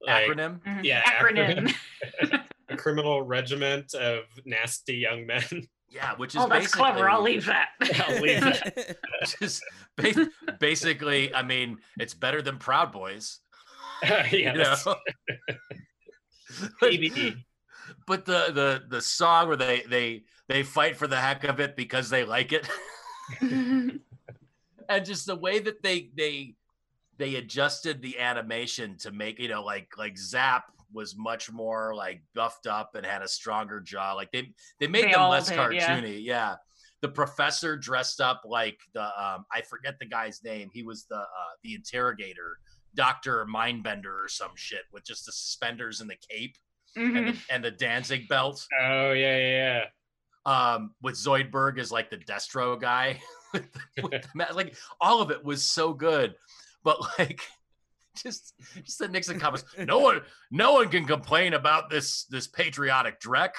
Like, 0.00 0.26
acronym. 0.26 0.60
Mhm. 0.60 0.84
Yeah, 0.84 1.02
acronym. 1.02 1.74
a 2.22 2.44
criminal 2.78 3.22
regiment 3.22 3.94
of 3.94 4.24
nasty 4.44 4.96
young 4.96 5.26
men. 5.26 5.42
Yeah, 5.90 6.14
which 6.16 6.34
is 6.34 6.42
oh, 6.42 6.48
that's 6.48 6.74
clever. 6.74 7.08
I'll 7.08 7.22
leave 7.22 7.46
that. 7.46 7.68
I'll 8.08 8.20
leave 8.20 8.40
that. 8.42 8.96
Just 9.40 9.62
ba- 9.96 10.28
basically, 10.60 11.34
I 11.34 11.42
mean, 11.42 11.78
it's 11.98 12.14
better 12.14 12.42
than 12.42 12.58
Proud 12.58 12.92
Boys. 12.92 13.40
yes. 14.02 14.32
You 14.32 14.52
know? 14.52 14.76
PBD. 16.82 17.36
but 18.06 18.24
the 18.24 18.50
the 18.52 18.82
the 18.88 19.00
song 19.00 19.48
where 19.48 19.56
they 19.56 19.82
they 19.88 20.22
they 20.48 20.62
fight 20.62 20.96
for 20.96 21.06
the 21.06 21.16
heck 21.16 21.44
of 21.44 21.60
it 21.60 21.76
because 21.76 22.10
they 22.10 22.24
like 22.24 22.52
it 22.52 22.68
and 24.88 25.04
just 25.04 25.26
the 25.26 25.36
way 25.36 25.58
that 25.58 25.82
they 25.82 26.10
they 26.16 26.54
they 27.18 27.36
adjusted 27.36 28.00
the 28.00 28.18
animation 28.18 28.96
to 28.98 29.10
make 29.10 29.38
you 29.38 29.48
know 29.48 29.62
like 29.62 29.88
like 29.98 30.16
Zapp 30.16 30.64
was 30.92 31.14
much 31.16 31.50
more 31.50 31.94
like 31.94 32.22
buffed 32.34 32.66
up 32.66 32.94
and 32.94 33.04
had 33.04 33.22
a 33.22 33.28
stronger 33.28 33.80
jaw 33.80 34.12
like 34.14 34.30
they 34.32 34.52
they 34.80 34.86
made 34.86 35.04
They 35.06 35.12
them 35.12 35.28
less 35.28 35.48
did, 35.48 35.58
cartoony 35.58 36.24
yeah. 36.24 36.56
the 37.02 37.08
professor 37.08 37.76
dressed 37.76 38.20
up 38.20 38.42
like 38.46 38.78
the 38.94 39.02
um 39.02 39.44
i 39.52 39.60
forget 39.68 39.98
the 40.00 40.06
guy's 40.06 40.42
name 40.42 40.70
he 40.72 40.82
was 40.82 41.04
the 41.10 41.16
uh 41.18 41.52
the 41.62 41.74
interrogator 41.74 42.58
dr 42.94 43.46
mindbender 43.46 44.24
or 44.24 44.28
some 44.28 44.52
shit 44.54 44.82
with 44.92 45.04
just 45.04 45.26
the 45.26 45.32
suspenders 45.32 46.00
and 46.00 46.08
the 46.10 46.16
cape 46.30 46.56
and 46.96 47.14
Mhm. 47.16 47.26
the, 47.46 47.54
and 47.54 47.64
the 47.64 47.70
Danzig 47.70 48.26
belt. 48.28 48.66
Oh 48.80 49.12
yeah, 49.12 49.36
yeah, 49.36 49.84
Um, 50.46 50.94
with 51.02 51.14
Zoidberg 51.16 51.78
as 51.78 51.92
like 51.92 52.08
the 52.10 52.16
Destro 52.16 52.80
guy. 52.80 53.20
with 53.52 53.70
the, 53.72 54.02
with 54.02 54.22
the 54.34 54.54
like 54.54 54.74
all 55.00 55.20
of 55.20 55.30
it 55.30 55.44
was 55.44 55.62
so 55.62 55.92
good, 55.92 56.34
but 56.82 56.98
like 57.18 57.42
just 58.22 58.54
just 58.84 58.98
the 58.98 59.08
Nixon 59.08 59.38
comments. 59.38 59.64
No 59.78 59.98
one, 59.98 60.20
no 60.50 60.72
one 60.74 60.88
can 60.88 61.04
complain 61.04 61.54
about 61.54 61.90
this 61.90 62.24
this 62.24 62.46
patriotic 62.46 63.20
dreck. 63.20 63.50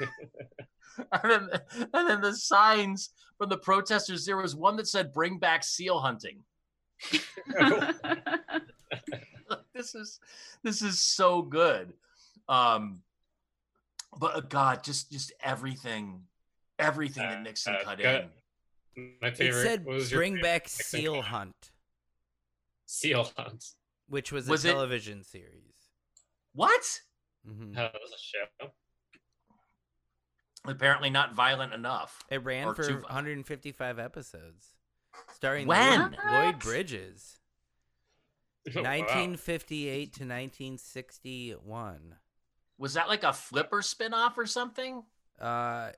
and 0.00 1.30
then 1.30 1.48
and 1.92 2.08
then 2.08 2.20
the 2.20 2.34
signs 2.34 3.10
from 3.38 3.48
the 3.48 3.58
protesters. 3.58 4.24
There 4.24 4.36
was 4.36 4.54
one 4.54 4.76
that 4.76 4.88
said 4.88 5.12
"Bring 5.12 5.38
back 5.38 5.64
seal 5.64 6.00
hunting." 6.00 6.42
this 9.74 9.94
is 9.94 10.20
this 10.62 10.80
is 10.80 11.00
so 11.00 11.42
good 11.42 11.92
um 12.48 13.00
but 14.18 14.36
uh, 14.36 14.40
god 14.40 14.82
just 14.84 15.10
just 15.10 15.32
everything 15.42 16.20
everything 16.78 17.24
that 17.28 17.38
Uh, 17.38 17.42
nixon 17.42 17.74
uh, 17.74 17.80
cut 17.82 17.98
go- 17.98 18.08
in 18.08 18.14
yeah. 18.14 19.04
My 19.20 19.28
It 19.28 19.52
said 19.52 19.84
was 19.84 20.12
bring 20.12 20.34
favorite 20.34 20.42
back 20.42 20.68
Seal? 20.68 21.20
Hunt, 21.20 21.72
Seal 22.86 23.28
Hunt. 23.36 23.64
Which 24.08 24.30
was, 24.32 24.48
Was 24.48 24.64
a 24.64 24.68
it- 24.68 24.72
television 24.72 25.22
series. 25.24 25.74
what 26.52 27.00
hmm 27.46 27.72
That 27.72 27.92
was 27.94 28.12
a 28.12 28.18
show. 28.18 28.70
apparently 30.66 31.10
not 31.10 31.34
violent 31.34 31.72
enough 31.72 32.22
It 32.30 32.42
ran 32.44 32.74
for 32.74 32.84
155 32.90 33.98
episodes, 33.98 34.74
starring 35.34 35.66
When? 35.66 36.00
Lloyd, 36.00 36.16
Lloyd 36.30 36.58
Bridges, 36.60 37.38
Oh, 38.68 38.80
1958 38.80 40.04
to 40.14 40.24
1961. 40.24 42.14
was 42.78 42.94
that 42.94 43.08
like 43.08 43.22
a 43.22 43.32
flipper 43.32 43.82
spin-off 43.82 44.38
or 44.38 44.46
something 44.46 45.02
Uh, 45.40 45.90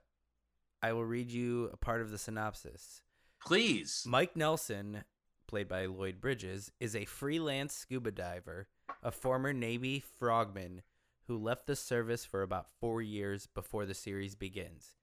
I 0.82 0.92
will 0.92 1.04
read 1.04 1.30
you 1.30 1.70
a 1.72 1.76
part 1.76 2.00
of 2.02 2.11
the 2.11 2.18
synopsis. 2.18 3.02
Please. 3.44 4.02
Mike 4.07 4.34
Nelson, 4.36 5.04
played 5.47 5.68
by 5.68 5.86
Lloyd 5.86 6.20
Bridges, 6.20 6.70
is 6.80 6.94
a 6.94 7.05
freelance 7.05 7.74
scuba 7.74 8.11
diver, 8.11 8.68
a 9.03 9.11
former 9.11 9.53
Navy 9.53 10.01
frogman 10.01 10.82
who 11.26 11.36
left 11.36 11.66
the 11.66 11.76
service 11.76 12.24
for 12.24 12.42
about 12.42 12.70
four 12.80 13.03
years 13.03 13.47
before 13.47 13.86
the 13.86 13.94
series 13.94 14.34
begins. 14.34 14.97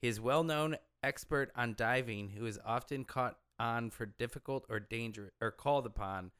He 0.00 0.08
is 0.08 0.20
well 0.20 0.44
known 0.44 0.76
expert 1.02 1.50
on 1.54 1.74
diving 1.74 2.30
who 2.30 2.46
is 2.46 2.58
often 2.64 3.04
caught 3.04 3.38
on 3.58 3.90
for 3.90 4.06
difficult 4.06 4.64
or 4.68 4.80
dangerous 4.80 5.32
or 5.40 5.50
called 5.50 5.86
upon 5.86 6.30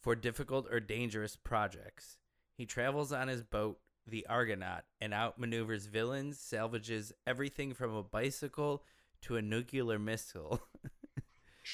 for 0.00 0.14
difficult 0.14 0.66
or 0.70 0.80
dangerous 0.80 1.36
projects. 1.36 2.18
He 2.56 2.66
travels 2.66 3.12
on 3.12 3.28
his 3.28 3.42
boat, 3.42 3.78
the 4.06 4.26
Argonaut, 4.26 4.84
and 5.00 5.12
outmaneuvers 5.12 5.88
villains, 5.88 6.38
salvages 6.38 7.12
everything 7.26 7.74
from 7.74 7.94
a 7.94 8.02
bicycle 8.02 8.82
to 9.22 9.36
a 9.36 9.42
nuclear 9.42 9.98
missile, 9.98 10.62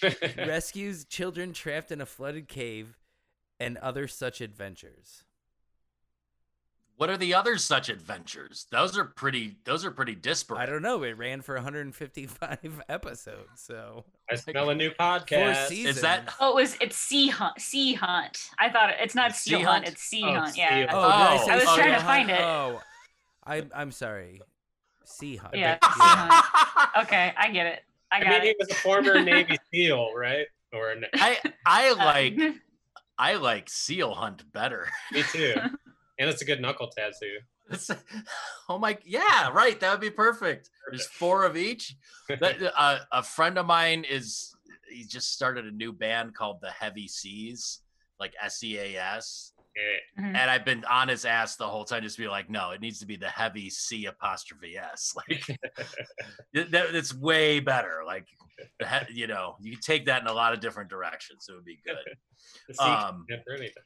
rescues 0.39 1.05
children 1.05 1.53
trapped 1.53 1.91
in 1.93 2.01
a 2.01 2.07
flooded 2.07 2.49
cave, 2.49 2.99
and 3.61 3.77
other 3.79 4.07
such 4.09 4.41
adventures. 4.41 5.23
What 6.97 7.11
are 7.11 7.17
the 7.17 7.35
other 7.35 7.59
such 7.59 7.89
adventures? 7.89 8.67
Those 8.71 8.97
are 8.97 9.05
pretty. 9.05 9.57
Those 9.65 9.85
are 9.85 9.91
pretty 9.91 10.15
disparate. 10.15 10.61
I 10.61 10.67
don't 10.67 10.81
know. 10.83 11.03
It 11.03 11.19
ran 11.19 11.41
for 11.43 11.57
155 11.57 12.83
episodes, 12.89 13.49
so 13.57 14.05
I 14.31 14.37
smell 14.37 14.71
a 14.71 14.75
new 14.77 14.91
podcast. 14.91 15.67
seasons. 15.67 15.97
Is 15.97 16.03
that? 16.03 16.33
Oh, 16.39 16.51
it 16.51 16.55
was 16.55 16.77
it's 16.81 16.97
Sea 16.97 17.29
Hunt. 17.29 17.61
Sea 17.61 17.95
Hunt. 17.95 18.49
I 18.61 18.69
thought 18.71 18.91
it, 18.91 18.97
it's 19.01 19.17
not 19.17 19.31
It's 19.31 19.41
Sea 19.41 19.55
Hunt. 19.55 19.67
Hunt? 19.67 19.89
It's 19.89 20.03
Sea 20.03 20.23
Oh, 20.25 20.35
Hunt. 20.35 20.49
it's 20.51 20.57
Yeah. 20.59 20.69
Sea 20.69 20.87
Oh, 20.93 21.11
Hunt. 21.11 21.41
did 21.45 21.51
I 21.51 21.53
Oh, 21.53 21.53
I 21.53 21.57
was 21.57 21.69
Sea 21.69 21.75
trying 21.77 21.95
to 21.99 22.05
find 22.07 22.31
it. 22.31 22.41
Oh, 22.41 22.81
I'm 23.45 23.71
I'm 23.75 23.91
sorry. 23.91 24.41
Sea 25.05 25.35
Hunt. 25.37 25.57
Yeah. 25.57 25.79
think- 25.79 25.93
Sea 25.95 26.01
Hunt. 26.01 26.91
Okay, 27.09 27.35
I 27.37 27.51
get 27.51 27.67
it. 27.67 27.83
I 28.15 28.19
I 28.19 28.23
got 28.23 28.31
mean, 28.31 28.43
he 28.43 28.49
it. 28.51 28.57
was 28.59 28.71
a 28.71 28.75
former 28.77 29.21
Navy 29.21 29.59
SEAL, 29.73 30.15
right? 30.15 30.47
Or 30.73 30.91
an, 30.91 31.05
I 31.15 31.39
I 31.67 31.91
Uh, 31.93 31.97
like 31.97 32.39
I 33.19 33.35
like 33.35 33.69
Seal 33.69 34.13
Hunt 34.15 34.51
better. 34.53 34.89
me 35.13 35.23
too. 35.33 35.55
And 36.19 36.31
it's 36.31 36.43
a 36.43 36.45
good 36.45 36.61
knuckle 36.61 36.89
tattoo. 36.89 37.39
It's- 37.71 37.91
oh 38.69 38.79
my, 38.79 38.99
yeah, 39.05 39.49
right. 39.51 39.79
That 39.81 39.91
would 39.93 40.01
be 40.01 40.11
perfect. 40.11 40.69
There's 40.91 41.07
four 41.07 41.45
of 41.45 41.57
each. 41.57 41.97
That, 42.29 42.57
uh, 42.77 42.99
a 43.11 43.23
friend 43.23 43.57
of 43.59 43.67
mine 43.67 44.05
is 44.09 44.55
he 44.89 45.05
just 45.05 45.33
started 45.33 45.65
a 45.65 45.71
new 45.71 45.93
band 45.93 46.35
called 46.35 46.59
the 46.61 46.71
Heavy 46.71 47.09
Seas, 47.09 47.81
like 48.21 48.35
S 48.41 48.63
E 48.63 48.79
A 48.79 48.97
S. 48.97 49.54
Yeah. 49.77 50.23
Mhm. 50.25 50.37
And 50.37 50.51
I've 50.51 50.65
been 50.65 50.85
on 50.85 51.09
his 51.09 51.25
ass 51.25 51.57
the 51.57 51.67
whole 51.67 51.85
time, 51.85 52.03
just 52.03 52.17
be 52.19 52.29
like, 52.29 52.49
no, 52.49 52.71
it 52.71 52.81
needs 52.81 53.01
to 53.01 53.07
be 53.07 53.17
the 53.17 53.29
Heavy 53.29 53.71
C 53.71 54.07
apostrophe 54.07 54.77
S. 54.79 55.15
Like 55.29 55.49
it- 56.53 56.71
that, 56.71 56.95
it's 56.95 57.13
way 57.15 57.61
better. 57.61 58.03
Like 58.07 58.27
you 59.11 59.27
know, 59.27 59.57
you 59.61 59.73
can 59.73 59.81
take 59.81 60.07
that 60.07 60.23
in 60.23 60.29
a 60.29 60.33
lot 60.33 60.53
of 60.53 60.61
different 60.61 60.91
directions. 60.91 61.47
It 61.49 61.55
would 61.55 61.65
be 61.65 61.81
good. 61.85 61.97
Um, 62.79 63.25
can't 63.29 63.43
do 63.47 63.55
anything. 63.55 63.83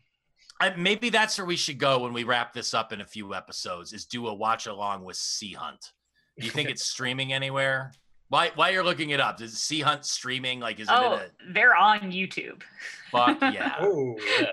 I, 0.60 0.74
maybe 0.76 1.08
that's 1.10 1.38
where 1.38 1.46
we 1.46 1.56
should 1.56 1.78
go 1.78 2.00
when 2.00 2.12
we 2.12 2.24
wrap 2.24 2.52
this 2.52 2.74
up 2.74 2.92
in 2.92 3.00
a 3.00 3.06
few 3.06 3.34
episodes. 3.34 3.92
Is 3.92 4.04
do 4.04 4.26
a 4.26 4.34
watch 4.34 4.66
along 4.66 5.04
with 5.04 5.16
Sea 5.16 5.52
Hunt. 5.52 5.92
Do 6.38 6.44
you 6.44 6.50
think 6.52 6.68
it's 6.70 6.84
streaming 6.84 7.32
anywhere? 7.32 7.92
Why? 8.28 8.50
Why 8.54 8.70
you're 8.70 8.84
looking 8.84 9.10
it 9.10 9.20
up? 9.20 9.40
Is 9.40 9.58
Sea 9.58 9.80
Hunt 9.80 10.04
streaming? 10.04 10.60
Like, 10.60 10.78
is 10.80 10.88
it 10.88 10.92
Oh, 10.94 11.14
in 11.14 11.20
a 11.20 11.28
they're 11.52 11.74
on 11.74 12.00
YouTube. 12.12 12.62
fuck 13.10 13.40
yeah? 13.40 13.76
Oh, 13.80 14.16
yeah. 14.38 14.50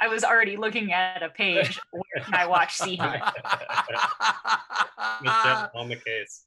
I 0.00 0.08
was 0.08 0.24
already 0.24 0.56
looking 0.56 0.92
at 0.92 1.22
a 1.22 1.28
page 1.28 1.78
where 1.90 2.24
can 2.24 2.34
I 2.34 2.46
watch 2.46 2.74
Sea 2.76 2.96
Hunt? 2.96 3.22
On 5.74 5.88
the 5.88 5.96
case. 5.96 6.44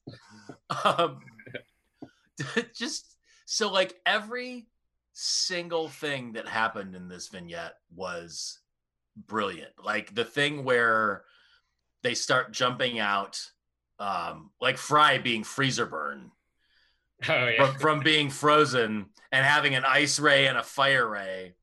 um, 0.83 1.19
just 2.75 3.15
so 3.45 3.71
like 3.71 3.95
every 4.05 4.67
single 5.13 5.89
thing 5.89 6.33
that 6.33 6.47
happened 6.47 6.95
in 6.95 7.07
this 7.07 7.27
vignette 7.27 7.75
was 7.95 8.59
brilliant 9.27 9.71
like 9.83 10.13
the 10.15 10.25
thing 10.25 10.63
where 10.63 11.23
they 12.01 12.15
start 12.15 12.51
jumping 12.51 12.97
out 12.99 13.39
um 14.03 14.49
like 14.59 14.77
fry 14.77 15.17
being 15.17 15.43
freezer 15.43 15.85
burn 15.85 16.31
Oh 17.29 17.47
yeah. 17.47 17.71
from, 17.71 17.79
from 17.79 17.99
being 18.01 18.29
frozen 18.29 19.05
and 19.31 19.45
having 19.45 19.75
an 19.75 19.85
ice 19.85 20.19
ray 20.19 20.47
and 20.47 20.57
a 20.57 20.63
fire 20.63 21.07
ray 21.07 21.55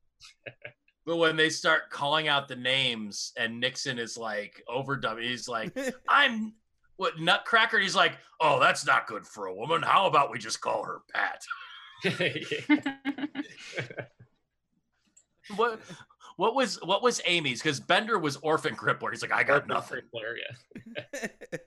but 1.05 1.17
when 1.17 1.35
they 1.35 1.49
start 1.49 1.91
calling 1.91 2.27
out 2.27 2.47
the 2.47 2.55
names 2.55 3.31
and 3.37 3.59
nixon 3.59 3.99
is 3.99 4.17
like 4.17 4.63
overdubbing 4.67 5.23
he's 5.23 5.47
like 5.47 5.77
I'm 6.07 6.53
what 6.97 7.19
Nutcracker? 7.19 7.79
He's 7.79 7.95
like, 7.95 8.19
oh, 8.39 8.59
that's 8.59 8.85
not 8.85 9.07
good 9.07 9.25
for 9.25 9.47
a 9.47 9.55
woman. 9.55 9.81
How 9.81 10.05
about 10.05 10.29
we 10.29 10.37
just 10.37 10.61
call 10.61 10.83
her 10.83 10.99
Pat? 11.11 11.41
What 15.55 15.81
what 16.41 16.55
was 16.55 16.79
what 16.81 17.03
was 17.03 17.21
Amy's? 17.27 17.61
Because 17.61 17.79
Bender 17.79 18.17
was 18.17 18.37
orphan 18.37 18.75
crippler. 18.75 19.11
He's 19.11 19.21
like, 19.21 19.31
I 19.31 19.43
got 19.43 19.67
nothing. 19.67 19.99
Crippler, 20.11 20.33
yeah. 20.41 21.27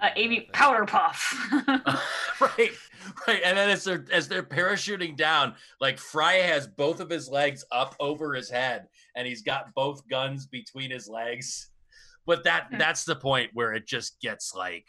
Uh, 0.00 0.08
Amy 0.16 0.48
Powder 0.52 0.86
Puff. 0.86 1.34
right, 2.40 2.70
right. 3.28 3.40
And 3.44 3.58
then 3.58 3.68
as 3.68 3.82
they're 3.84 4.06
as 4.12 4.28
they're 4.28 4.44
parachuting 4.44 5.16
down, 5.16 5.54
like 5.80 5.98
Fry 5.98 6.34
has 6.34 6.68
both 6.68 7.00
of 7.00 7.10
his 7.10 7.28
legs 7.28 7.64
up 7.72 7.96
over 7.98 8.32
his 8.34 8.48
head, 8.48 8.86
and 9.16 9.26
he's 9.26 9.42
got 9.42 9.74
both 9.74 10.08
guns 10.08 10.46
between 10.46 10.90
his 10.92 11.08
legs. 11.08 11.68
But 12.24 12.44
that 12.44 12.68
Hmm. 12.70 12.78
that's 12.78 13.04
the 13.04 13.16
point 13.16 13.50
where 13.52 13.72
it 13.74 13.84
just 13.86 14.20
gets 14.20 14.54
like 14.54 14.86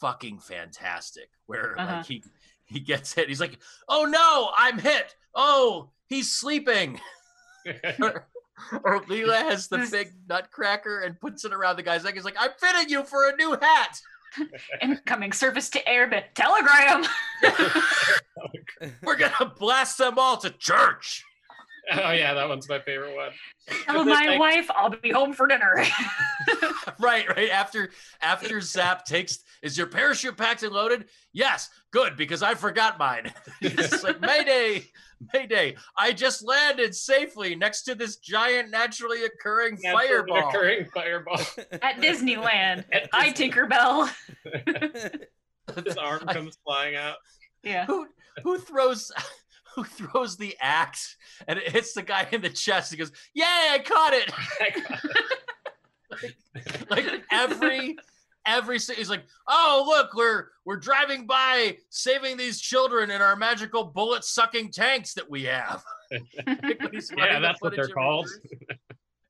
fucking 0.00 0.40
fantastic. 0.40 1.30
Where 1.46 1.78
Uh-huh. 1.80 1.96
like 1.98 2.06
he 2.06 2.24
he 2.66 2.80
gets 2.80 3.12
hit. 3.14 3.28
He's 3.28 3.40
like, 3.40 3.58
oh 3.88 4.04
no, 4.04 4.50
I'm 4.58 4.78
hit. 4.80 5.14
Oh, 5.34 5.92
he's 6.08 6.30
sleeping. 6.32 7.00
or 8.00 8.26
Leela 8.72 9.36
has 9.42 9.68
the 9.68 9.86
big 9.90 10.12
nutcracker 10.28 11.00
and 11.00 11.18
puts 11.20 11.44
it 11.44 11.52
around 11.52 11.76
the 11.76 11.82
guy's 11.82 12.04
neck. 12.04 12.14
He's 12.14 12.24
like, 12.24 12.36
I'm 12.38 12.50
fitting 12.58 12.88
you 12.88 13.04
for 13.04 13.28
a 13.28 13.36
new 13.36 13.52
hat. 13.60 14.00
Incoming 14.82 15.32
service 15.32 15.68
to 15.70 15.82
Airbit 15.84 16.24
telegram. 16.34 17.04
We're 19.02 19.16
gonna 19.16 19.52
blast 19.58 19.98
them 19.98 20.18
all 20.18 20.36
to 20.38 20.50
church. 20.50 21.22
oh 21.92 22.12
yeah, 22.12 22.32
that 22.34 22.48
one's 22.48 22.68
my 22.68 22.80
favorite 22.80 23.14
one. 23.14 23.32
Tell 23.84 24.04
But 24.04 24.06
my 24.06 24.26
like- 24.28 24.38
wife 24.40 24.70
I'll 24.74 24.90
be 24.90 25.10
home 25.10 25.32
for 25.34 25.46
dinner. 25.46 25.84
right, 26.98 27.28
right. 27.28 27.50
After 27.50 27.90
after 28.20 28.60
Zapp 28.60 29.04
takes 29.04 29.40
is 29.62 29.78
your 29.78 29.86
parachute 29.86 30.36
packed 30.36 30.62
and 30.62 30.72
loaded? 30.72 31.06
Yes, 31.32 31.70
good, 31.92 32.16
because 32.16 32.42
I 32.42 32.54
forgot 32.54 32.98
mine. 32.98 33.32
it's 33.60 34.02
like 34.02 34.20
Mayday, 34.20 34.84
Mayday. 35.32 35.76
I 35.96 36.12
just 36.12 36.44
landed 36.44 36.94
safely 36.94 37.54
next 37.54 37.82
to 37.84 37.94
this 37.94 38.16
giant 38.16 38.70
naturally 38.70 39.24
occurring 39.24 39.78
Naturally 39.82 40.08
fireball. 40.08 40.48
Occurring 40.48 40.86
fireball. 40.92 41.40
At 41.82 41.96
Disneyland. 41.96 42.84
At 42.92 43.08
Hi 43.12 43.30
Tinkerbell. 43.30 44.12
His 45.84 45.96
arm 45.96 46.26
comes 46.26 46.58
flying 46.64 46.96
out. 46.96 47.16
Yeah. 47.62 47.86
Who 47.86 48.08
who 48.42 48.58
throws 48.58 49.12
who 49.74 49.84
throws 49.84 50.36
the 50.36 50.56
axe 50.60 51.16
and 51.46 51.58
it 51.58 51.68
hits 51.70 51.92
the 51.92 52.02
guy 52.02 52.26
in 52.32 52.42
the 52.42 52.50
chest? 52.50 52.90
He 52.90 52.96
goes, 52.96 53.12
Yay, 53.34 53.44
I 53.44 53.78
caught 53.78 54.12
it. 54.12 55.38
like 56.90 57.06
every 57.30 57.96
every 58.44 58.78
he's 58.78 59.08
like 59.10 59.22
oh 59.46 59.84
look 59.86 60.14
we're 60.14 60.46
we're 60.64 60.76
driving 60.76 61.26
by 61.26 61.76
saving 61.90 62.36
these 62.36 62.60
children 62.60 63.10
in 63.10 63.22
our 63.22 63.36
magical 63.36 63.84
bullet 63.84 64.24
sucking 64.24 64.70
tanks 64.70 65.14
that 65.14 65.28
we 65.30 65.44
have. 65.44 65.82
Like, 66.46 66.92
Yeah, 67.16 67.38
that's 67.40 67.62
what 67.62 67.74
they're 67.74 67.88
called. 67.88 68.28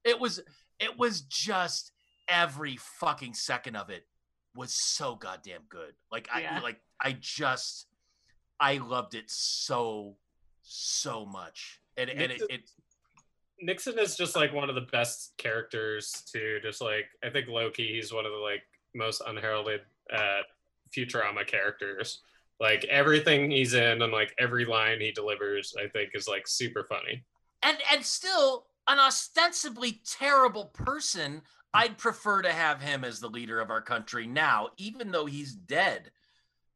it 0.04 0.18
was 0.18 0.40
it 0.80 0.98
was 0.98 1.20
just 1.22 1.92
every 2.28 2.76
fucking 2.76 3.34
second 3.34 3.76
of 3.76 3.88
it 3.90 4.04
was 4.56 4.74
so 4.74 5.14
goddamn 5.14 5.60
good. 5.68 5.92
Like 6.10 6.28
i 6.34 6.40
Yeah. 6.42 6.60
like 6.60 6.80
i 7.00 7.16
just 7.20 7.86
i 8.58 8.78
loved 8.78 9.14
it 9.14 9.24
so 9.30 10.16
so 10.62 11.24
much. 11.26 11.80
And 11.96 12.10
and 12.10 12.20
it, 12.20 12.28
Nixon- 12.30 12.46
it 12.50 12.70
Nixon 13.62 13.98
is 13.98 14.16
just 14.16 14.36
like 14.36 14.52
one 14.52 14.68
of 14.68 14.74
the 14.74 14.88
best 14.92 15.32
characters 15.38 16.22
to 16.32 16.60
just 16.60 16.80
like 16.80 17.06
I 17.24 17.30
think 17.30 17.48
Loki. 17.48 17.88
He's 17.94 18.12
one 18.12 18.26
of 18.26 18.32
the 18.32 18.38
like 18.38 18.62
most 18.94 19.22
unheralded 19.26 19.80
uh, 20.12 20.40
Futurama 20.94 21.46
characters. 21.46 22.20
Like 22.60 22.84
everything 22.84 23.50
he's 23.50 23.74
in 23.74 24.02
and 24.02 24.12
like 24.12 24.34
every 24.38 24.64
line 24.64 25.00
he 25.00 25.10
delivers, 25.12 25.74
I 25.82 25.88
think 25.88 26.10
is 26.14 26.28
like 26.28 26.46
super 26.46 26.84
funny. 26.84 27.24
and 27.62 27.78
and 27.92 28.04
still 28.04 28.66
an 28.88 28.98
ostensibly 28.98 30.00
terrible 30.04 30.64
person 30.66 31.40
i'd 31.72 31.96
prefer 31.96 32.42
to 32.42 32.52
have 32.52 32.82
him 32.82 33.04
as 33.04 33.20
the 33.20 33.28
leader 33.28 33.60
of 33.60 33.70
our 33.70 33.80
country 33.80 34.26
now 34.26 34.68
even 34.76 35.12
though 35.12 35.24
he's 35.24 35.54
dead 35.54 36.10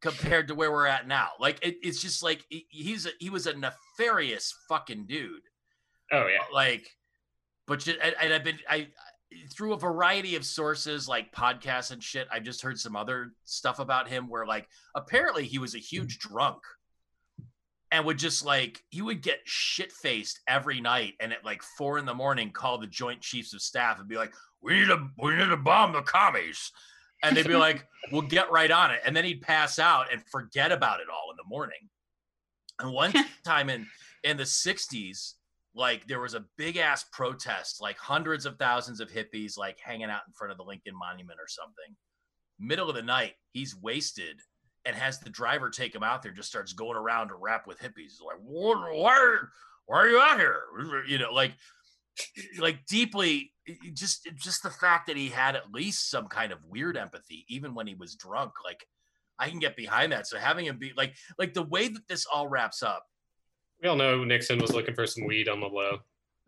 compared 0.01 0.47
to 0.47 0.55
where 0.55 0.71
we're 0.71 0.87
at 0.87 1.09
now 1.09 1.31
like 1.41 1.59
it, 1.63 1.77
it's 1.83 2.01
just 2.01 2.23
like 2.23 2.47
he- 2.49 2.65
he's 2.71 3.07
a, 3.07 3.11
he 3.19 3.29
was 3.29 3.49
a 3.49 3.57
nefarious 3.57 4.55
fucking 4.69 5.05
dude 5.07 5.43
Oh 6.13 6.27
yeah, 6.27 6.45
like 6.53 6.89
but 7.67 7.81
just, 7.81 7.99
and, 8.01 8.15
and 8.21 8.33
i've 8.33 8.45
been 8.45 8.59
i 8.69 8.87
through 9.53 9.73
a 9.73 9.79
variety 9.79 10.37
of 10.37 10.45
sources 10.45 11.09
like 11.09 11.33
podcasts 11.33 11.91
and 11.91 12.03
shit, 12.03 12.29
I've 12.31 12.45
just 12.45 12.63
heard 12.63 12.79
some 12.79 12.97
other 12.97 13.33
stuff 13.45 13.79
about 13.79 14.09
him 14.09 14.29
where 14.29 14.47
like 14.47 14.69
apparently 14.95 15.45
he 15.45 15.59
was 15.59 15.75
a 15.75 15.79
huge 15.79 16.19
mm-hmm. 16.19 16.35
drunk 16.35 16.63
and 17.91 18.05
would 18.05 18.19
just 18.19 18.45
like 18.45 18.83
he 18.91 19.03
would 19.03 19.23
get 19.23 19.41
shit 19.45 19.93
faced 19.93 20.41
every 20.49 20.81
night 20.81 21.15
and 21.21 21.33
at 21.33 21.45
like 21.45 21.63
four 21.63 21.99
in 21.99 22.05
the 22.05 22.15
morning 22.15 22.51
call 22.51 22.79
the 22.79 22.87
joint 22.87 23.21
chiefs 23.21 23.55
of 23.55 23.63
staff 23.63 23.99
and 23.99 24.09
be 24.09 24.17
like, 24.17 24.33
We 24.63 24.81
need 24.81 24.89
to 24.89 25.09
we 25.19 25.37
need 25.37 25.49
to 25.49 25.57
bomb 25.57 25.93
the 25.93 26.03
commies. 26.03 26.71
And 27.23 27.37
they'd 27.37 27.47
be 27.47 27.55
like, 27.57 27.87
We'll 28.13 28.23
get 28.23 28.51
right 28.51 28.71
on 28.71 28.91
it. 28.93 29.01
And 29.05 29.17
then 29.17 29.25
he'd 29.25 29.43
pass 29.43 29.79
out 29.79 30.13
and 30.13 30.23
forget 30.31 30.73
about 30.73 31.01
it 31.01 31.07
all 31.13 31.31
in 31.31 31.37
the 31.37 31.49
morning. 31.49 31.89
And 32.81 32.93
one 32.93 33.13
time 33.45 33.71
in 33.71 33.87
in 34.25 34.37
the 34.37 34.45
60s, 34.45 35.35
like 35.77 36.07
there 36.07 36.21
was 36.21 36.35
a 36.35 36.45
big 36.57 36.79
ass 36.79 37.05
protest, 37.13 37.83
like 37.83 37.99
hundreds 37.99 38.47
of 38.47 38.57
thousands 38.57 38.99
of 38.99 39.11
hippies 39.11 39.59
like 39.59 39.79
hanging 39.85 40.11
out 40.11 40.23
in 40.27 40.33
front 40.33 40.51
of 40.51 40.57
the 40.57 40.65
Lincoln 40.65 40.95
Monument 40.99 41.39
or 41.39 41.47
something. 41.47 41.95
Middle 42.59 42.89
of 42.89 42.97
the 42.97 43.03
night, 43.03 43.35
he's 43.53 43.77
wasted 43.77 44.41
and 44.87 44.97
has 44.97 45.21
the 45.21 45.29
driver 45.29 45.69
take 45.69 45.95
him 45.95 46.03
out 46.03 46.23
there, 46.23 46.33
just 46.33 46.49
starts 46.49 46.73
going 46.73 46.97
around 46.97 47.29
to 47.29 47.35
rap 47.35 47.67
with 47.67 47.79
hippies. 47.79 48.09
He's 48.09 48.21
like, 48.25 48.39
why, 48.43 49.37
why 49.85 49.99
are 49.99 50.09
you 50.09 50.19
out 50.19 50.39
here? 50.39 50.63
You 51.07 51.19
know, 51.19 51.33
like, 51.33 51.53
like 52.59 52.87
deeply, 52.87 53.53
just, 53.93 54.29
just 54.37 54.63
the 54.63 54.71
fact 54.71 55.09
that 55.09 55.17
he 55.17 55.29
had 55.29 55.57
at 55.57 55.73
least 55.73 56.11
some 56.11 56.29
kind 56.29 56.53
of 56.53 56.59
weird 56.67 56.97
empathy, 56.97 57.45
even 57.49 57.75
when 57.75 57.87
he 57.87 57.95
was 57.95 58.15
drunk. 58.15 58.53
Like, 58.65 58.87
I 59.39 59.51
can 59.51 59.59
get 59.59 59.77
behind 59.77 60.13
that. 60.13 60.27
So 60.27 60.39
having 60.39 60.65
him 60.65 60.79
be 60.79 60.93
like, 60.97 61.15
like 61.39 61.53
the 61.53 61.65
way 61.65 61.89
that 61.89 62.09
this 62.09 62.25
all 62.25 62.49
wraps 62.49 62.83
up, 62.83 63.05
We 63.83 63.89
all 63.89 63.97
know 63.97 64.25
Nixon 64.25 64.59
was 64.59 64.73
looking 64.73 64.95
for 64.95 65.07
some 65.07 65.25
weed 65.27 65.49
on 65.49 65.61
the 65.61 65.67
low. 65.67 65.99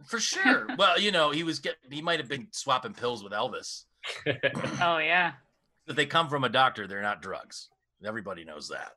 for 0.07 0.19
sure. 0.19 0.67
well, 0.79 0.99
you 0.99 1.13
know, 1.13 1.31
he 1.31 1.43
was 1.43 1.59
getting, 1.59 1.91
he 1.91 2.03
might 2.03 2.21
have 2.21 2.29
been 2.29 2.49
swapping 2.53 2.95
pills 2.95 3.23
with 3.23 3.33
Elvis. 3.33 3.85
Oh 4.81 4.99
yeah. 4.99 5.33
But 5.87 5.97
they 5.97 6.07
come 6.07 6.29
from 6.29 6.45
a 6.45 6.49
doctor, 6.49 6.87
they're 6.87 7.03
not 7.03 7.23
drugs. 7.23 7.69
Everybody 8.05 8.45
knows 8.45 8.69
that. 8.69 8.93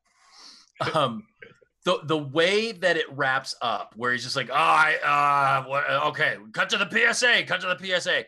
Um, 0.95 1.23
the 1.85 1.99
the 2.03 2.17
way 2.17 2.71
that 2.71 2.97
it 2.97 3.11
wraps 3.11 3.55
up, 3.61 3.93
where 3.95 4.11
he's 4.11 4.23
just 4.23 4.35
like, 4.35 4.49
"Oh, 4.51 4.55
I 4.55 4.95
uh, 5.03 5.67
what, 5.69 5.89
okay, 6.09 6.37
cut 6.53 6.69
to 6.69 6.77
the 6.77 6.89
PSA, 6.89 7.43
cut 7.47 7.61
to 7.61 7.75
the 7.75 7.99
PSA," 7.99 8.25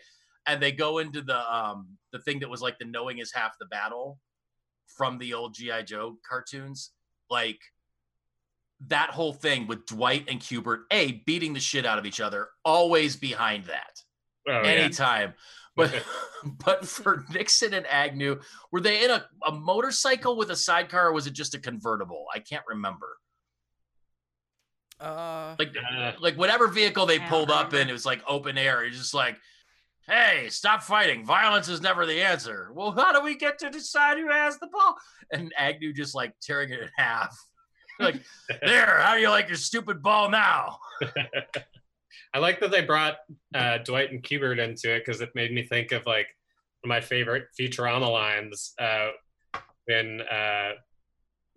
and 0.48 0.62
they 0.62 0.72
go 0.72 0.98
into 0.98 1.22
the 1.22 1.56
um 1.56 1.88
the 2.12 2.20
thing 2.20 2.40
that 2.40 2.50
was 2.50 2.62
like 2.62 2.80
the 2.80 2.86
knowing 2.86 3.20
is 3.20 3.32
half 3.32 3.58
the 3.60 3.66
battle 3.66 4.20
from 4.88 5.18
the 5.20 5.34
old 5.34 5.54
GI 5.54 5.84
Joe 5.86 6.18
cartoons, 6.28 6.92
like 7.30 7.60
that 8.88 9.10
whole 9.12 9.34
thing 9.34 9.68
with 9.68 9.86
Dwight 9.86 10.26
and 10.28 10.40
Cubert, 10.40 10.82
a 10.92 11.14
beating 11.26 11.54
the 11.54 11.60
shit 11.60 11.86
out 11.86 11.98
of 12.00 12.06
each 12.06 12.20
other, 12.20 12.50
always 12.66 13.16
behind 13.16 13.66
that 13.66 13.92
Oh, 14.48 14.62
yeah. 14.62 14.68
anytime. 14.70 15.34
But 15.76 15.92
but 16.66 16.86
for 16.88 17.26
Nixon 17.34 17.74
and 17.74 17.86
Agnew, 17.88 18.40
were 18.72 18.82
they 18.82 19.04
in 19.06 19.12
a, 19.12 19.26
a 19.48 19.52
motorcycle 19.52 20.36
with 20.38 20.52
a 20.52 20.56
sidecar, 20.56 21.08
or 21.10 21.14
was 21.14 21.28
it 21.28 21.34
just 21.34 21.56
a 21.56 21.60
convertible? 21.60 22.26
I 22.34 22.40
can't 22.40 22.64
remember. 22.68 23.18
Uh, 25.00 25.56
Like 25.60 25.76
Uh, 25.98 26.12
like 26.20 26.36
whatever 26.38 26.68
vehicle 26.68 27.06
they 27.06 27.20
pulled 27.20 27.52
up 27.52 27.74
in, 27.74 27.90
it 27.90 27.94
was 27.94 28.06
like 28.06 28.22
open 28.28 28.58
air. 28.58 28.84
It's 28.84 28.98
just 28.98 29.14
like, 29.14 29.38
hey, 30.08 30.48
stop 30.50 30.84
fighting. 30.84 31.26
Violence 31.26 31.68
is 31.70 31.82
never 31.82 32.06
the 32.06 32.22
answer. 32.22 32.70
Well, 32.74 32.92
how 32.92 33.12
do 33.12 33.22
we 33.24 33.36
get 33.36 33.58
to 33.60 33.70
decide 33.70 34.18
who 34.18 34.30
has 34.30 34.60
the 34.60 34.68
ball? 34.68 34.96
And 35.32 35.54
Agnew 35.58 35.94
just 35.94 36.14
like 36.16 36.34
tearing 36.42 36.70
it 36.72 36.80
in 36.82 36.90
half. 36.96 37.36
Like, 38.00 38.22
there, 38.66 39.00
how 39.00 39.16
do 39.16 39.22
you 39.22 39.30
like 39.30 39.48
your 39.48 39.58
stupid 39.58 40.02
ball 40.02 40.30
now? 40.30 40.78
I 42.34 42.40
like 42.40 42.60
that 42.62 42.72
they 42.72 42.82
brought 42.82 43.18
uh, 43.54 43.78
Dwight 43.80 44.12
and 44.12 44.24
Cubert 44.24 44.60
into 44.60 44.94
it 44.94 45.06
because 45.06 45.22
it 45.22 45.30
made 45.36 45.54
me 45.54 45.64
think 45.64 45.92
of 45.92 46.06
like 46.06 46.28
one 46.82 46.86
of 46.86 46.90
my 46.90 47.02
favorite 47.02 47.46
Futurama 47.60 48.12
lines 48.12 48.74
uh, 48.80 49.10
when 49.86 50.22
uh, 50.22 50.72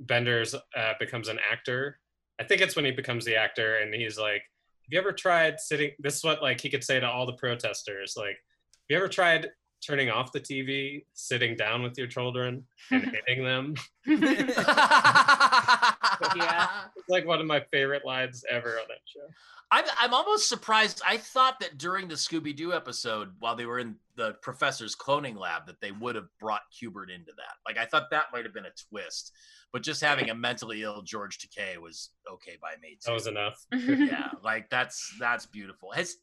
Benders 0.01 0.55
uh, 0.55 0.93
becomes 1.01 1.29
an 1.29 1.39
actor. 1.51 1.99
I 2.39 2.45
think 2.45 2.61
it's 2.61 2.77
when 2.77 2.85
he 2.85 2.91
becomes 2.91 3.25
the 3.25 3.37
actor 3.37 3.77
and 3.77 3.95
he's 3.95 4.19
like, 4.19 4.43
"Have 4.83 4.91
you 4.91 4.99
ever 4.99 5.13
tried 5.13 5.59
sitting?" 5.59 5.93
This 5.99 6.17
is 6.17 6.25
what 6.25 6.43
like 6.43 6.61
he 6.61 6.69
could 6.69 6.85
say 6.85 7.01
to 7.01 7.09
all 7.09 7.25
the 7.25 7.33
protesters, 7.33 8.15
like, 8.17 8.37
"Have 8.37 8.91
you 8.91 8.97
ever 8.99 9.09
tried 9.09 9.49
turning 9.87 10.11
off 10.11 10.33
the 10.33 10.41
TV, 10.41 11.05
sitting 11.15 11.57
down 11.57 11.83
with 11.83 11.97
your 11.97 12.07
children, 12.07 12.67
and 12.91 13.05
hitting 13.27 13.43
them?" 13.43 13.75
Yeah. 16.37 16.69
It's 16.97 17.09
like 17.09 17.27
one 17.27 17.41
of 17.41 17.47
my 17.47 17.61
favorite 17.71 18.05
lines 18.05 18.45
ever 18.51 18.71
on 18.71 18.87
that 18.89 18.99
show. 19.07 19.27
I'm, 19.71 19.85
I'm 19.99 20.13
almost 20.15 20.49
surprised. 20.49 21.03
I 21.07 21.17
thought 21.17 21.59
that 21.61 21.77
during 21.79 22.09
the 22.09 22.15
Scooby 22.15 22.55
Doo 22.55 22.73
episode, 22.73 23.31
while 23.41 23.55
they 23.57 23.67
were 23.67 23.79
in 23.79 23.97
the 24.17 24.35
professor's 24.43 24.95
cloning 24.97 25.37
lab, 25.39 25.67
that 25.67 25.81
they 25.81 25.93
would 25.93 26.15
have 26.17 26.27
brought 26.41 26.63
Hubert 26.79 27.11
into 27.11 27.33
that. 27.37 27.55
Like, 27.67 27.79
I 27.79 27.87
thought 27.89 28.11
that 28.11 28.27
might 28.33 28.45
have 28.45 28.55
been 28.55 28.65
a 28.67 28.73
twist, 28.91 29.33
but 29.73 29.83
just 29.83 30.01
having 30.01 30.31
a 30.31 30.35
mentally 30.35 30.83
ill 30.83 31.03
George 31.03 31.39
Takei 31.39 31.79
was 31.79 32.11
okay 32.33 32.57
by 32.61 32.73
me 32.83 32.97
That 33.05 33.09
too. 33.11 33.15
was 33.15 33.27
enough. 33.27 33.65
yeah, 33.73 34.31
like 34.43 34.69
that's 34.71 35.13
that's 35.21 35.47
beautiful. 35.47 35.91
Has 35.93 36.17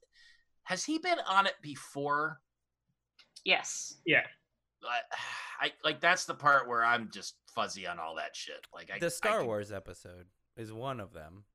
has 0.63 0.83
he 0.85 0.97
been 0.97 1.17
on 1.29 1.45
it 1.45 1.55
before? 1.61 2.39
yes. 3.45 3.95
I, 4.85 5.67
I 5.67 5.71
like 5.83 6.01
that's 6.01 6.25
the 6.25 6.33
part 6.33 6.67
where 6.67 6.83
I'm 6.83 7.09
just 7.13 7.35
fuzzy 7.55 7.87
on 7.87 7.99
all 7.99 8.15
that 8.15 8.35
shit. 8.35 8.65
Like 8.73 8.91
I, 8.93 8.99
the 8.99 9.05
I 9.07 9.09
Star 9.09 9.37
can- 9.39 9.47
Wars 9.47 9.71
episode 9.71 10.25
is 10.57 10.71
one 10.73 10.99
of 10.99 11.13
them. 11.13 11.45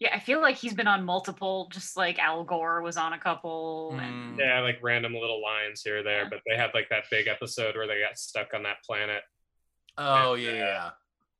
Yeah, 0.00 0.14
I 0.14 0.20
feel 0.20 0.40
like 0.40 0.54
he's 0.54 0.74
been 0.74 0.86
on 0.86 1.04
multiple, 1.04 1.68
just 1.72 1.96
like 1.96 2.20
Al 2.20 2.44
Gore 2.44 2.82
was 2.82 2.96
on 2.96 3.14
a 3.14 3.18
couple. 3.18 3.98
And 4.00 4.36
Mm. 4.36 4.38
Yeah, 4.38 4.60
like 4.60 4.78
random 4.80 5.12
little 5.14 5.42
lines 5.42 5.82
here 5.82 5.98
or 5.98 6.02
there, 6.04 6.22
Yeah. 6.22 6.28
but 6.30 6.40
they 6.46 6.56
had 6.56 6.70
like 6.72 6.88
that 6.90 7.04
big 7.10 7.26
episode 7.26 7.74
where 7.74 7.88
they 7.88 7.98
got 8.00 8.16
stuck 8.16 8.54
on 8.54 8.62
that 8.62 8.76
planet. 8.84 9.22
Oh 9.96 10.34
And, 10.34 10.42
yeah, 10.44 10.50
uh, 10.50 10.54
yeah. 10.54 10.90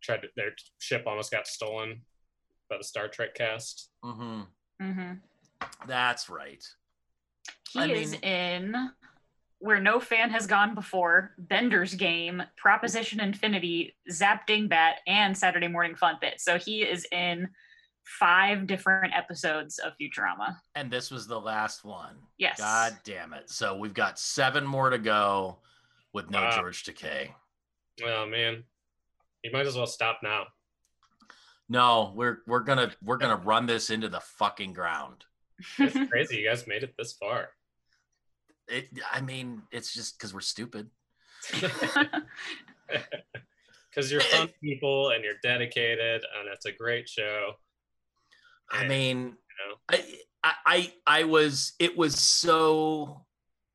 Tried 0.03 0.23
to, 0.23 0.29
their 0.37 0.51
ship 0.81 1.05
almost 1.07 1.31
got 1.31 1.47
stolen 1.47 2.03
by 2.69 2.79
the 2.79 2.85
Star 2.85 3.07
Trek 3.09 3.35
cast. 3.35 3.91
hmm 4.03 4.43
hmm 4.81 5.13
That's 5.87 6.29
right. 6.29 6.65
he 7.71 7.79
I 7.81 7.87
is 7.87 8.13
mean- 8.13 8.21
in 8.23 8.91
where 9.61 9.81
no 9.81 9.99
fan 10.01 10.31
has 10.31 10.47
gone 10.47 10.75
before 10.75 11.33
Bender's 11.39 11.95
Game, 11.95 12.43
Proposition 12.57 13.21
Infinity, 13.21 13.97
Zapp 14.11 14.47
Dingbat, 14.47 14.95
and 15.07 15.37
Saturday 15.37 15.69
Morning 15.69 15.97
Fun 15.97 16.17
Pit. 16.21 16.35
So 16.39 16.59
he 16.59 16.83
is 16.83 17.07
in 17.11 17.49
five 18.05 18.67
different 18.67 19.15
episodes 19.15 19.79
of 19.79 19.93
Futurama. 20.01 20.57
And 20.75 20.91
this 20.91 21.11
was 21.11 21.27
the 21.27 21.41
last 21.41 21.85
one. 21.85 22.17
Yes. 22.39 22.59
God 22.59 22.97
damn 23.05 23.33
it. 23.33 23.51
So 23.51 23.77
we've 23.77 23.95
got 23.95 24.19
seven 24.19 24.67
more 24.67 24.91
to 24.91 24.99
go 24.99 25.59
with 26.13 26.31
no 26.31 26.41
Wow. 26.41 26.57
George 26.57 26.85
Takei. 26.85 27.31
Oh 28.05 28.27
man, 28.27 28.63
you 29.43 29.51
might 29.53 29.67
as 29.67 29.77
well 29.77 29.87
stop 29.87 30.21
now. 30.23 30.45
No, 31.69 32.13
we're 32.15 32.39
we're 32.47 32.61
gonna 32.61 32.93
we're 33.03 33.19
gonna 33.19 33.37
run 33.37 33.67
this 33.67 33.91
into 33.91 34.09
the 34.09 34.21
fucking 34.21 34.73
ground. 34.73 35.25
It's 35.79 36.09
crazy 36.11 36.37
you 36.39 36.49
guys 36.49 36.67
made 36.67 36.83
it 36.83 36.95
this 36.97 37.13
far. 37.15 37.49
It 38.69 38.89
I 39.11 39.21
mean, 39.21 39.63
it's 39.71 39.93
just 39.95 40.19
because 40.19 40.35
we're 40.35 40.41
stupid. 40.41 40.91
Because 43.91 44.11
you're 44.13 44.25
fun 44.25 44.49
people 44.63 45.11
and 45.11 45.23
you're 45.25 45.39
dedicated, 45.43 46.25
and 46.39 46.49
it's 46.49 46.67
a 46.67 46.73
great 46.73 47.09
show. 47.09 47.55
I 48.71 48.85
Yeah, 48.85 48.85
mean, 48.85 49.37
know? 49.69 49.77
I, 49.89 50.05
I 50.43 50.53
I 50.67 50.93
I 51.07 51.25
was 51.25 51.73
it 51.79 51.97
was 51.97 52.19
so 52.19 53.25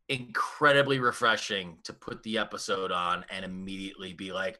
incredibly 0.10 1.00
refreshing 1.00 1.80
to 1.86 1.94
put 1.94 2.24
the 2.24 2.40
episode 2.40 2.92
on 2.92 3.26
and 3.30 3.46
immediately 3.46 4.14
be 4.14 4.34
like, 4.34 4.60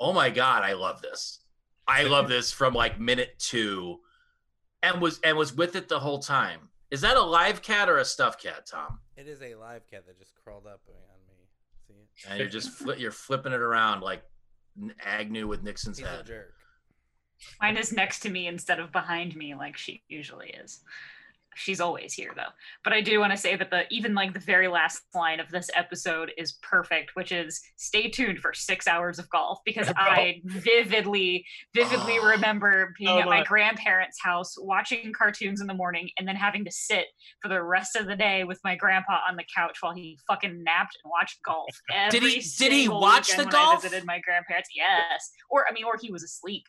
"Oh 0.00 0.12
my 0.12 0.30
god, 0.30 0.64
I 0.64 0.74
love 0.74 1.02
this. 1.02 1.40
I 1.88 2.04
love 2.04 2.28
this 2.28 2.52
from 2.52 2.74
like 2.74 3.00
minute 3.00 3.38
2." 3.38 4.00
And 4.82 5.00
was 5.02 5.20
and 5.22 5.36
was 5.38 5.54
with 5.54 5.76
it 5.76 5.88
the 5.88 6.00
whole 6.00 6.20
time. 6.20 6.70
Is 6.94 7.00
that 7.00 7.16
a 7.16 7.22
live 7.22 7.60
cat 7.60 7.88
or 7.88 7.98
a 7.98 8.04
stuffed 8.04 8.40
cat, 8.40 8.66
Tom? 8.66 9.00
It 9.16 9.26
is 9.26 9.42
a 9.42 9.56
live 9.56 9.82
cat 9.90 10.06
that 10.06 10.16
just 10.16 10.32
crawled 10.36 10.64
up 10.64 10.80
on 10.86 10.94
me. 11.26 11.34
See 11.88 11.94
it? 11.94 12.30
And 12.30 12.38
you're 12.38 12.48
just 12.48 12.70
fli 12.78 13.00
you're 13.00 13.10
flipping 13.10 13.52
it 13.52 13.60
around 13.60 14.02
like 14.02 14.22
Agnew 15.04 15.48
with 15.48 15.64
Nixon's 15.64 15.98
He's 15.98 16.06
a 16.06 16.10
head. 16.10 16.26
jerk. 16.26 16.54
Mine 17.60 17.78
is 17.78 17.92
next 17.92 18.20
to 18.20 18.30
me 18.30 18.46
instead 18.46 18.78
of 18.78 18.92
behind 18.92 19.34
me, 19.34 19.56
like 19.56 19.76
she 19.76 20.04
usually 20.06 20.50
is. 20.50 20.84
She's 21.56 21.80
always 21.80 22.12
here 22.12 22.32
though. 22.36 22.50
But 22.82 22.92
I 22.92 23.00
do 23.00 23.18
want 23.20 23.32
to 23.32 23.36
say 23.36 23.56
that 23.56 23.70
the 23.70 23.84
even 23.90 24.14
like 24.14 24.32
the 24.34 24.40
very 24.40 24.68
last 24.68 25.02
line 25.14 25.40
of 25.40 25.50
this 25.50 25.70
episode 25.74 26.32
is 26.36 26.54
perfect, 26.62 27.12
which 27.14 27.32
is 27.32 27.60
stay 27.76 28.08
tuned 28.10 28.38
for 28.40 28.52
six 28.52 28.86
hours 28.88 29.18
of 29.18 29.28
golf 29.30 29.60
because 29.64 29.90
I 29.96 30.40
vividly, 30.44 31.44
vividly 31.74 32.18
Oh. 32.20 32.26
remember 32.30 32.94
being 32.98 33.08
So 33.08 33.20
at 33.20 33.26
my 33.26 33.44
grandparents' 33.44 34.18
house 34.22 34.56
watching 34.58 35.12
cartoons 35.12 35.60
in 35.60 35.66
the 35.66 35.74
morning 35.74 36.10
and 36.18 36.26
then 36.26 36.36
having 36.36 36.64
to 36.64 36.70
sit 36.70 37.06
for 37.40 37.48
the 37.48 37.62
rest 37.62 37.96
of 37.96 38.06
the 38.06 38.16
day 38.16 38.44
with 38.44 38.60
my 38.64 38.74
grandpa 38.76 39.20
on 39.28 39.36
the 39.36 39.44
couch 39.56 39.78
while 39.80 39.94
he 39.94 40.18
fucking 40.28 40.62
napped 40.64 40.98
and 41.04 41.10
watched 41.10 41.38
golf. 41.44 41.70
Did 42.10 42.22
he- 42.22 42.40
did 42.58 42.72
he 42.72 42.88
watch 42.88 43.30
the 43.30 43.38
when 43.38 43.48
I 43.48 43.50
golf? 43.50 43.82
visited 43.82 44.04
my 44.06 44.18
grandparents. 44.20 44.68
Yes. 44.74 45.30
Or 45.50 45.64
I 45.68 45.72
mean, 45.72 45.84
or 45.84 45.96
he 46.00 46.10
was 46.10 46.22
asleep. 46.22 46.64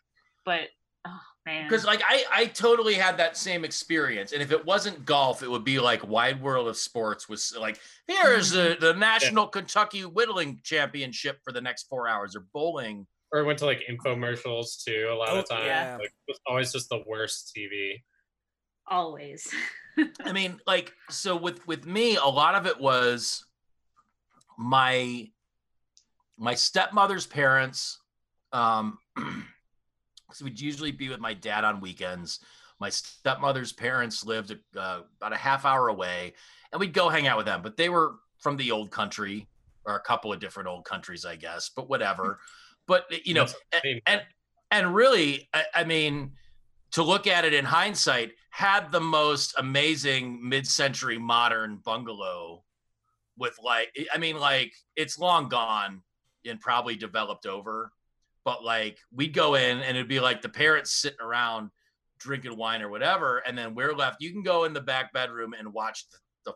But 0.45 0.69
Man. 1.05 1.13
Because 1.45 1.85
like 1.85 2.01
I 2.07 2.23
I 2.31 2.45
totally 2.47 2.95
had 2.95 3.17
that 3.17 3.37
same 3.37 3.63
experience, 3.63 4.31
and 4.31 4.41
if 4.41 4.51
it 4.51 4.65
wasn't 4.65 5.05
golf, 5.05 5.43
it 5.43 5.49
would 5.51 5.63
be 5.63 5.79
like 5.79 6.07
Wide 6.07 6.41
World 6.41 6.67
of 6.67 6.75
Sports 6.77 7.29
was 7.29 7.55
like 7.59 7.79
here's 8.07 8.49
the 8.51 8.75
the 8.79 8.93
National 8.93 9.47
Kentucky 9.47 10.01
Whittling 10.01 10.59
Championship 10.63 11.39
for 11.43 11.51
the 11.53 11.61
next 11.61 11.83
four 11.87 12.07
hours, 12.07 12.35
or 12.35 12.45
bowling. 12.53 13.05
Or 13.31 13.43
went 13.43 13.59
to 13.59 13.65
like 13.65 13.83
infomercials 13.89 14.83
too. 14.83 15.09
A 15.11 15.15
lot 15.15 15.29
of 15.29 15.45
Oh, 15.51 15.55
times, 15.55 15.65
yeah. 15.65 15.97
like, 15.99 16.07
it 16.07 16.13
was 16.31 16.39
always 16.47 16.71
just 16.71 16.89
the 16.89 17.03
worst 17.05 17.53
TV. 17.55 18.01
Always. 18.87 19.51
I 20.23 20.31
mean, 20.31 20.59
like 20.65 20.93
so 21.09 21.35
with 21.35 21.65
with 21.67 21.85
me, 21.85 22.15
a 22.15 22.25
lot 22.25 22.55
of 22.55 22.65
it 22.65 22.79
was 22.79 23.45
my 24.57 25.29
my 26.37 26.53
stepmother's 26.55 27.25
parents. 27.25 27.99
Um, 28.51 28.97
so 30.34 30.45
we'd 30.45 30.59
usually 30.59 30.91
be 30.91 31.09
with 31.09 31.19
my 31.19 31.34
dad 31.34 31.63
on 31.63 31.82
weekends. 31.82 32.39
My 32.80 32.89
stepmother's 32.89 33.71
parents 33.71 34.26
lived 34.26 34.55
uh, 34.76 35.01
about 35.17 35.34
a 35.34 35.38
half 35.38 35.65
hour 35.65 35.88
away, 35.88 36.34
and 36.71 36.80
we'd 36.80 36.93
go 36.93 37.09
hang 37.09 37.28
out 37.28 37.38
with 37.38 37.45
them. 37.45 37.61
But 37.61 37.78
they 37.78 37.89
were 37.89 38.15
from 38.39 38.57
the 38.57 38.71
old 38.71 38.91
country, 38.91 39.47
or 39.86 39.95
a 39.95 40.01
couple 40.01 40.34
of 40.34 40.39
different 40.39 40.67
old 40.67 40.86
countries, 40.86 41.26
I 41.26 41.36
guess. 41.36 41.69
But 41.69 41.89
whatever. 41.89 42.39
But 42.88 43.05
you 43.26 43.34
know, 43.34 43.47
same 43.84 43.99
and 44.05 44.21
and 44.69 44.93
really, 44.93 45.49
I, 45.55 45.63
I 45.73 45.84
mean, 45.86 46.34
to 46.91 47.01
look 47.01 47.26
at 47.26 47.45
it 47.45 47.53
in 47.53 47.65
hindsight, 47.65 48.34
had 48.51 48.91
the 48.91 49.01
most 49.01 49.55
amazing 49.57 50.47
mid-century 50.47 51.17
modern 51.17 51.82
bungalow 51.84 52.63
with 53.38 53.57
like, 53.61 53.89
I 54.13 54.17
mean, 54.17 54.38
like 54.38 54.73
it's 54.95 55.19
long 55.19 55.49
gone 55.49 56.03
and 56.45 56.59
probably 56.59 56.95
developed 56.95 57.45
over, 57.45 57.91
but 58.45 58.63
like 58.63 58.99
we'd 59.13 59.33
go 59.33 59.55
in 59.55 59.79
and 59.79 59.97
it'd 59.97 60.07
be 60.07 60.21
like 60.21 60.41
the 60.41 60.49
parents 60.49 60.93
sitting 60.93 61.19
around 61.19 61.71
drinking 62.19 62.55
wine 62.55 62.81
or 62.81 62.89
whatever, 62.89 63.39
and 63.39 63.57
then 63.57 63.75
we're 63.75 63.93
left. 63.93 64.21
You 64.21 64.31
can 64.31 64.43
go 64.43 64.63
in 64.63 64.71
the 64.71 64.81
back 64.81 65.11
bedroom 65.11 65.53
and 65.57 65.73
watch 65.73 66.05
the, 66.09 66.17
the 66.45 66.53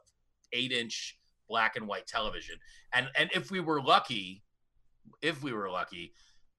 eight-inch 0.57 1.17
black 1.49 1.75
and 1.75 1.87
white 1.87 2.07
television, 2.07 2.55
and 2.93 3.09
and 3.17 3.29
if 3.33 3.51
we 3.51 3.59
were 3.59 3.81
lucky, 3.81 4.43
if 5.21 5.43
we 5.43 5.51
were 5.51 5.69
lucky, 5.69 6.13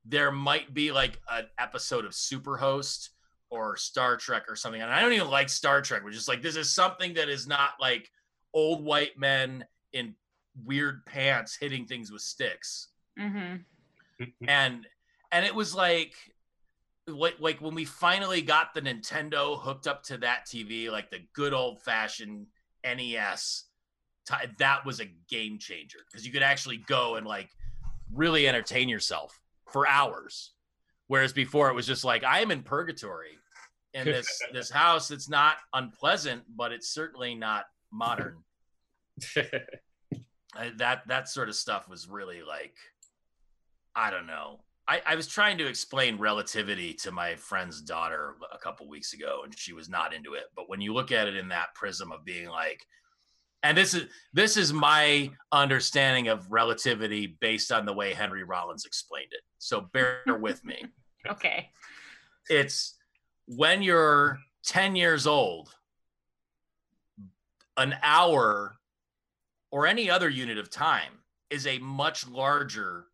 there 0.04 0.30
might 0.30 0.74
be 0.74 0.92
like 0.92 1.18
an 1.30 1.46
episode 1.58 2.04
of 2.04 2.12
Superhost 2.12 3.10
or 3.50 3.76
Star 3.76 4.16
Trek 4.16 4.44
or 4.48 4.56
something. 4.56 4.82
And 4.82 4.90
I 4.90 5.00
don't 5.00 5.12
even 5.12 5.30
like 5.30 5.48
Star 5.48 5.80
Trek, 5.82 6.04
which 6.04 6.16
is 6.16 6.28
like 6.28 6.42
this 6.42 6.56
is 6.56 6.74
something 6.74 7.14
that 7.14 7.28
is 7.28 7.46
not 7.46 7.70
like 7.80 8.10
old 8.52 8.84
white 8.84 9.18
men 9.18 9.64
in 9.92 10.14
weird 10.64 11.04
pants 11.06 11.56
hitting 11.58 11.86
things 11.86 12.10
with 12.12 12.22
sticks. 12.22 12.88
hmm 13.18 13.56
And 14.46 14.86
and 15.32 15.44
it 15.44 15.54
was 15.54 15.74
like 15.74 16.14
like 17.06 17.36
like 17.40 17.60
when 17.60 17.74
we 17.74 17.84
finally 17.84 18.42
got 18.42 18.74
the 18.74 18.82
Nintendo 18.82 19.58
hooked 19.60 19.86
up 19.86 20.02
to 20.04 20.18
that 20.18 20.46
TV, 20.46 20.90
like 20.90 21.10
the 21.10 21.20
good 21.32 21.52
old 21.52 21.82
fashioned 21.82 22.46
NES, 22.84 23.64
that 24.58 24.86
was 24.86 25.00
a 25.00 25.10
game 25.28 25.58
changer 25.58 25.98
because 26.10 26.26
you 26.26 26.32
could 26.32 26.42
actually 26.42 26.78
go 26.78 27.16
and 27.16 27.26
like 27.26 27.50
really 28.12 28.48
entertain 28.48 28.88
yourself 28.88 29.40
for 29.66 29.86
hours. 29.88 30.52
Whereas 31.06 31.32
before 31.32 31.70
it 31.70 31.74
was 31.74 31.86
just 31.86 32.04
like 32.04 32.24
I 32.24 32.40
am 32.40 32.50
in 32.50 32.62
purgatory 32.62 33.38
in 33.94 34.04
this 34.06 34.40
this 34.52 34.70
house 34.70 35.08
that's 35.08 35.28
not 35.28 35.56
unpleasant, 35.72 36.42
but 36.54 36.72
it's 36.72 36.88
certainly 36.88 37.34
not 37.34 37.64
modern. 37.92 38.38
That 40.78 41.06
that 41.06 41.28
sort 41.28 41.48
of 41.48 41.54
stuff 41.54 41.88
was 41.88 42.08
really 42.08 42.42
like 42.42 42.74
I 43.94 44.10
don't 44.10 44.26
know. 44.26 44.58
I, 44.90 45.00
I 45.06 45.14
was 45.14 45.28
trying 45.28 45.56
to 45.58 45.68
explain 45.68 46.18
relativity 46.18 46.94
to 46.94 47.12
my 47.12 47.36
friend's 47.36 47.80
daughter 47.80 48.34
a 48.52 48.58
couple 48.58 48.88
weeks 48.88 49.12
ago, 49.12 49.42
and 49.44 49.56
she 49.56 49.72
was 49.72 49.88
not 49.88 50.12
into 50.12 50.34
it. 50.34 50.46
But 50.56 50.68
when 50.68 50.80
you 50.80 50.92
look 50.92 51.12
at 51.12 51.28
it 51.28 51.36
in 51.36 51.48
that 51.50 51.74
prism 51.76 52.10
of 52.10 52.24
being 52.24 52.48
like, 52.48 52.84
and 53.62 53.78
this 53.78 53.94
is 53.94 54.06
this 54.32 54.56
is 54.56 54.72
my 54.72 55.30
understanding 55.52 56.26
of 56.26 56.50
relativity 56.50 57.38
based 57.40 57.70
on 57.70 57.86
the 57.86 57.92
way 57.92 58.14
Henry 58.14 58.42
Rollins 58.42 58.84
explained 58.84 59.28
it. 59.30 59.42
So 59.58 59.82
bear 59.92 60.22
with 60.40 60.64
me. 60.64 60.84
Okay. 61.28 61.70
It's 62.48 62.96
when 63.46 63.82
you're 63.82 64.40
10 64.64 64.96
years 64.96 65.24
old, 65.24 65.72
an 67.76 67.94
hour 68.02 68.76
or 69.70 69.86
any 69.86 70.10
other 70.10 70.28
unit 70.28 70.58
of 70.58 70.68
time 70.68 71.12
is 71.48 71.68
a 71.68 71.78
much 71.78 72.26
larger 72.26 73.06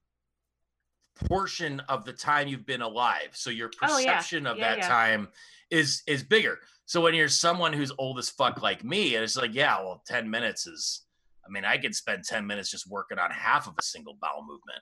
portion 1.24 1.80
of 1.88 2.04
the 2.04 2.12
time 2.12 2.48
you've 2.48 2.66
been 2.66 2.82
alive. 2.82 3.30
So 3.32 3.50
your 3.50 3.70
Oh, 3.82 3.98
yeah. 3.98 4.14
perception 4.16 4.46
of 4.46 4.56
Yeah, 4.58 4.68
that 4.70 4.78
yeah. 4.78 4.88
time 4.88 5.28
is 5.70 6.02
is 6.06 6.22
bigger. 6.22 6.60
So 6.84 7.00
when 7.00 7.14
you're 7.14 7.28
someone 7.28 7.72
who's 7.72 7.92
old 7.98 8.18
as 8.18 8.30
fuck 8.30 8.62
like 8.62 8.84
me, 8.84 9.14
and 9.16 9.24
it's 9.24 9.36
like, 9.36 9.54
yeah, 9.54 9.76
well, 9.80 10.02
10 10.06 10.28
minutes 10.30 10.66
is 10.66 11.02
I 11.44 11.48
mean, 11.48 11.64
I 11.64 11.78
could 11.78 11.94
spend 11.94 12.24
10 12.24 12.44
minutes 12.46 12.70
just 12.70 12.88
working 12.88 13.18
on 13.20 13.30
half 13.30 13.68
of 13.68 13.74
a 13.78 13.82
single 13.82 14.14
bowel 14.20 14.42
movement. 14.42 14.80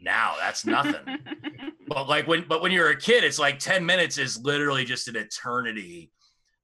Now 0.00 0.34
that's 0.38 0.64
nothing. 0.66 1.18
But 1.88 2.08
like 2.08 2.26
when 2.26 2.46
but 2.48 2.62
when 2.62 2.72
you're 2.72 2.90
a 2.90 2.96
kid, 2.96 3.22
it's 3.24 3.38
like 3.40 3.58
10 3.58 3.84
minutes 3.84 4.16
is 4.16 4.38
literally 4.38 4.84
just 4.84 5.08
an 5.08 5.16
eternity. 5.16 6.10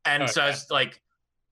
And 0.04 0.22
Oh, 0.22 0.26
so 0.26 0.44
yeah. 0.44 0.50
it's 0.52 0.70
like, 0.70 1.02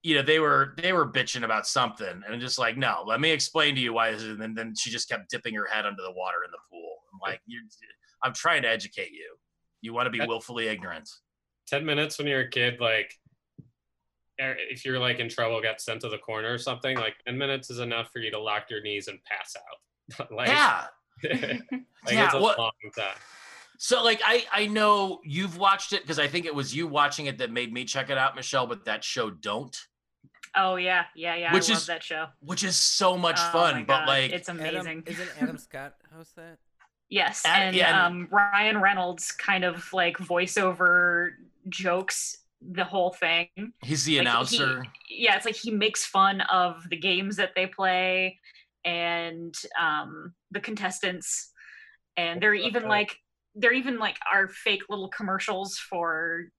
you 0.03 0.15
know, 0.15 0.21
they 0.23 0.39
were 0.39 0.73
they 0.81 0.93
were 0.93 1.05
bitching 1.11 1.43
about 1.43 1.67
something 1.67 2.07
and 2.07 2.25
I'm 2.33 2.39
just 2.39 2.57
like, 2.57 2.75
no, 2.77 3.03
let 3.05 3.19
me 3.21 3.29
explain 3.29 3.75
to 3.75 3.81
you 3.81 3.93
why 3.93 4.11
this 4.11 4.21
is. 4.23 4.29
And 4.29 4.41
then, 4.41 4.53
then 4.55 4.73
she 4.75 4.89
just 4.89 5.09
kept 5.09 5.29
dipping 5.29 5.53
her 5.55 5.65
head 5.65 5.85
under 5.85 6.01
the 6.01 6.11
water 6.11 6.37
in 6.45 6.51
the 6.51 6.57
pool. 6.71 6.86
I'm 7.25 7.31
like, 7.31 7.41
you're 7.45 7.61
I'm 8.23 8.33
trying 8.33 8.61
to 8.63 8.69
educate 8.69 9.11
you. 9.11 9.35
You 9.81 9.93
want 9.93 10.11
to 10.11 10.17
be 10.17 10.25
willfully 10.25 10.67
ignorant. 10.67 11.09
10 11.67 11.85
minutes 11.85 12.17
when 12.17 12.27
you're 12.27 12.41
a 12.41 12.49
kid, 12.49 12.79
like 12.79 13.13
er, 14.41 14.55
if 14.69 14.85
you're 14.85 14.99
like 14.99 15.19
in 15.19 15.29
trouble, 15.29 15.61
got 15.61 15.81
sent 15.81 16.01
to 16.01 16.09
the 16.09 16.17
corner 16.17 16.51
or 16.53 16.57
something, 16.57 16.97
like 16.97 17.15
10 17.25 17.37
minutes 17.37 17.69
is 17.69 17.79
enough 17.79 18.09
for 18.11 18.19
you 18.19 18.31
to 18.31 18.39
lock 18.39 18.65
your 18.69 18.81
knees 18.81 19.07
and 19.07 19.19
pass 19.23 19.55
out. 19.55 20.27
like, 20.31 20.47
yeah. 20.47 20.85
like 21.23 21.41
Yeah, 22.09 22.25
it's 22.25 22.33
a 22.33 22.39
what- 22.39 22.57
long 22.57 22.71
time. 22.97 23.15
So 23.79 24.03
like 24.03 24.19
I 24.25 24.43
I 24.51 24.65
know 24.65 25.19
you've 25.23 25.59
watched 25.59 25.93
it 25.93 26.01
because 26.01 26.17
I 26.17 26.25
think 26.27 26.47
it 26.47 26.55
was 26.55 26.75
you 26.75 26.87
watching 26.87 27.27
it 27.27 27.37
that 27.37 27.51
made 27.51 27.71
me 27.71 27.85
check 27.85 28.09
it 28.09 28.17
out, 28.17 28.35
Michelle, 28.35 28.65
but 28.65 28.85
that 28.85 29.03
show 29.03 29.29
don't, 29.29 29.77
oh 30.55 30.77
yeah, 30.77 31.03
yeah, 31.15 31.35
yeah. 31.35 31.53
Which 31.53 31.69
I 31.69 31.73
love 31.73 31.81
is 31.81 31.85
that 31.85 32.01
show. 32.01 32.25
which 32.39 32.63
is 32.63 32.75
so 32.75 33.15
much 33.15 33.37
Oh, 33.39 33.51
fun. 33.51 33.85
But 33.85 34.07
like 34.07 34.31
it's 34.31 34.49
amazing. 34.49 34.77
Adam, 34.77 35.03
isn't 35.05 35.29
Adam 35.39 35.57
Scott 35.59 35.93
host 36.11 36.35
that? 36.37 36.57
Yes, 37.09 37.43
And- 37.45 37.63
and 37.63 37.75
yeah, 37.75 38.05
um, 38.05 38.27
Ryan 38.31 38.81
Reynolds 38.81 39.31
kind 39.31 39.63
of 39.63 39.91
like 39.93 40.17
voiceover 40.17 41.31
jokes 41.69 42.37
the 42.61 42.83
whole 42.83 43.11
thing. 43.13 43.47
he's 43.83 44.03
the 44.05 44.17
Like, 44.17 44.25
he- 44.49 44.57
announcer. 44.57 44.83
yeah, 45.09 45.35
it's 45.35 45.45
like 45.45 45.55
he 45.55 45.71
makes 45.71 46.05
fun 46.05 46.41
of 46.41 46.83
the 46.89 46.97
games 46.97 47.35
that 47.37 47.53
they 47.55 47.67
play 47.67 48.39
and 48.83 49.53
um, 49.79 50.33
the 50.51 50.59
contestants, 50.59 51.51
and 52.17 52.41
they're 52.41 52.53
even 52.53 52.87
like 52.87 53.15
they're 53.55 53.73
even 53.73 53.97
like 53.99 54.17
our 54.31 54.47
fake 54.47 54.83
little 54.89 55.09
commercials 55.09 55.77
for 55.77 56.49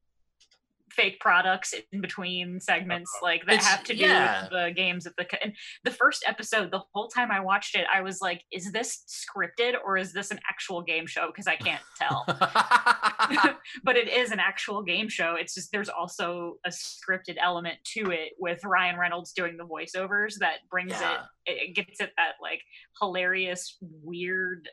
fake 0.98 1.20
products 1.20 1.72
in 1.92 2.00
between 2.00 2.60
segments 2.60 3.10
uh-huh. 3.16 3.26
like 3.30 3.46
that 3.46 3.54
It's- 3.54 3.66
have 3.68 3.84
to 3.84 3.94
do 3.94 4.00
yeah. 4.00 4.42
with 4.42 4.50
the 4.50 4.72
games 4.74 5.06
of 5.06 5.14
the 5.16 5.24
co- 5.24 5.38
and 5.42 5.52
the 5.84 5.90
first 5.92 6.24
episode 6.26 6.70
the 6.72 6.82
whole 6.92 7.08
time 7.08 7.30
i 7.30 7.40
watched 7.40 7.76
it 7.76 7.86
i 7.94 8.00
was 8.02 8.20
like 8.20 8.42
is 8.52 8.72
this 8.72 9.04
scripted 9.08 9.74
or 9.84 9.96
is 9.96 10.12
this 10.12 10.30
an 10.30 10.40
actual 10.50 10.82
game 10.82 11.06
show 11.06 11.28
because 11.28 11.46
i 11.46 11.56
can't 11.56 11.82
tell 11.98 12.24
but 13.84 13.96
it 13.96 14.08
is 14.08 14.30
an 14.30 14.38
actual 14.40 14.82
game 14.82 15.08
show. 15.08 15.34
It's 15.38 15.54
just 15.54 15.70
there's 15.72 15.88
also 15.88 16.54
a 16.64 16.70
scripted 16.70 17.36
element 17.40 17.76
to 17.96 18.10
it 18.10 18.32
with 18.38 18.64
Ryan 18.64 18.98
Reynolds 18.98 19.32
doing 19.32 19.56
the 19.56 19.64
voiceovers 19.64 20.38
that 20.40 20.56
brings 20.70 20.92
Yeah. 20.92 21.18
it, 21.46 21.52
it, 21.52 21.68
it 21.70 21.74
gets 21.74 22.00
it 22.00 22.10
that 22.16 22.32
like 22.42 22.60
hilarious, 23.00 23.76
weird 24.02 24.68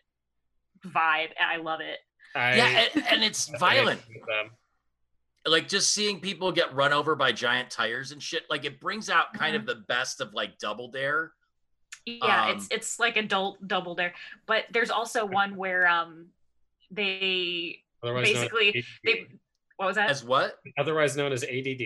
vibe. 0.85 1.29
and 1.39 1.49
I 1.51 1.57
love 1.57 1.79
it. 1.81 1.97
I, 2.35 2.55
yeah, 2.55 2.85
and, 2.93 3.07
and 3.07 3.23
it's 3.23 3.53
I 3.53 3.57
violent. 3.57 4.01
Agree 5.45 5.51
with 5.51 5.53
them. 5.53 5.63
Like 5.63 5.67
just 5.69 5.93
seeing 5.93 6.19
people 6.19 6.51
get 6.51 6.73
run 6.75 6.93
over 6.93 7.15
by 7.15 7.31
giant 7.31 7.69
tires 7.69 8.11
and 8.11 8.21
shit. 8.21 8.43
Like 8.49 8.65
it 8.65 8.79
brings 8.79 9.09
out 9.09 9.33
kind 9.33 9.55
Mm-hmm. 9.55 9.69
of 9.69 9.75
the 9.77 9.83
best 9.87 10.21
of 10.21 10.33
like 10.33 10.57
Double 10.57 10.89
Dare. 10.89 11.31
Yeah, 12.05 12.45
Um, 12.49 12.55
it's 12.57 12.67
it's 12.69 12.99
like 12.99 13.17
adult 13.17 13.67
double 13.67 13.95
dare. 13.95 14.13
But 14.45 14.65
there's 14.71 14.91
also 14.91 15.25
one 15.25 15.55
where 15.55 15.87
um 15.87 16.27
they 16.91 17.79
Otherwise 18.03 18.27
basically 18.31 18.85
they 19.03 19.25
what 19.77 19.87
was 19.87 19.95
that? 19.95 20.09
As 20.11 20.23
what? 20.23 20.59
otherwise 20.77 21.17
known 21.17 21.31
as 21.31 21.43
ADD. 21.43 21.81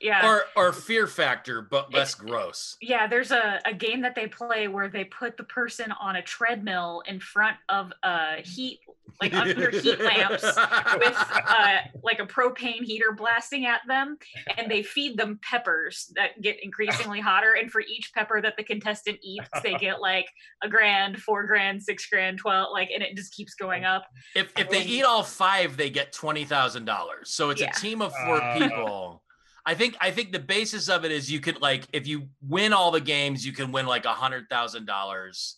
Yeah. 0.00 0.26
or 0.26 0.42
or 0.56 0.72
Fear 0.72 1.06
Factor, 1.06 1.60
but 1.60 1.92
less 1.92 2.14
gross. 2.14 2.76
yeah, 2.80 3.06
there's 3.06 3.30
a, 3.32 3.60
a 3.66 3.74
game 3.74 4.00
that 4.02 4.14
they 4.14 4.26
play 4.26 4.66
where 4.66 4.88
they 4.88 5.04
put 5.04 5.36
the 5.36 5.44
person 5.44 5.92
on 6.00 6.16
a 6.16 6.22
treadmill 6.22 7.02
in 7.06 7.20
front 7.20 7.56
of 7.68 7.92
a 8.02 8.36
heat, 8.42 8.80
like 9.20 9.34
under 9.34 9.68
heat 9.70 10.00
lamps 10.00 10.42
with 10.42 11.16
uh, 11.46 11.76
like 12.02 12.18
a 12.18 12.26
propane 12.26 12.82
heater 12.82 13.12
blasting 13.12 13.66
at 13.66 13.82
them, 13.86 14.16
and 14.56 14.70
they 14.70 14.82
feed 14.82 15.18
them 15.18 15.38
peppers 15.42 16.10
that 16.16 16.40
get 16.40 16.56
increasingly 16.64 17.20
hotter. 17.20 17.52
And 17.60 17.70
for 17.70 17.82
each 17.82 18.12
pepper 18.14 18.40
that 18.40 18.56
the 18.56 18.64
contestant 18.64 19.18
eats, 19.22 19.48
they 19.62 19.74
get 19.74 20.00
like 20.00 20.26
a 20.62 20.68
grand, 20.70 21.20
four 21.20 21.44
grand, 21.46 21.82
six 21.82 22.06
grand, 22.06 22.38
twelve, 22.38 22.68
like, 22.72 22.88
and 22.94 23.02
it 23.02 23.16
just 23.16 23.34
keeps 23.34 23.52
going 23.54 23.84
up. 23.84 24.06
if 24.34 24.50
if 24.58 24.70
they 24.70 24.82
eat 24.82 25.02
all 25.02 25.22
five, 25.24 25.76
they 25.76 25.90
get 25.90 26.10
twenty 26.12 26.46
thousand 26.46 26.86
dollars. 26.86 27.30
So 27.34 27.50
it's 27.50 27.60
Yeah. 27.60 27.68
a 27.70 27.78
team 27.78 28.00
of 28.00 28.14
four 28.24 28.40
Uh. 28.42 28.58
people. 28.58 29.22
I 29.66 29.74
think 29.74 29.96
I 30.00 30.10
think 30.10 30.32
the 30.32 30.38
basis 30.38 30.88
of 30.88 31.04
it 31.04 31.12
is 31.12 31.30
you 31.30 31.40
could 31.40 31.60
like 31.60 31.84
if 31.92 32.06
you 32.06 32.28
win 32.40 32.72
all 32.72 32.90
the 32.90 33.00
games, 33.00 33.44
you 33.46 33.52
can 33.52 33.72
win 33.72 33.86
like 33.86 34.04
a 34.04 34.12
hundred 34.12 34.46
thousand 34.48 34.86
dollars 34.86 35.56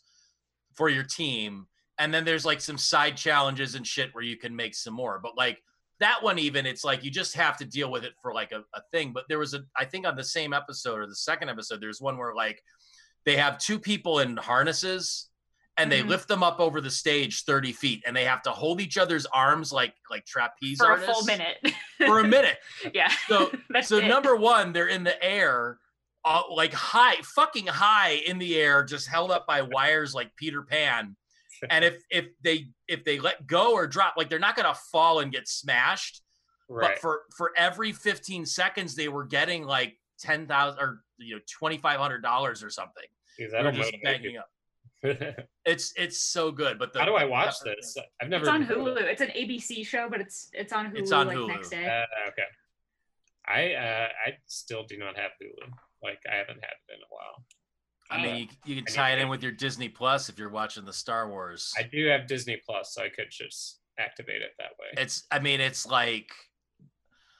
for 0.74 0.88
your 0.88 1.04
team. 1.04 1.66
And 1.98 2.12
then 2.12 2.24
there's 2.24 2.44
like 2.44 2.60
some 2.60 2.78
side 2.78 3.16
challenges 3.16 3.74
and 3.74 3.86
shit 3.86 4.14
where 4.14 4.24
you 4.24 4.36
can 4.36 4.56
make 4.56 4.74
some 4.74 4.94
more. 4.94 5.20
But 5.22 5.36
like 5.36 5.62
that 6.00 6.22
one, 6.22 6.38
even 6.38 6.66
it's 6.66 6.82
like 6.84 7.04
you 7.04 7.10
just 7.10 7.34
have 7.36 7.56
to 7.58 7.64
deal 7.64 7.90
with 7.90 8.02
it 8.04 8.14
for 8.20 8.32
like 8.34 8.50
a, 8.52 8.64
a 8.74 8.82
thing. 8.90 9.12
But 9.12 9.24
there 9.28 9.38
was 9.38 9.54
a 9.54 9.60
I 9.76 9.84
think 9.84 10.06
on 10.06 10.16
the 10.16 10.24
same 10.24 10.52
episode 10.52 10.98
or 10.98 11.06
the 11.06 11.14
second 11.14 11.48
episode, 11.48 11.80
there's 11.80 12.00
one 12.00 12.18
where 12.18 12.34
like 12.34 12.62
they 13.24 13.36
have 13.36 13.58
two 13.58 13.78
people 13.78 14.18
in 14.18 14.36
harnesses 14.36 15.28
and 15.78 15.90
they 15.90 16.02
Mhm. 16.02 16.08
lift 16.08 16.28
them 16.28 16.42
up 16.42 16.60
over 16.60 16.80
the 16.80 16.90
stage 16.90 17.44
30 17.44 17.72
feet 17.72 18.02
and 18.06 18.14
they 18.16 18.24
have 18.24 18.42
to 18.42 18.50
hold 18.50 18.80
each 18.80 18.98
other's 18.98 19.24
arms 19.26 19.72
like 19.72 19.94
like 20.10 20.26
trapeze 20.26 20.78
for 20.78 20.86
artists 20.86 21.10
a 21.10 21.14
full 21.14 21.24
minute. 21.24 21.56
for 22.06 22.20
a 22.20 22.28
minute 22.28 22.58
yeah. 22.94 23.10
so 23.28 23.50
That's 23.70 23.88
so 23.88 23.98
it. 23.98 24.06
number 24.06 24.36
one 24.36 24.72
they're 24.72 24.88
in 24.88 25.04
the 25.04 25.22
air 25.22 25.78
uh, 26.24 26.42
like 26.50 26.72
high 26.72 27.16
fucking 27.34 27.66
high 27.66 28.20
in 28.26 28.38
the 28.38 28.56
air 28.56 28.84
just 28.84 29.08
held 29.08 29.30
up 29.30 29.46
by 29.46 29.62
wires 29.62 30.14
like 30.14 30.30
peter 30.36 30.62
pan 30.62 31.16
and 31.70 31.84
if 31.84 32.02
if 32.10 32.26
they 32.42 32.68
if 32.88 33.04
they 33.04 33.18
let 33.18 33.46
go 33.46 33.72
or 33.72 33.86
drop 33.86 34.14
like 34.16 34.28
they're 34.28 34.38
not 34.38 34.56
gonna 34.56 34.74
fall 34.90 35.20
and 35.20 35.32
get 35.32 35.48
smashed 35.48 36.22
Right. 36.68 36.92
but 36.92 37.00
for 37.00 37.22
for 37.36 37.50
every 37.56 37.92
15 37.92 38.46
seconds 38.46 38.94
they 38.94 39.08
were 39.08 39.24
getting 39.24 39.64
like 39.64 39.98
10,000 40.20 40.78
or 40.80 41.02
you 41.18 41.34
know 41.36 41.40
$2500 41.60 42.64
or 42.64 42.70
something 42.70 43.04
Because 43.36 43.52
that'll 43.52 43.72
just 43.72 43.92
motivate 43.92 44.02
banging 44.04 44.36
up 44.38 44.46
people. 44.46 44.61
it's 45.64 45.92
it's 45.96 46.18
so 46.22 46.52
good 46.52 46.78
but 46.78 46.92
the, 46.92 47.00
How 47.00 47.06
do 47.06 47.14
I 47.14 47.24
watch 47.24 47.54
pepper- 47.64 47.74
this? 47.76 47.96
I've 48.20 48.28
never. 48.28 48.42
It's 48.44 48.50
on 48.50 48.64
Hulu. 48.66 49.00
It's 49.02 49.20
an 49.20 49.28
ABC 49.28 49.84
show, 49.86 50.08
but 50.10 50.20
it's 50.20 50.48
it's 50.52 50.72
on 50.72 50.86
Hulu 50.92 50.98
It's 50.98 51.12
on 51.12 51.26
like 51.26 51.36
Hulu. 51.36 51.48
next 51.48 51.70
day. 51.70 51.84
Uh, 51.86 52.28
okay. 52.28 52.42
I 53.46 53.74
uh, 53.74 54.08
I 54.26 54.36
still 54.46 54.84
do 54.84 54.96
not 54.98 55.16
have 55.18 55.32
Hulu. 55.42 55.68
Like 56.02 56.20
I 56.30 56.36
haven't 56.36 56.60
had 56.62 56.70
it 56.88 56.94
in 56.94 56.98
a 57.00 57.10
while. 57.10 57.44
I 58.10 58.22
mean, 58.22 58.48
you, 58.64 58.74
you 58.76 58.82
can 58.82 58.92
I 58.92 58.94
tie 58.94 59.10
it 59.12 59.18
in 59.18 59.24
to- 59.26 59.30
with 59.30 59.42
your 59.42 59.52
Disney 59.52 59.88
Plus 59.88 60.28
if 60.28 60.38
you're 60.38 60.50
watching 60.50 60.84
the 60.84 60.92
Star 60.92 61.28
Wars. 61.28 61.72
I 61.78 61.82
do 61.82 62.06
have 62.08 62.26
Disney 62.28 62.60
Plus, 62.64 62.94
so 62.94 63.02
I 63.02 63.08
could 63.08 63.30
just 63.30 63.80
activate 63.98 64.42
it 64.42 64.50
that 64.58 64.70
way. 64.78 65.02
It's, 65.02 65.24
I 65.30 65.38
mean, 65.38 65.60
it's 65.60 65.86
like 65.86 66.30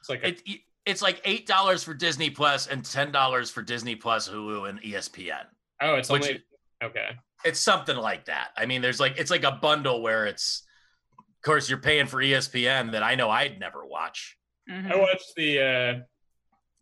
It's 0.01 0.09
like 0.09 0.23
a, 0.25 0.29
it, 0.29 0.61
it's 0.87 1.03
like 1.03 1.21
eight 1.25 1.47
dollars 1.47 1.85
for 1.85 1.93
Disney 1.95 2.31
Plus 2.31 2.67
and 2.67 2.85
ten 2.85 3.13
dollars 3.13 3.51
for 3.51 3.63
Disney 3.63 3.95
Plus, 3.97 4.29
Hulu, 4.29 4.69
and 4.69 4.81
ESPN. 4.83 5.45
oh, 5.83 5.95
it's 5.97 6.09
which- 6.09 6.23
only 6.23 6.43
okay. 6.83 7.11
It's 7.45 7.61
something 7.61 7.97
like 7.97 8.27
that. 8.27 8.49
I 8.57 8.67
mean, 8.67 8.83
there's 8.83 9.01
like 9.01 9.19
it's 9.19 9.31
like 9.31 9.45
a 9.45 9.53
bundle 9.53 10.03
where 10.03 10.27
it's, 10.27 10.63
of 11.19 11.43
course, 11.45 11.69
you're 11.69 11.79
paying 11.81 12.07
for 12.07 12.19
ESPN 12.23 12.93
that 12.93 13.03
I 13.03 13.15
know 13.15 13.31
I'd 13.31 13.59
never 13.59 13.85
watch. 13.87 14.37
Mhm. 14.71 14.93
I 14.93 14.97
watched 14.97 15.33
the 15.37 15.61
uh, 15.61 16.01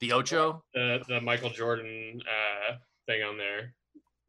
The 0.01 0.13
Ocho 0.13 0.63
the 0.75 1.01
the 1.09 1.21
Michael 1.21 1.51
Jordan 1.51 2.21
uh, 2.27 2.75
thing 3.07 3.23
on 3.23 3.37
there. 3.39 3.75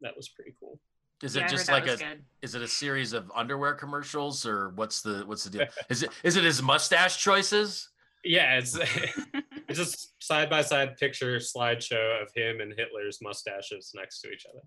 That 0.00 0.16
was 0.16 0.28
pretty 0.30 0.54
cool. 0.58 0.80
is 1.22 1.36
Yeah, 1.36 1.44
it 1.44 1.50
just 1.50 1.70
like 1.70 1.86
a 1.86 1.96
good. 1.96 2.24
is 2.40 2.54
it 2.54 2.62
a 2.62 2.68
series 2.68 3.12
of 3.12 3.30
underwear 3.34 3.74
commercials 3.74 4.44
or 4.46 4.70
what's 4.70 5.02
the 5.02 5.22
what's 5.26 5.44
the 5.44 5.50
deal? 5.50 5.66
Is 5.90 6.02
it 6.02 6.10
is 6.24 6.36
it 6.36 6.44
his 6.44 6.62
mustache 6.62 7.18
choices? 7.22 7.88
Yeah, 8.24 8.58
it's 8.58 8.76
it's 9.68 9.78
just 9.78 10.14
side 10.22 10.48
by 10.50 10.62
side 10.62 10.96
picture 10.96 11.36
slideshow 11.36 12.22
of 12.22 12.28
him 12.34 12.60
and 12.60 12.72
Hitler's 12.76 13.18
mustaches 13.22 13.92
next 13.94 14.20
to 14.22 14.30
each 14.32 14.46
other. 14.50 14.62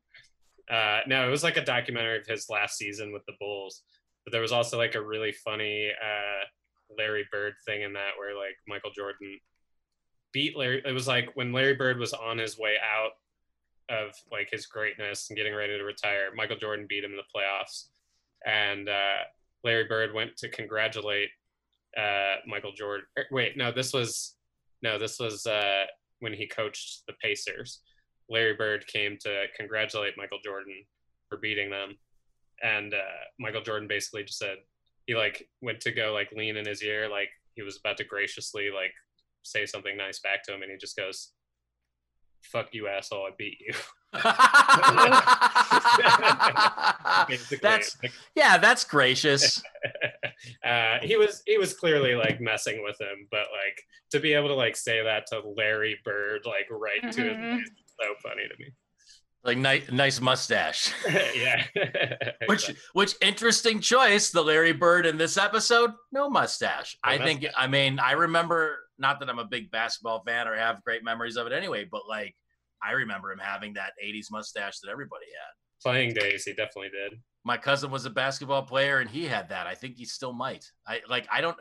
Uh, 0.69 0.99
no, 1.07 1.27
it 1.27 1.31
was 1.31 1.43
like 1.43 1.57
a 1.57 1.65
documentary 1.65 2.19
of 2.19 2.25
his 2.25 2.49
last 2.49 2.77
season 2.77 3.13
with 3.13 3.25
the 3.25 3.33
Bulls, 3.39 3.83
but 4.23 4.31
there 4.31 4.41
was 4.41 4.51
also 4.51 4.77
like 4.77 4.95
a 4.95 5.05
really 5.05 5.31
funny 5.31 5.89
uh, 5.89 6.45
Larry 6.97 7.25
Bird 7.31 7.53
thing 7.65 7.83
in 7.83 7.93
that 7.93 8.11
where 8.17 8.35
like 8.35 8.57
Michael 8.67 8.91
Jordan 8.95 9.39
beat 10.31 10.57
Larry. 10.57 10.81
It 10.85 10.91
was 10.91 11.07
like 11.07 11.29
when 11.35 11.53
Larry 11.53 11.75
Bird 11.75 11.99
was 11.99 12.13
on 12.13 12.37
his 12.37 12.57
way 12.57 12.75
out 12.83 13.11
of 13.89 14.13
like 14.31 14.49
his 14.51 14.65
greatness 14.65 15.29
and 15.29 15.37
getting 15.37 15.53
ready 15.53 15.77
to 15.77 15.83
retire. 15.83 16.29
Michael 16.35 16.57
Jordan 16.57 16.87
beat 16.89 17.03
him 17.03 17.11
in 17.11 17.17
the 17.17 17.23
playoffs, 17.35 17.89
and 18.45 18.89
uh, 18.89 19.23
Larry 19.63 19.85
Bird 19.85 20.13
went 20.13 20.35
to 20.37 20.49
congratulate 20.49 21.29
uh, 21.97 22.35
Michael 22.47 22.73
Jordan. 22.73 23.05
er, 23.17 23.25
Wait, 23.31 23.57
no, 23.57 23.71
this 23.71 23.93
was 23.93 24.35
no, 24.81 24.99
this 24.99 25.19
was 25.19 25.45
uh, 25.45 25.85
when 26.19 26.33
he 26.33 26.47
coached 26.47 27.03
the 27.07 27.13
Pacers. 27.21 27.81
Larry 28.29 28.53
Bird 28.55 28.85
came 28.87 29.17
to 29.21 29.45
congratulate 29.57 30.15
Michael 30.17 30.39
Jordan 30.43 30.83
for 31.29 31.37
beating 31.37 31.69
them, 31.69 31.97
and 32.63 32.93
uh, 32.93 32.97
Michael 33.39 33.61
Jordan 33.61 33.87
basically 33.87 34.23
just 34.23 34.39
said 34.39 34.57
he 35.07 35.15
like 35.15 35.47
went 35.61 35.79
to 35.81 35.91
go 35.91 36.13
like 36.13 36.31
lean 36.31 36.57
in 36.57 36.65
his 36.67 36.81
ear, 36.83 37.07
like 37.09 37.29
he 37.55 37.61
was 37.61 37.77
about 37.77 37.97
to 37.97 38.03
graciously 38.03 38.69
like 38.73 38.91
say 39.43 39.65
something 39.65 39.95
nice 39.95 40.19
back 40.19 40.43
to 40.43 40.53
him, 40.53 40.61
and 40.63 40.71
he 40.71 40.77
just 40.77 40.97
goes, 40.97 41.31
"Fuck 42.43 42.73
you, 42.73 42.87
asshole! 42.87 43.27
I 43.27 43.31
beat 43.37 43.59
you." 43.59 43.73
That's 47.61 47.97
yeah, 48.35 48.57
that's 48.57 48.83
gracious. 48.85 49.61
uh, 50.65 50.97
he 51.01 51.17
was 51.17 51.41
he 51.45 51.57
was 51.57 51.73
clearly 51.73 52.15
like 52.15 52.39
messing 52.41 52.83
with 52.83 52.99
him, 52.99 53.27
but 53.31 53.47
like 53.51 53.81
to 54.11 54.19
be 54.19 54.33
able 54.33 54.49
to 54.49 54.55
like 54.55 54.75
say 54.75 55.03
that 55.03 55.27
to 55.27 55.41
Larry 55.57 55.97
Bird 56.03 56.41
like 56.45 56.67
right 56.69 57.01
to 57.11 57.21
his 57.23 57.37
Mhm. 57.37 57.57
face, 57.57 57.67
is 57.67 57.84
so 57.99 58.13
funny 58.21 58.47
to 58.47 58.55
me. 58.59 58.71
Like 59.45 59.59
nice, 59.59 59.91
nice 59.91 60.19
mustache. 60.19 60.91
yeah. 61.35 61.63
Which, 62.47 62.71
which 62.93 63.13
interesting 63.21 63.79
choice, 63.79 64.31
the 64.31 64.41
Larry 64.41 64.73
Bird 64.73 65.05
in 65.05 65.17
this 65.17 65.37
episode? 65.37 65.91
No 66.11 66.29
mustache. 66.29 66.97
No 67.05 67.11
I 67.11 67.17
think. 67.19 67.45
I 67.55 67.67
mean, 67.67 67.99
I 67.99 68.13
remember. 68.13 68.79
Not 68.97 69.19
that 69.19 69.29
I'm 69.29 69.39
a 69.39 69.45
big 69.45 69.69
basketball 69.71 70.23
fan 70.25 70.47
or 70.47 70.55
have 70.55 70.81
great 70.83 71.03
memories 71.03 71.35
of 71.35 71.45
it 71.47 71.53
anyway, 71.53 71.85
but 71.89 72.03
like, 72.07 72.33
I 72.81 72.91
remember 72.91 73.31
him 73.31 73.39
having 73.39 73.73
that 73.73 73.91
'80s 74.03 74.27
mustache 74.31 74.79
that 74.79 74.89
everybody 74.89 75.25
had. 75.25 75.89
playing 75.89 76.13
days, 76.13 76.45
he 76.45 76.53
definitely 76.53 76.89
did. 76.89 77.19
My 77.43 77.57
cousin 77.57 77.91
was 77.91 78.05
a 78.05 78.09
basketball 78.09 78.63
player, 78.63 78.99
and 78.99 79.09
he 79.09 79.25
had 79.25 79.49
that. 79.49 79.67
I 79.67 79.75
think 79.75 79.97
he 79.97 80.05
still 80.05 80.33
might. 80.33 80.65
I 80.87 81.01
like. 81.09 81.27
I 81.31 81.41
don't. 81.41 81.57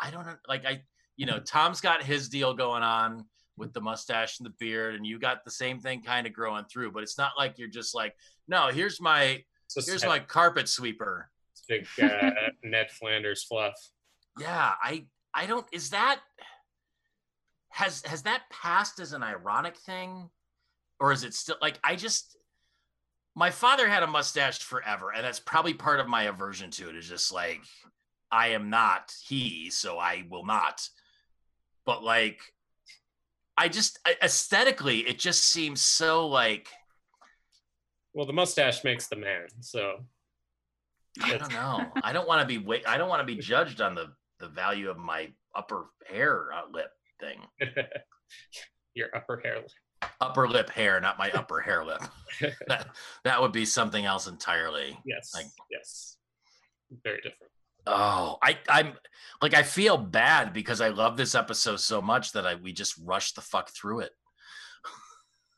I 0.00 0.10
don't 0.10 0.26
like. 0.48 0.64
I. 0.64 0.82
You 1.16 1.26
know, 1.26 1.40
Tom's 1.40 1.80
got 1.80 2.02
his 2.02 2.28
deal 2.28 2.54
going 2.54 2.82
on 2.82 3.26
with 3.58 3.72
the 3.72 3.80
mustache 3.80 4.38
and 4.38 4.46
the 4.46 4.54
beard, 4.58 4.94
and 4.94 5.06
you 5.06 5.18
got 5.18 5.44
the 5.44 5.50
same 5.50 5.78
thing 5.80 6.02
kind 6.02 6.26
of 6.26 6.32
growing 6.32 6.64
through. 6.64 6.92
But 6.92 7.02
it's 7.02 7.18
not 7.18 7.32
like 7.36 7.58
you're 7.58 7.68
just 7.68 7.94
like, 7.94 8.14
no, 8.46 8.68
here's 8.68 9.00
my 9.00 9.42
here's 9.74 10.04
my 10.04 10.18
carpet 10.18 10.68
sweeper. 10.68 11.28
big 11.68 11.86
uh, 12.02 12.30
Ned 12.62 12.90
Flanders 12.90 13.44
fluff. 13.44 13.74
Yeah, 14.38 14.72
I 14.82 15.04
I 15.34 15.46
don't 15.46 15.66
is 15.72 15.90
that 15.90 16.20
has 17.70 18.02
has 18.02 18.22
that 18.22 18.42
passed 18.50 18.98
as 19.00 19.12
an 19.12 19.22
ironic 19.22 19.76
thing 19.76 20.28
or 20.98 21.12
is 21.12 21.24
it 21.24 21.34
still 21.34 21.56
like 21.60 21.78
I 21.84 21.96
just 21.96 22.36
my 23.34 23.50
father 23.50 23.88
had 23.88 24.02
a 24.02 24.06
mustache 24.06 24.58
forever 24.58 25.12
and 25.14 25.24
that's 25.24 25.38
probably 25.38 25.74
part 25.74 26.00
of 26.00 26.08
my 26.08 26.24
aversion 26.24 26.70
to 26.72 26.88
it 26.88 26.96
is 26.96 27.08
just 27.08 27.32
like 27.32 27.60
I 28.32 28.48
am 28.48 28.70
not 28.70 29.12
he 29.28 29.70
so 29.70 29.98
I 29.98 30.24
will 30.28 30.44
not 30.44 30.88
but 31.84 32.02
like 32.02 32.40
I 33.58 33.68
just 33.68 33.98
aesthetically 34.22 35.00
it 35.00 35.18
just 35.18 35.42
seems 35.50 35.80
so 35.80 36.28
like 36.28 36.68
Well, 38.14 38.24
the 38.24 38.32
mustache 38.32 38.84
makes 38.84 39.08
the 39.08 39.16
man, 39.16 39.46
so 39.60 40.04
I 41.22 41.36
don't 41.36 41.52
know. 41.52 41.84
I 42.04 42.12
don't 42.12 42.28
want 42.28 42.40
to 42.40 42.46
be 42.46 42.58
wait. 42.58 42.86
I 42.86 42.96
don't 42.96 43.08
want 43.08 43.20
to 43.20 43.26
be 43.26 43.40
judged 43.40 43.80
on 43.80 43.94
the 43.96 44.12
the 44.38 44.48
value 44.48 44.88
of 44.88 44.96
my 44.96 45.28
upper 45.56 45.86
hair 46.06 46.50
uh, 46.54 46.70
lip 46.72 46.90
thing. 47.18 47.40
your 48.94 49.08
upper 49.16 49.40
hair. 49.44 49.56
lip. 49.56 49.70
Upper 50.20 50.48
lip 50.48 50.70
hair, 50.70 51.00
not 51.00 51.18
my 51.18 51.30
upper 51.32 51.60
hair 51.60 51.84
lip. 51.84 52.02
That 52.68 52.86
that 53.24 53.40
would 53.42 53.50
be 53.50 53.64
something 53.64 54.04
else 54.04 54.28
entirely. 54.28 54.96
Yes, 55.04 55.32
Like- 55.34 55.46
yes, 55.70 56.16
very 57.02 57.16
different. 57.16 57.47
Oh, 57.88 58.38
I 58.42 58.58
I'm 58.68 58.92
like 59.40 59.54
I 59.54 59.62
feel 59.62 59.96
bad 59.96 60.52
because 60.52 60.80
I 60.80 60.88
love 60.88 61.16
this 61.16 61.34
episode 61.34 61.80
so 61.80 62.02
much 62.02 62.32
that 62.32 62.46
I 62.46 62.54
we 62.56 62.72
just 62.72 62.94
rushed 63.02 63.34
the 63.34 63.40
fuck 63.40 63.70
through 63.70 64.00
it. 64.00 64.12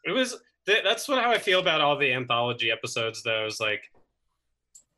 It 0.03 0.13
was 0.13 0.41
that's 0.67 1.09
what 1.09 1.23
how 1.23 1.31
I 1.31 1.37
feel 1.37 1.61
about 1.61 1.83
all 1.83 1.99
the 1.99 2.13
anthology 2.15 2.71
episodes 2.71 3.23
though 3.23 3.45
is 3.45 3.61
like 3.61 3.83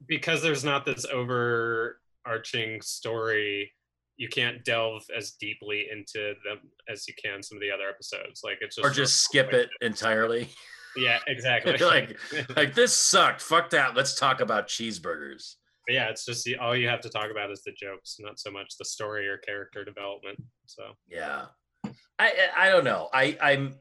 because 0.07 0.43
there's 0.43 0.63
not 0.63 0.85
this 0.85 1.05
overarching 1.07 2.81
story 2.83 3.73
you 4.17 4.29
can't 4.29 4.65
delve 4.65 5.03
as 5.17 5.33
deeply 5.33 5.89
into 5.91 6.35
them 6.45 6.59
as 6.89 7.09
you 7.09 7.15
can 7.23 7.43
some 7.43 7.57
of 7.57 7.63
the 7.63 7.71
other 7.71 7.89
episodes. 7.89 8.43
Like 8.45 8.59
it's 8.61 8.77
just 8.77 8.87
or 8.87 8.91
just 8.91 9.25
skip 9.25 9.53
it 9.53 9.69
entirely. 9.81 10.49
Yeah, 10.97 11.19
exactly. 11.27 11.77
like, 11.81 12.19
like 12.57 12.75
this 12.75 12.93
sucked. 12.93 13.41
Fuck 13.41 13.71
that. 13.71 13.97
Let's 13.97 14.15
talk 14.15 14.41
about 14.41 14.69
cheeseburgers. 14.69 15.57
But 15.87 15.95
yeah, 15.95 16.09
it's 16.09 16.25
just 16.25 16.49
all 16.61 16.77
you 16.77 16.89
have 16.89 17.01
to 17.01 17.09
talk 17.09 17.31
about 17.31 17.51
is 17.51 17.63
the 17.63 17.73
jokes, 17.73 18.17
not 18.21 18.39
so 18.39 18.51
much 18.51 18.77
the 18.79 18.85
story 18.85 19.29
or 19.29 19.39
character 19.39 19.85
development. 19.85 20.41
So 20.67 20.93
Yeah, 21.09 21.47
I 22.19 22.49
I 22.57 22.69
don't 22.69 22.85
know. 22.85 23.09
I 23.13 23.37
I'm, 23.41 23.75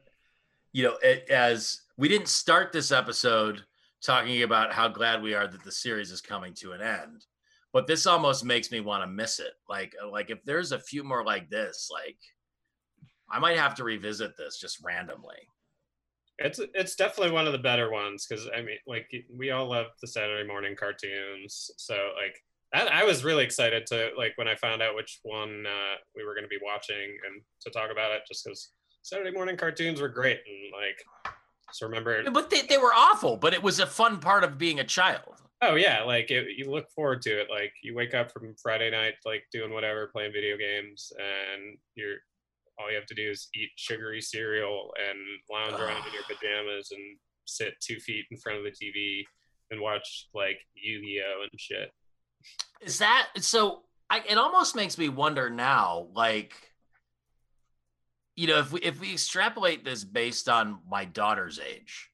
you 0.72 0.84
know, 0.84 0.96
as 1.30 1.82
we 1.96 2.08
didn't 2.08 2.28
start 2.28 2.72
this 2.72 2.90
episode 2.90 3.62
talking 4.04 4.42
about 4.42 4.72
how 4.72 4.88
glad 4.88 5.22
we 5.22 5.34
are 5.34 5.46
that 5.46 5.62
the 5.62 5.70
series 5.70 6.10
is 6.10 6.20
coming 6.20 6.54
to 6.54 6.72
an 6.72 6.82
end, 6.82 7.24
but 7.72 7.86
this 7.86 8.06
almost 8.06 8.44
makes 8.44 8.72
me 8.72 8.80
want 8.80 9.04
to 9.04 9.06
miss 9.06 9.38
it. 9.38 9.52
Like 9.68 9.94
uh, 10.02 10.10
like 10.10 10.30
if 10.30 10.42
there's 10.44 10.72
a 10.72 10.80
few 10.80 11.04
more 11.04 11.24
like 11.24 11.50
this, 11.50 11.88
like 11.92 12.18
I 13.30 13.38
might 13.38 13.58
have 13.58 13.76
to 13.76 13.84
revisit 13.84 14.36
this 14.36 14.58
just 14.58 14.82
randomly. 14.84 15.48
It's 16.44 16.60
it's 16.74 16.94
definitely 16.94 17.32
one 17.32 17.46
of 17.46 17.52
the 17.52 17.58
better 17.58 17.90
ones 17.90 18.26
because 18.26 18.48
I 18.54 18.62
mean, 18.62 18.76
like 18.86 19.06
we 19.34 19.50
all 19.50 19.68
love 19.68 19.86
the 20.00 20.08
Saturday 20.08 20.46
morning 20.46 20.76
cartoons. 20.78 21.70
So 21.76 21.94
like 22.20 22.36
that, 22.72 22.92
I 22.92 23.04
was 23.04 23.24
really 23.24 23.44
excited 23.44 23.86
to 23.86 24.10
like 24.16 24.32
when 24.36 24.48
I 24.48 24.54
found 24.56 24.82
out 24.82 24.94
which 24.94 25.20
one 25.22 25.64
uh, 25.66 25.96
we 26.16 26.24
were 26.24 26.34
going 26.34 26.44
to 26.44 26.48
be 26.48 26.58
watching 26.64 27.16
and 27.26 27.42
to 27.60 27.70
talk 27.70 27.90
about 27.90 28.12
it, 28.12 28.22
just 28.26 28.44
because 28.44 28.70
Saturday 29.02 29.32
morning 29.32 29.56
cartoons 29.56 30.00
were 30.00 30.08
great 30.08 30.40
and 30.46 30.72
like 30.72 31.34
just 31.68 31.82
remember. 31.82 32.22
But 32.30 32.50
they, 32.50 32.62
they 32.62 32.78
were 32.78 32.92
awful, 32.94 33.36
but 33.36 33.54
it 33.54 33.62
was 33.62 33.80
a 33.80 33.86
fun 33.86 34.18
part 34.18 34.44
of 34.44 34.58
being 34.58 34.80
a 34.80 34.84
child. 34.84 35.42
Oh 35.62 35.76
yeah, 35.76 36.02
like 36.02 36.30
it, 36.30 36.46
you 36.56 36.70
look 36.70 36.90
forward 36.90 37.22
to 37.22 37.40
it. 37.40 37.48
Like 37.50 37.72
you 37.82 37.94
wake 37.94 38.14
up 38.14 38.32
from 38.32 38.54
Friday 38.60 38.90
night, 38.90 39.14
like 39.24 39.44
doing 39.52 39.72
whatever, 39.72 40.08
playing 40.08 40.32
video 40.32 40.56
games, 40.56 41.12
and 41.18 41.78
you're 41.94 42.16
all 42.82 42.90
you 42.90 42.96
have 42.96 43.06
to 43.06 43.14
do 43.14 43.30
is 43.30 43.48
eat 43.54 43.70
sugary 43.76 44.20
cereal 44.20 44.90
and 45.08 45.18
lounge 45.50 45.80
around 45.80 46.04
in 46.06 46.12
your 46.12 46.22
pajamas 46.28 46.90
and 46.90 47.16
sit 47.44 47.74
two 47.80 47.98
feet 48.00 48.24
in 48.30 48.36
front 48.38 48.58
of 48.58 48.64
the 48.64 48.70
TV 48.70 49.22
and 49.70 49.80
watch 49.80 50.28
like 50.34 50.58
Yu-Gi-Oh 50.74 51.42
and 51.42 51.60
shit. 51.60 51.90
Is 52.80 52.98
that 52.98 53.28
so? 53.38 53.82
I, 54.10 54.22
it 54.28 54.36
almost 54.36 54.76
makes 54.76 54.98
me 54.98 55.08
wonder 55.08 55.48
now, 55.48 56.08
like, 56.12 56.52
you 58.36 58.46
know, 58.46 58.58
if 58.58 58.72
we 58.72 58.80
if 58.80 59.00
we 59.00 59.12
extrapolate 59.12 59.84
this 59.84 60.04
based 60.04 60.48
on 60.48 60.80
my 60.88 61.04
daughter's 61.04 61.58
age 61.58 62.10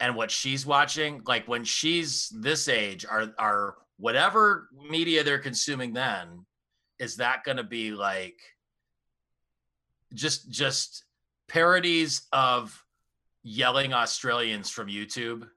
and 0.00 0.14
what 0.14 0.30
she's 0.30 0.64
watching, 0.64 1.22
like 1.26 1.48
when 1.48 1.64
she's 1.64 2.32
this 2.40 2.68
age, 2.68 3.04
are 3.04 3.32
are 3.38 3.74
whatever 3.98 4.68
media 4.88 5.24
they're 5.24 5.38
consuming 5.38 5.92
then, 5.92 6.46
is 7.00 7.16
that 7.16 7.44
going 7.44 7.56
to 7.56 7.64
be 7.64 7.90
like 7.90 8.38
just 10.14 10.50
just 10.50 11.04
parodies 11.48 12.22
of 12.32 12.84
yelling 13.42 13.92
Australians 13.92 14.70
from 14.70 14.88
YouTube? 14.88 15.48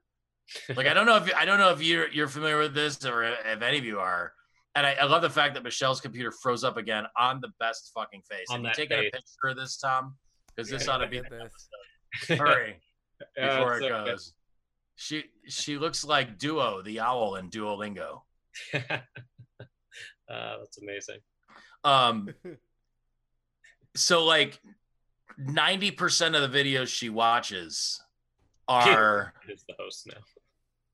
like 0.76 0.86
I 0.86 0.94
don't 0.94 1.06
know 1.06 1.16
if 1.16 1.34
I 1.34 1.44
don't 1.44 1.58
know 1.58 1.70
if 1.70 1.82
you're 1.82 2.08
you're 2.08 2.28
familiar 2.28 2.58
with 2.58 2.74
this 2.74 3.04
or 3.04 3.24
if 3.24 3.62
any 3.62 3.78
of 3.78 3.84
you 3.84 3.98
are. 4.00 4.32
And 4.74 4.86
I, 4.86 4.92
I 4.94 5.04
love 5.04 5.20
the 5.20 5.28
fact 5.30 5.52
that 5.54 5.62
Michelle's 5.64 6.00
computer 6.00 6.32
froze 6.32 6.64
up 6.64 6.78
again 6.78 7.04
on 7.18 7.40
the 7.42 7.48
best 7.60 7.90
fucking 7.94 8.22
face. 8.22 8.46
On 8.48 8.56
Have 8.56 8.62
you 8.62 8.68
that 8.68 8.74
taken 8.76 8.98
a 9.00 9.02
picture 9.10 9.48
of 9.50 9.56
this, 9.56 9.76
Tom? 9.76 10.16
Because 10.56 10.70
this 10.70 10.86
Yeah, 10.86 10.94
ought 10.94 10.98
to 10.98 11.08
be 11.08 11.20
the 11.20 11.26
at 11.26 11.30
this. 12.28 12.38
hurry 12.38 12.80
before 13.36 13.76
it's 13.76 13.84
it 13.86 13.88
so 13.88 14.04
good. 14.04 14.10
goes. 14.12 14.34
She 14.96 15.24
she 15.48 15.78
looks 15.78 16.04
like 16.04 16.38
Duo, 16.38 16.80
the 16.82 17.00
owl 17.00 17.36
in 17.36 17.50
Duolingo. 17.50 18.22
uh, 18.74 18.78
that's 20.28 20.78
amazing. 20.82 21.18
Um 21.84 22.30
so 23.94 24.24
like 24.24 24.60
90% 25.40 26.40
of 26.40 26.50
the 26.50 26.58
videos 26.58 26.88
she 26.88 27.08
watches 27.08 28.00
are 28.68 29.34
Is 29.48 29.64
the 29.68 29.74
host 29.78 30.06
now? 30.06 30.20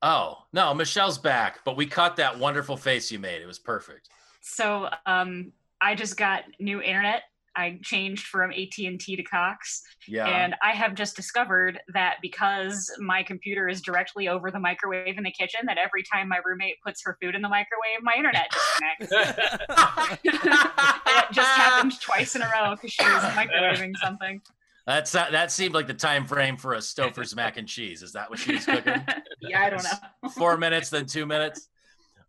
oh 0.03 0.39
no, 0.53 0.73
Michelle's 0.75 1.19
back, 1.19 1.61
but 1.65 1.77
we 1.77 1.87
cut 1.87 2.17
that 2.17 2.39
wonderful 2.39 2.77
face 2.77 3.11
you 3.11 3.19
made. 3.19 3.43
It 3.43 3.47
was 3.47 3.59
perfect. 3.59 4.09
So 4.41 4.89
um, 5.07 5.53
I 5.81 5.95
just 5.95 6.17
got 6.17 6.45
new 6.59 6.81
internet. 6.81 7.23
I 7.59 7.77
changed 7.83 8.27
from 8.27 8.53
AT&T 8.53 9.17
to 9.17 9.23
Cox, 9.25 9.83
Yeah. 10.07 10.27
and 10.29 10.55
I 10.63 10.71
have 10.71 10.95
just 10.95 11.17
discovered 11.17 11.81
that 11.93 12.19
because 12.23 12.89
my 13.01 13.25
computer 13.25 13.69
is 13.69 13.83
directly 13.83 14.29
over 14.29 14.53
the 14.53 14.61
microwave 14.61 15.19
in 15.19 15.25
the 15.25 15.33
kitchen, 15.33 15.61
that 15.67 15.77
every 15.77 16.05
time 16.05 16.29
my 16.29 16.39
roommate 16.45 16.77
puts 16.87 17.03
her 17.05 17.19
food 17.21 17.35
in 17.35 17.43
the 17.43 17.49
microwave, 17.49 18.01
my 18.03 18.15
internet 18.17 18.47
disconnects. 18.53 19.11
that 20.25 21.29
just 21.33 21.49
happened 21.49 22.01
twice 22.01 22.37
in 22.37 22.43
a 22.43 22.47
row 22.47 22.77
because 22.77 22.93
she 22.93 23.03
was 23.03 23.23
microwaving 23.35 23.97
something. 23.97 24.41
That's 24.87 25.11
that, 25.13 25.33
that 25.33 25.51
seemed 25.51 25.75
like 25.75 25.89
the 25.89 25.95
time 25.95 26.27
frame 26.27 26.57
for 26.57 26.75
a 26.75 26.79
Stouffer's 26.79 27.35
mac 27.35 27.57
and 27.57 27.67
cheese. 27.67 28.03
Is 28.03 28.13
that 28.13 28.31
what 28.31 28.39
she 28.39 28.53
was 28.55 28.65
cooking? 28.65 29.05
yeah, 29.41 29.63
I 29.63 29.71
don't 29.71 29.83
know. 29.83 30.31
Four 30.31 30.57
minutes, 30.57 30.91
then 30.91 31.07
two 31.07 31.27
minutes. 31.27 31.69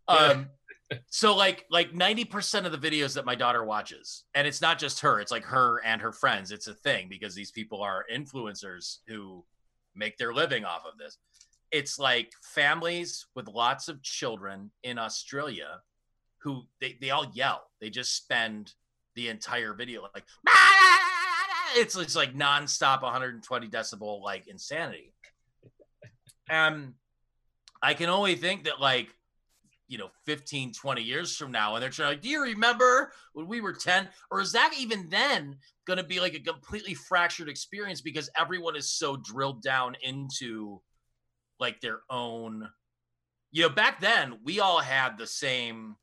Um, 0.08 0.48
so 1.08 1.36
like 1.36 1.66
like 1.70 1.92
90% 1.92 2.66
of 2.66 2.72
the 2.72 2.90
videos 2.90 3.14
that 3.14 3.24
my 3.24 3.34
daughter 3.34 3.64
watches, 3.64 4.24
and 4.34 4.46
it's 4.46 4.60
not 4.60 4.78
just 4.78 5.00
her, 5.00 5.20
it's 5.20 5.32
like 5.32 5.44
her 5.44 5.80
and 5.84 6.00
her 6.00 6.12
friends. 6.12 6.50
It's 6.50 6.66
a 6.66 6.74
thing 6.74 7.08
because 7.08 7.34
these 7.34 7.50
people 7.50 7.82
are 7.82 8.04
influencers 8.12 8.98
who 9.06 9.44
make 9.94 10.16
their 10.18 10.32
living 10.32 10.64
off 10.64 10.82
of 10.90 10.98
this. 10.98 11.18
It's 11.70 11.98
like 11.98 12.32
families 12.42 13.26
with 13.34 13.48
lots 13.48 13.88
of 13.88 14.02
children 14.02 14.70
in 14.82 14.98
Australia 14.98 15.80
who 16.42 16.62
they, 16.80 16.96
they 17.00 17.10
all 17.10 17.30
yell. 17.34 17.62
They 17.80 17.90
just 17.90 18.16
spend 18.16 18.74
the 19.16 19.28
entire 19.28 19.74
video 19.74 20.02
like 20.14 20.24
it's 21.76 21.96
it's 21.96 22.16
like 22.16 22.34
nonstop 22.34 23.02
120 23.02 23.68
decibel 23.68 24.22
like 24.22 24.46
insanity. 24.48 25.12
Um 26.48 26.94
I 27.82 27.94
can 27.94 28.08
only 28.08 28.36
think 28.36 28.64
that 28.64 28.80
like 28.80 29.08
you 29.90 29.98
know 29.98 30.08
15 30.24 30.72
20 30.72 31.02
years 31.02 31.36
from 31.36 31.52
now 31.52 31.74
and 31.74 31.82
they're 31.82 31.90
trying 31.90 32.10
like 32.10 32.22
do 32.22 32.28
you 32.28 32.42
remember 32.42 33.12
when 33.34 33.46
we 33.46 33.60
were 33.60 33.72
10 33.72 34.08
or 34.30 34.40
is 34.40 34.52
that 34.52 34.72
even 34.78 35.08
then 35.10 35.56
going 35.86 35.98
to 35.98 36.04
be 36.04 36.20
like 36.20 36.34
a 36.34 36.40
completely 36.40 36.94
fractured 36.94 37.48
experience 37.48 38.00
because 38.00 38.30
everyone 38.38 38.76
is 38.76 38.90
so 38.90 39.16
drilled 39.16 39.62
down 39.62 39.94
into 40.02 40.80
like 41.58 41.80
their 41.80 42.00
own 42.08 42.68
you 43.50 43.62
know 43.62 43.68
back 43.68 44.00
then 44.00 44.38
we 44.44 44.60
all 44.60 44.78
had 44.78 45.18
the 45.18 45.26
same 45.26 45.96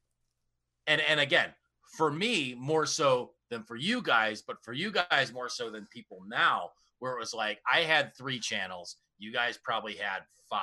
and 0.86 1.02
and 1.02 1.20
again 1.20 1.50
for 1.98 2.12
me 2.12 2.56
more 2.60 2.86
so 2.86 3.32
than 3.50 3.64
for 3.64 3.76
you 3.78 4.02
guys 4.02 4.44
but 4.46 4.58
for 4.64 4.74
you 4.74 4.92
guys 4.92 5.34
more 5.34 5.50
so 5.50 5.72
than 5.72 5.88
people 5.92 6.20
now 6.28 6.70
where 7.00 7.14
it 7.14 7.20
was 7.20 7.34
like 7.34 7.60
i 7.72 7.80
had 7.80 8.14
three 8.16 8.40
channels 8.40 8.98
you 9.20 9.32
guys 9.32 9.58
probably 9.58 9.96
had 9.96 10.22
five. 10.50 10.62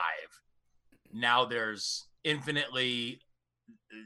Now 1.12 1.44
there's 1.44 2.06
infinitely 2.24 3.20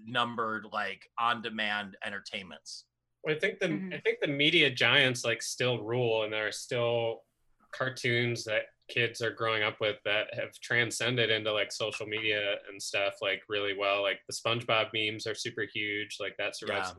numbered 0.06 0.66
like 0.72 1.08
on 1.18 1.42
demand 1.42 1.96
entertainments 2.04 2.84
I 3.28 3.34
think 3.34 3.58
the 3.58 3.68
Mhm. 3.68 3.94
I 3.94 4.00
think 4.00 4.20
the 4.20 4.28
media 4.28 4.70
giants 4.70 5.24
like 5.24 5.42
still 5.42 5.82
rule, 5.82 6.22
and 6.22 6.32
there 6.32 6.46
are 6.46 6.52
still 6.52 7.24
cartoons 7.72 8.44
that 8.44 8.66
kids 8.88 9.20
are 9.20 9.32
growing 9.32 9.62
up 9.62 9.80
with 9.80 9.96
that 10.04 10.32
have 10.32 10.58
transcended 10.60 11.28
into 11.28 11.52
like 11.52 11.70
social 11.70 12.06
media 12.06 12.56
and 12.70 12.82
stuff 12.82 13.14
like 13.20 13.42
really 13.48 13.74
well. 13.76 14.02
Like 14.02 14.20
the 14.28 14.32
SpongeBob 14.32 14.90
memes 14.94 15.26
are 15.26 15.34
super 15.34 15.64
huge. 15.64 16.16
Like 16.20 16.36
that 16.38 16.56
survives. 16.56 16.94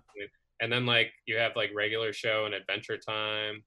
And 0.59 0.71
then 0.71 0.85
like 0.85 1.13
you 1.25 1.37
have 1.37 1.55
like 1.55 1.71
regular 1.73 2.11
show 2.13 2.45
and 2.45 2.53
Adventure 2.53 2.97
Time. 2.97 3.63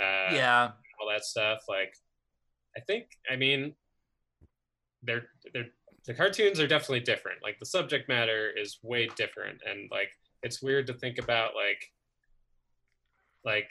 Uh, 0.00 0.34
yeah 0.34 0.72
all 0.98 1.08
that 1.10 1.24
stuff. 1.24 1.64
Like, 1.68 1.94
I 2.76 2.80
think, 2.80 3.08
I 3.30 3.36
mean, 3.36 3.74
they're 5.02 5.28
they're 5.52 5.70
the 6.06 6.14
cartoons 6.14 6.60
are 6.60 6.66
definitely 6.66 7.00
different. 7.00 7.42
Like 7.42 7.58
the 7.58 7.66
subject 7.66 8.08
matter 8.08 8.50
is 8.50 8.78
way 8.82 9.08
different, 9.16 9.60
and 9.68 9.88
like 9.90 10.10
it's 10.42 10.62
weird 10.62 10.86
to 10.88 10.94
think 10.94 11.18
about 11.18 11.52
like 11.54 11.92
like 13.44 13.70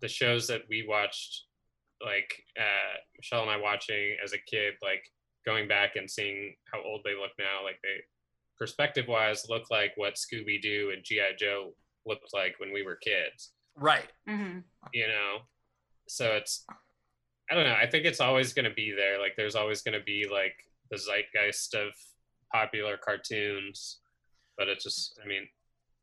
the 0.00 0.08
shows 0.08 0.46
that 0.48 0.62
we 0.68 0.86
watched, 0.86 1.44
like 2.04 2.42
uh, 2.58 2.96
Michelle 3.16 3.42
and 3.42 3.50
I 3.50 3.56
watching 3.56 4.16
as 4.22 4.32
a 4.32 4.38
kid, 4.38 4.74
like 4.82 5.02
going 5.44 5.68
back 5.68 5.96
and 5.96 6.10
seeing 6.10 6.54
how 6.72 6.82
old 6.82 7.02
they 7.04 7.14
look 7.14 7.32
now. 7.38 7.64
Like 7.64 7.78
they 7.82 8.02
perspective 8.58 9.06
wise 9.08 9.46
look 9.48 9.70
like 9.70 9.92
what 9.96 10.14
Scooby 10.14 10.60
Doo 10.60 10.92
and 10.94 11.04
GI 11.04 11.36
Joe 11.38 11.72
looked 12.06 12.32
like 12.34 12.54
when 12.58 12.72
we 12.72 12.82
were 12.82 12.96
kids. 12.96 13.52
Right. 13.76 14.10
Hmm 14.28 14.58
you 14.92 15.06
know? 15.06 15.38
So 16.08 16.32
it's 16.32 16.64
i 17.50 17.54
don't 17.54 17.64
know 17.64 17.76
i 17.80 17.86
think 17.86 18.04
it's 18.04 18.20
always 18.20 18.52
going 18.52 18.64
to 18.64 18.74
be 18.74 18.92
there. 18.96 19.18
Like 19.18 19.34
there's 19.36 19.54
always 19.54 19.82
going 19.82 19.98
to 19.98 20.04
be 20.04 20.26
like 20.30 20.54
the 20.90 20.98
zeitgeist 20.98 21.74
of 21.74 21.92
popular 22.52 22.96
cartoons 22.96 24.00
but 24.58 24.68
it's 24.68 24.84
just 24.84 25.18
i 25.24 25.26
mean 25.26 25.46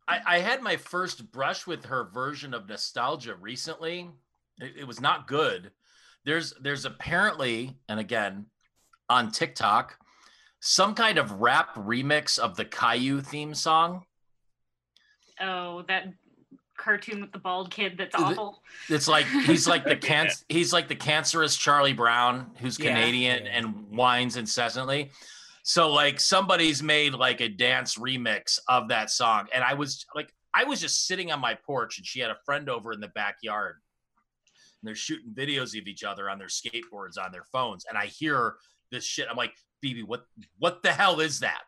I, 0.07 0.21
I 0.25 0.39
had 0.39 0.61
my 0.61 0.77
first 0.77 1.31
brush 1.31 1.67
with 1.67 1.85
her 1.85 2.05
version 2.13 2.53
of 2.53 2.69
nostalgia 2.69 3.35
recently. 3.35 4.09
It, 4.59 4.73
it 4.79 4.87
was 4.87 5.01
not 5.01 5.27
good. 5.27 5.71
There's 6.25 6.53
there's 6.61 6.85
apparently, 6.85 7.77
and 7.89 7.99
again, 7.99 8.45
on 9.09 9.31
TikTok, 9.31 9.97
some 10.59 10.93
kind 10.93 11.17
of 11.17 11.31
rap 11.33 11.75
remix 11.75 12.39
of 12.39 12.55
the 12.55 12.65
Caillou 12.65 13.21
theme 13.21 13.53
song. 13.53 14.03
Oh, 15.39 15.83
that 15.87 16.07
cartoon 16.77 17.21
with 17.21 17.31
the 17.31 17.39
bald 17.39 17.71
kid 17.71 17.95
that's 17.97 18.15
awful. 18.15 18.61
It's 18.89 19.07
like 19.07 19.25
he's 19.27 19.67
like 19.67 19.83
the 19.83 19.95
can 20.09 20.29
he's 20.49 20.71
like 20.73 20.87
the 20.87 20.95
cancerous 20.95 21.55
Charlie 21.57 21.93
Brown 21.93 22.51
who's 22.59 22.79
Yeah. 22.79 22.93
Canadian 22.93 23.45
Yeah. 23.45 23.51
and 23.57 23.89
whines 23.89 24.37
incessantly. 24.37 25.11
So 25.63 25.91
like 25.91 26.19
somebody's 26.19 26.81
made 26.81 27.13
like 27.13 27.41
a 27.41 27.49
dance 27.49 27.95
remix 27.97 28.57
of 28.69 28.87
that 28.89 29.09
song, 29.09 29.47
and 29.53 29.63
I 29.63 29.73
was 29.73 30.05
like, 30.15 30.31
I 30.53 30.63
was 30.63 30.79
just 30.79 31.05
sitting 31.07 31.31
on 31.31 31.41
my 31.41 31.55
porch, 31.55 31.97
and 31.97 32.05
she 32.07 32.19
had 32.21 32.31
a 32.31 32.37
friend 32.45 32.69
over 32.69 32.93
in 32.93 33.01
the 33.01 33.09
backyard, 33.09 33.75
and 34.81 34.87
they're 34.87 34.95
shooting 34.95 35.33
videos 35.33 35.77
of 35.77 35.87
each 35.87 36.05
other 36.05 36.29
on 36.29 36.37
their 36.39 36.47
skateboards 36.47 37.17
on 37.21 37.33
their 37.33 37.43
phones, 37.51 37.83
and 37.89 37.97
I 37.97 38.05
hear 38.05 38.55
this 38.91 39.03
shit. 39.03 39.27
I'm 39.29 39.35
like, 39.35 39.51
Phoebe, 39.81 40.03
what 40.03 40.25
what 40.57 40.83
the 40.83 40.91
hell 40.93 41.19
is 41.19 41.41
that? 41.41 41.65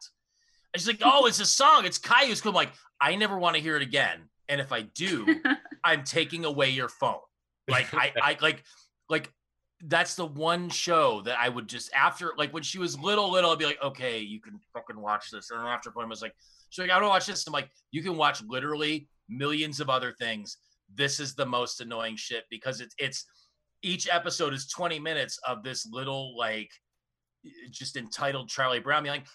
And 0.74 0.80
she's 0.80 0.88
like, 0.88 1.02
Oh, 1.04 1.26
it's 1.26 1.40
a 1.42 1.46
song. 1.46 1.84
It's 1.86 1.98
Caillou's 1.98 2.40
cool. 2.42 2.52
I'm 2.52 2.56
like, 2.56 2.72
I 3.02 3.16
never 3.16 3.38
want 3.38 3.56
to 3.58 3.62
hear 3.62 3.76
it 3.76 3.82
again, 3.82 4.29
and 4.50 4.60
if 4.60 4.72
I 4.72 4.82
do, 4.82 5.26
I'm 5.84 6.04
taking 6.04 6.44
away 6.44 6.70
your 6.72 6.90
phone. 6.90 7.20
Like 7.70 7.94
I, 7.94 8.12
I 8.22 8.38
like, 8.42 8.64
like 9.08 9.32
that's 9.86 10.16
the 10.16 10.26
one 10.26 10.70
show 10.70 11.22
that 11.22 11.38
I 11.40 11.48
would 11.48 11.70
just 11.70 11.94
after 11.94 12.34
like 12.38 12.54
when 12.54 12.64
she 12.64 12.80
was 12.80 13.00
little, 13.00 13.32
little, 13.32 13.52
I'd 13.52 13.60
be 13.60 13.66
like, 13.66 13.82
okay, 13.82 14.20
you 14.20 14.42
can 14.42 14.60
fucking 14.74 15.00
watch 15.00 15.30
this. 15.32 15.52
And 15.52 15.60
then 15.60 15.68
after 15.68 15.92
point, 15.92 16.08
I 16.08 16.10
was 16.10 16.22
like, 16.22 16.36
she's 16.70 16.84
like, 16.84 16.92
I 16.92 17.00
don't 17.00 17.10
watch 17.10 17.28
this. 17.28 17.48
I'm 17.48 17.54
like, 17.54 17.70
you 17.92 18.04
can 18.04 18.18
watch 18.18 18.42
literally 18.48 19.08
millions 19.30 19.80
of 19.80 19.90
other 19.90 20.14
things. 20.20 20.58
This 20.94 21.20
is 21.20 21.36
the 21.36 21.46
most 21.46 21.80
annoying 21.80 22.18
shit 22.18 22.44
because 22.50 22.82
it's 22.82 22.96
it's 22.98 23.26
each 23.82 24.10
episode 24.12 24.54
is 24.54 24.68
20 24.68 25.00
minutes 25.00 25.40
of 25.48 25.64
this 25.64 25.88
little 25.90 26.36
like 26.38 26.70
just 27.72 27.96
entitled 27.96 28.50
Charlie 28.50 28.82
Brown 28.82 29.04
being 29.04 29.16
like, 29.16 29.28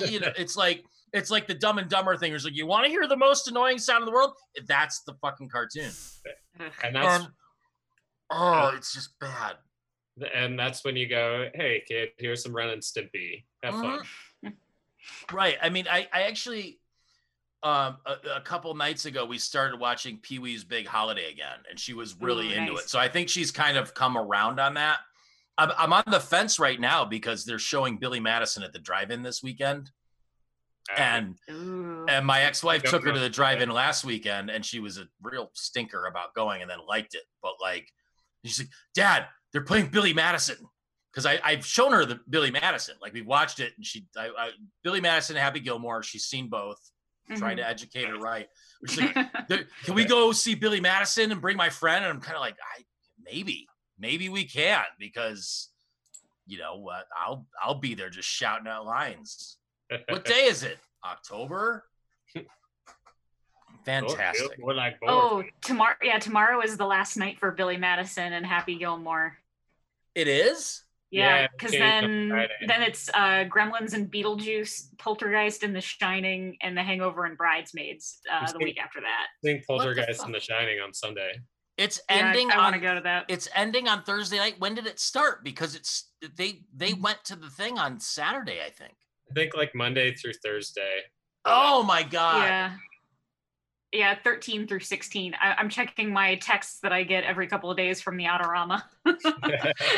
you 0.10 0.20
know, 0.20 0.32
it's 0.36 0.56
like 0.56 0.84
it's 1.12 1.30
like 1.30 1.46
the 1.46 1.54
Dumb 1.54 1.78
and 1.78 1.88
Dumber 1.88 2.16
thing. 2.16 2.32
It's 2.34 2.44
like 2.44 2.54
you 2.56 2.66
want 2.66 2.84
to 2.84 2.90
hear 2.90 3.06
the 3.06 3.16
most 3.16 3.48
annoying 3.48 3.78
sound 3.78 4.02
in 4.02 4.06
the 4.06 4.12
world. 4.12 4.32
That's 4.66 5.02
the 5.02 5.14
fucking 5.20 5.48
cartoon. 5.48 5.90
and 6.82 6.94
that's 6.96 7.24
And 7.24 7.28
oh, 8.30 8.72
it's 8.76 8.92
just 8.94 9.18
bad. 9.20 9.56
and 10.34 10.58
that's 10.58 10.84
when 10.84 10.96
you 10.96 11.08
go, 11.08 11.48
hey 11.54 11.82
kid, 11.86 12.10
here's 12.18 12.42
some 12.42 12.54
Ren 12.54 12.70
and 12.70 12.82
Stimpy. 12.82 13.44
Have 13.62 13.74
fun. 13.74 14.00
Right. 15.32 15.56
I 15.60 15.68
mean, 15.68 15.86
I 15.90 16.08
I 16.12 16.22
actually 16.22 16.78
um 17.64 17.96
a, 18.06 18.16
a 18.36 18.40
couple 18.40 18.74
nights 18.74 19.04
ago 19.04 19.24
we 19.24 19.38
started 19.38 19.78
watching 19.78 20.18
Pee 20.18 20.38
Wee's 20.38 20.64
Big 20.64 20.86
Holiday 20.86 21.30
again, 21.30 21.58
and 21.68 21.78
she 21.78 21.92
was 21.94 22.16
really 22.20 22.48
Ooh, 22.48 22.56
into 22.58 22.72
nice. 22.74 22.84
it. 22.84 22.88
So 22.90 22.98
I 22.98 23.08
think 23.08 23.28
she's 23.28 23.50
kind 23.50 23.76
of 23.76 23.94
come 23.94 24.16
around 24.16 24.58
on 24.60 24.74
that. 24.74 24.98
I'm, 25.58 25.70
I'm 25.76 25.92
on 25.92 26.04
the 26.10 26.18
fence 26.20 26.58
right 26.58 26.80
now 26.80 27.04
because 27.04 27.44
they're 27.44 27.58
showing 27.58 27.98
Billy 27.98 28.20
Madison 28.20 28.62
at 28.62 28.72
the 28.72 28.78
drive-in 28.78 29.22
this 29.22 29.42
weekend, 29.42 29.90
and 30.96 31.36
Ooh. 31.50 32.06
and 32.08 32.26
my 32.26 32.42
ex-wife 32.42 32.82
took 32.82 33.04
her 33.04 33.12
to 33.12 33.20
the 33.20 33.30
drive-in 33.30 33.70
last 33.70 34.04
weekend, 34.04 34.50
and 34.50 34.64
she 34.64 34.80
was 34.80 34.98
a 34.98 35.06
real 35.22 35.50
stinker 35.54 36.06
about 36.06 36.34
going, 36.34 36.62
and 36.62 36.70
then 36.70 36.78
liked 36.88 37.14
it. 37.14 37.22
But 37.42 37.54
like, 37.60 37.88
she's 38.44 38.58
like, 38.58 38.68
"Dad, 38.94 39.26
they're 39.52 39.62
playing 39.62 39.88
Billy 39.88 40.12
Madison." 40.12 40.56
Because 41.12 41.26
I 41.26 41.40
I've 41.44 41.64
shown 41.64 41.92
her 41.92 42.04
the 42.04 42.20
Billy 42.28 42.50
Madison, 42.50 42.96
like 43.00 43.12
we 43.12 43.22
watched 43.22 43.60
it, 43.60 43.72
and 43.76 43.84
she 43.84 44.06
I, 44.16 44.30
I 44.36 44.50
Billy 44.82 45.00
Madison, 45.00 45.36
Happy 45.36 45.60
Gilmore, 45.60 46.02
she's 46.02 46.24
seen 46.24 46.48
both. 46.48 46.78
Trying 47.36 47.56
to 47.56 47.62
mm-hmm. 47.62 47.70
educate 47.70 48.08
her 48.08 48.18
right. 48.18 48.48
She's 48.86 49.00
like. 49.00 49.14
Can 49.84 49.94
we 49.94 50.04
go 50.04 50.32
see 50.32 50.54
Billy 50.54 50.80
Madison 50.80 51.32
and 51.32 51.40
bring 51.40 51.56
my 51.56 51.70
friend? 51.70 52.04
And 52.04 52.12
I'm 52.12 52.20
kind 52.20 52.34
of 52.34 52.40
like, 52.40 52.56
I 52.76 52.82
maybe, 53.24 53.66
maybe 53.98 54.28
we 54.28 54.44
can 54.44 54.82
because, 54.98 55.70
you 56.46 56.58
know 56.58 56.76
what? 56.76 57.06
I'll 57.16 57.46
I'll 57.62 57.78
be 57.78 57.94
there 57.94 58.10
just 58.10 58.28
shouting 58.28 58.66
out 58.66 58.84
lines. 58.84 59.56
What 60.08 60.24
day 60.34 60.44
is 60.46 60.62
it? 60.62 60.78
October. 61.04 61.84
Fantastic. 63.84 64.58
We're 64.60 64.74
like 64.74 64.96
oh, 65.06 65.42
tomorrow. 65.60 65.96
Yeah, 66.02 66.18
tomorrow 66.18 66.60
is 66.62 66.76
the 66.76 66.86
last 66.86 67.16
night 67.16 67.38
for 67.40 67.50
Billy 67.50 67.76
Madison 67.76 68.32
and 68.32 68.46
Happy 68.46 68.76
Gilmore. 68.76 69.36
It 70.14 70.28
is. 70.28 70.82
Yeah, 71.10 71.40
Yeah, 71.42 71.46
because 71.52 71.72
changed 71.72 72.02
to 72.06 72.08
then 72.08 72.48
then 72.68 72.82
it's 72.82 73.08
uh, 73.10 73.44
Gremlins 73.48 73.92
and 73.94 74.10
Beetlejuice, 74.10 74.96
Poltergeist 74.98 75.62
and 75.64 75.74
The 75.74 75.80
Shining, 75.80 76.56
and 76.62 76.76
The 76.76 76.82
Hangover 76.82 77.24
and 77.24 77.36
Bridesmaids 77.36 78.20
uh, 78.32 78.46
the 78.46 78.58
see- 78.58 78.64
week 78.64 78.78
after 78.80 79.00
that. 79.00 79.26
seeing 79.44 79.56
What 79.66 79.78
the 79.82 79.84
Poltergeist 79.94 80.24
and 80.24 80.34
The? 80.34 80.40
Shining 80.40 80.78
on 80.80 80.94
Sunday. 80.94 81.32
It's 81.76 82.00
Yeah, 82.08 82.16
I- 82.16 82.20
ending 82.28 82.50
I, 82.52 82.56
want 82.58 82.74
to 82.74 82.78
on. 82.78 82.82
go 82.82 82.94
to 82.94 83.00
that. 83.02 83.24
It's 83.28 83.48
ending 83.54 83.88
on 83.88 84.04
Thursday 84.04 84.38
night. 84.38 84.54
When 84.58 84.74
did 84.74 84.86
it 84.86 85.00
start? 85.00 85.42
Because 85.42 85.74
it's 85.74 86.08
they 86.36 86.60
they 86.74 86.92
Mm-hmm. 86.92 87.02
went 87.02 87.24
to 87.24 87.36
the 87.36 87.50
thing 87.50 87.78
on 87.78 87.98
Saturday, 87.98 88.60
I 88.64 88.70
think. 88.70 88.94
I 89.32 89.40
think 89.40 89.56
like 89.56 89.74
Monday 89.74 90.14
through 90.14 90.34
Thursday. 90.44 91.00
Oh 91.44 91.82
my 91.82 92.02
god. 92.02 92.44
yeah. 92.44 92.72
Yeah, 93.94 94.16
13 94.24 94.66
through 94.66 94.80
16. 94.80 95.34
I, 95.38 95.52
I'm 95.58 95.68
checking 95.68 96.10
my 96.10 96.36
texts 96.36 96.78
that 96.82 96.92
I 96.94 97.02
get 97.02 97.24
every 97.24 97.46
couple 97.46 97.70
of 97.70 97.76
days 97.76 98.00
from 98.00 98.16
the 98.16 98.24
Autorama. 98.24 98.82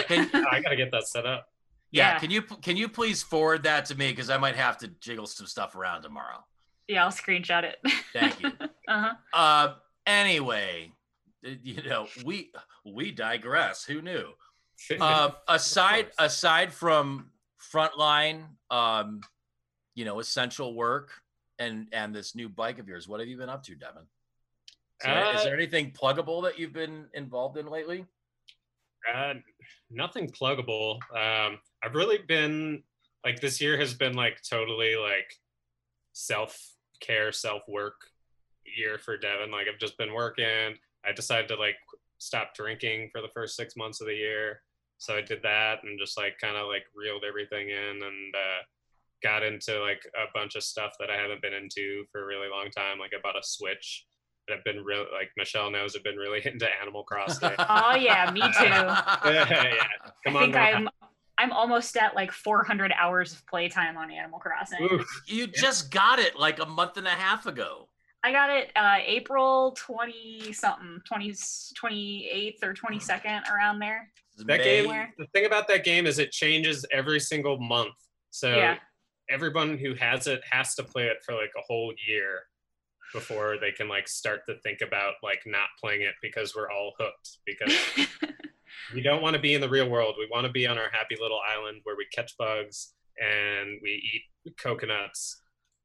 Can- 0.08 0.30
I 0.50 0.60
gotta 0.60 0.74
get 0.76 0.90
that 0.90 1.06
set 1.06 1.26
up. 1.26 1.46
Yeah, 1.92 2.14
Yeah. 2.14 2.18
can 2.18 2.30
you 2.30 2.42
can 2.42 2.76
you 2.76 2.88
please 2.88 3.22
forward 3.22 3.62
that 3.64 3.84
to 3.86 3.94
me 3.94 4.10
because 4.10 4.30
I 4.30 4.36
might 4.38 4.56
have 4.56 4.78
to 4.78 4.88
jiggle 5.00 5.26
some 5.26 5.46
stuff 5.46 5.76
around 5.76 6.02
tomorrow. 6.02 6.44
yeah, 6.88 7.04
I'll 7.04 7.12
screenshot 7.12 7.62
it. 7.62 7.76
Thank 8.12 8.40
you. 8.42 8.50
uh-huh. 8.88 9.14
uh, 9.32 9.74
anyway, 10.06 10.90
uh, 11.46 11.50
you 11.62 11.80
know 11.84 12.08
we 12.24 12.50
we 12.84 13.12
digress. 13.12 13.84
Who 13.84 14.02
knew? 14.02 14.30
Uh, 15.00 15.30
aside 15.46 16.08
aside 16.18 16.72
from 16.72 17.30
frontline, 17.74 18.44
um, 18.70 19.20
you 19.94 20.04
know, 20.04 20.20
essential 20.20 20.74
work 20.74 21.10
and 21.58 21.88
and 21.92 22.14
this 22.14 22.34
new 22.34 22.48
bike 22.48 22.78
of 22.78 22.88
yours, 22.88 23.08
what 23.08 23.20
have 23.20 23.28
you 23.28 23.36
been 23.36 23.48
up 23.48 23.62
to, 23.64 23.74
Devin? 23.74 24.02
Is 24.02 25.06
there, 25.06 25.34
is 25.34 25.40
Uh, 25.40 25.44
there 25.44 25.54
anything 25.54 25.90
pluggable 25.90 26.42
that 26.44 26.58
you've 26.58 26.72
been 26.72 27.06
involved 27.14 27.56
in 27.58 27.66
lately? 27.66 28.06
Uh, 29.12 29.34
nothing 29.90 30.30
pluggable. 30.30 30.94
Um, 31.12 31.58
I've 31.82 31.94
really 31.94 32.18
been 32.18 32.82
like 33.24 33.40
this 33.40 33.60
year 33.60 33.76
has 33.78 33.94
been 33.94 34.14
like 34.14 34.40
totally 34.48 34.96
like 34.96 35.40
self 36.12 36.58
care, 37.00 37.32
self 37.32 37.62
work 37.68 37.94
year 38.64 38.98
for 38.98 39.16
Devin. 39.16 39.50
Like 39.50 39.66
I've 39.72 39.80
just 39.80 39.98
been 39.98 40.14
working. 40.14 40.76
I 41.04 41.12
decided 41.12 41.48
to 41.48 41.56
like 41.56 41.76
stop 42.18 42.54
drinking 42.54 43.10
for 43.12 43.20
the 43.20 43.28
first 43.28 43.56
six 43.56 43.76
months 43.76 44.00
of 44.00 44.06
the 44.06 44.14
year, 44.14 44.62
so 45.04 45.14
I 45.14 45.20
did 45.20 45.42
that 45.42 45.84
and 45.84 45.98
just 45.98 46.16
like 46.16 46.38
kind 46.40 46.56
of 46.56 46.66
like 46.66 46.84
reeled 46.94 47.24
everything 47.28 47.68
in 47.68 48.02
and 48.02 48.34
uh, 48.34 48.62
got 49.22 49.42
into 49.42 49.78
like 49.80 50.00
a 50.16 50.32
bunch 50.32 50.54
of 50.54 50.62
stuff 50.62 50.92
that 50.98 51.10
I 51.10 51.16
haven't 51.16 51.42
been 51.42 51.52
into 51.52 52.04
for 52.10 52.22
a 52.22 52.26
really 52.26 52.48
long 52.48 52.70
time. 52.70 52.98
Like 52.98 53.12
I 53.14 53.20
bought 53.22 53.36
a 53.36 53.42
Switch. 53.42 54.06
I've 54.50 54.64
been 54.64 54.82
really 54.82 55.06
like 55.12 55.30
Michelle 55.36 55.70
knows 55.70 55.94
I've 55.94 56.04
been 56.04 56.16
really 56.16 56.40
into 56.46 56.66
Animal 56.80 57.04
Crossing. 57.04 57.50
Oh, 57.58 57.94
yeah, 57.94 58.30
me 58.30 58.40
too. 58.40 58.64
yeah, 59.30 59.74
come 60.24 60.36
I 60.36 60.40
on, 60.40 60.42
think 60.44 60.54
now. 60.54 60.62
I'm 60.62 60.88
I'm 61.36 61.52
almost 61.52 61.94
at 61.98 62.14
like 62.14 62.32
400 62.32 62.92
hours 62.98 63.34
of 63.34 63.46
playtime 63.46 63.98
on 63.98 64.10
Animal 64.10 64.38
Crossing. 64.38 64.88
Oof. 64.90 65.22
You 65.26 65.46
just 65.48 65.90
got 65.90 66.18
it 66.18 66.38
like 66.38 66.60
a 66.60 66.66
month 66.66 66.96
and 66.96 67.06
a 67.06 67.10
half 67.10 67.44
ago. 67.44 67.88
I 68.22 68.32
got 68.32 68.48
it 68.48 68.70
uh, 68.74 68.98
April 69.04 69.72
20 69.72 70.54
something, 70.54 70.98
20, 71.06 71.32
28th 71.32 72.62
or 72.62 72.72
22nd 72.72 73.50
around 73.50 73.80
there. 73.80 74.10
That 74.38 74.46
May- 74.46 74.82
game. 74.82 75.08
The 75.18 75.26
thing 75.28 75.46
about 75.46 75.68
that 75.68 75.84
game 75.84 76.06
is 76.06 76.18
it 76.18 76.30
changes 76.32 76.84
every 76.92 77.20
single 77.20 77.58
month. 77.58 77.94
So 78.30 78.54
Yeah. 78.56 78.78
everyone 79.30 79.78
who 79.78 79.94
has 79.94 80.26
it 80.26 80.42
has 80.50 80.74
to 80.74 80.82
play 80.82 81.06
it 81.06 81.18
for 81.24 81.34
like 81.34 81.52
a 81.56 81.62
whole 81.66 81.92
year 82.06 82.42
before 83.12 83.56
they 83.60 83.70
can 83.70 83.88
like 83.88 84.08
start 84.08 84.40
to 84.46 84.56
think 84.60 84.80
about 84.80 85.14
like 85.22 85.40
not 85.46 85.68
playing 85.80 86.02
it 86.02 86.14
because 86.20 86.54
we're 86.56 86.70
all 86.70 86.92
hooked 86.98 87.38
because 87.46 87.72
we 88.94 89.00
don't 89.00 89.22
want 89.22 89.34
to 89.34 89.40
be 89.40 89.54
in 89.54 89.60
the 89.60 89.68
real 89.68 89.88
world. 89.88 90.16
We 90.18 90.28
want 90.32 90.46
to 90.46 90.52
be 90.52 90.66
on 90.66 90.78
our 90.78 90.90
happy 90.90 91.16
little 91.20 91.40
island 91.48 91.80
where 91.84 91.96
we 91.96 92.06
catch 92.12 92.36
bugs 92.36 92.94
and 93.22 93.78
we 93.82 94.02
eat 94.44 94.56
coconuts 94.58 95.40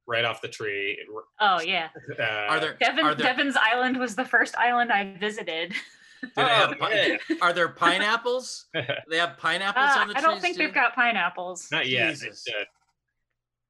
right 0.07 0.25
off 0.25 0.41
the 0.41 0.47
tree. 0.47 0.97
oh 1.39 1.61
yeah. 1.61 1.89
Uh, 2.19 2.23
Are 2.23 2.59
there 2.59 2.77
Devin, 2.79 3.05
are 3.05 3.13
there, 3.13 3.27
Devin's 3.27 3.55
Island 3.55 3.97
was 3.99 4.15
the 4.15 4.25
first 4.25 4.57
island 4.57 4.91
I 4.91 5.15
visited. 5.19 5.73
do 6.21 6.29
they 6.35 6.41
have 6.43 6.71
Oh, 6.71 6.75
pi- 6.75 6.93
yeah. 6.93 7.17
are 7.41 7.53
there 7.53 7.69
pineapples? 7.69 8.65
Do 8.73 8.81
they 9.09 9.17
have 9.17 9.37
pineapples 9.37 9.95
Uh, 9.95 9.99
on 9.99 10.07
the 10.09 10.17
I 10.17 10.21
don't 10.21 10.31
trees 10.33 10.41
think 10.41 10.57
too? 10.57 10.63
they've 10.63 10.73
got 10.73 10.95
pineapples. 10.95 11.67
Not 11.71 11.87
yet. 11.87 12.09
Jesus. 12.11 12.45
It's, 12.45 12.47
uh, 12.49 12.63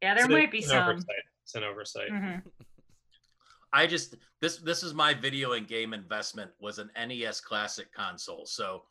Yeah, 0.01 0.13
there 0.15 0.25
it's 0.25 0.33
a- 0.33 0.37
might 0.37 0.51
be 0.51 0.59
it's 0.59 0.67
some. 0.67 0.77
An 0.77 0.89
oversight. 0.89 1.15
It's 1.43 1.55
an 1.55 1.63
oversight. 1.63 2.09
Mhm. 2.11 2.41
I 3.71 3.85
just 3.85 4.15
this 4.41 4.57
this 4.57 4.81
is 4.83 4.93
my 4.93 5.13
video 5.13 5.53
and 5.53 5.67
game 5.67 5.93
investment 5.93 6.51
was 6.59 6.79
an 6.79 6.89
NES 6.95 7.39
classic 7.41 7.93
console. 7.93 8.45
So 8.45 8.83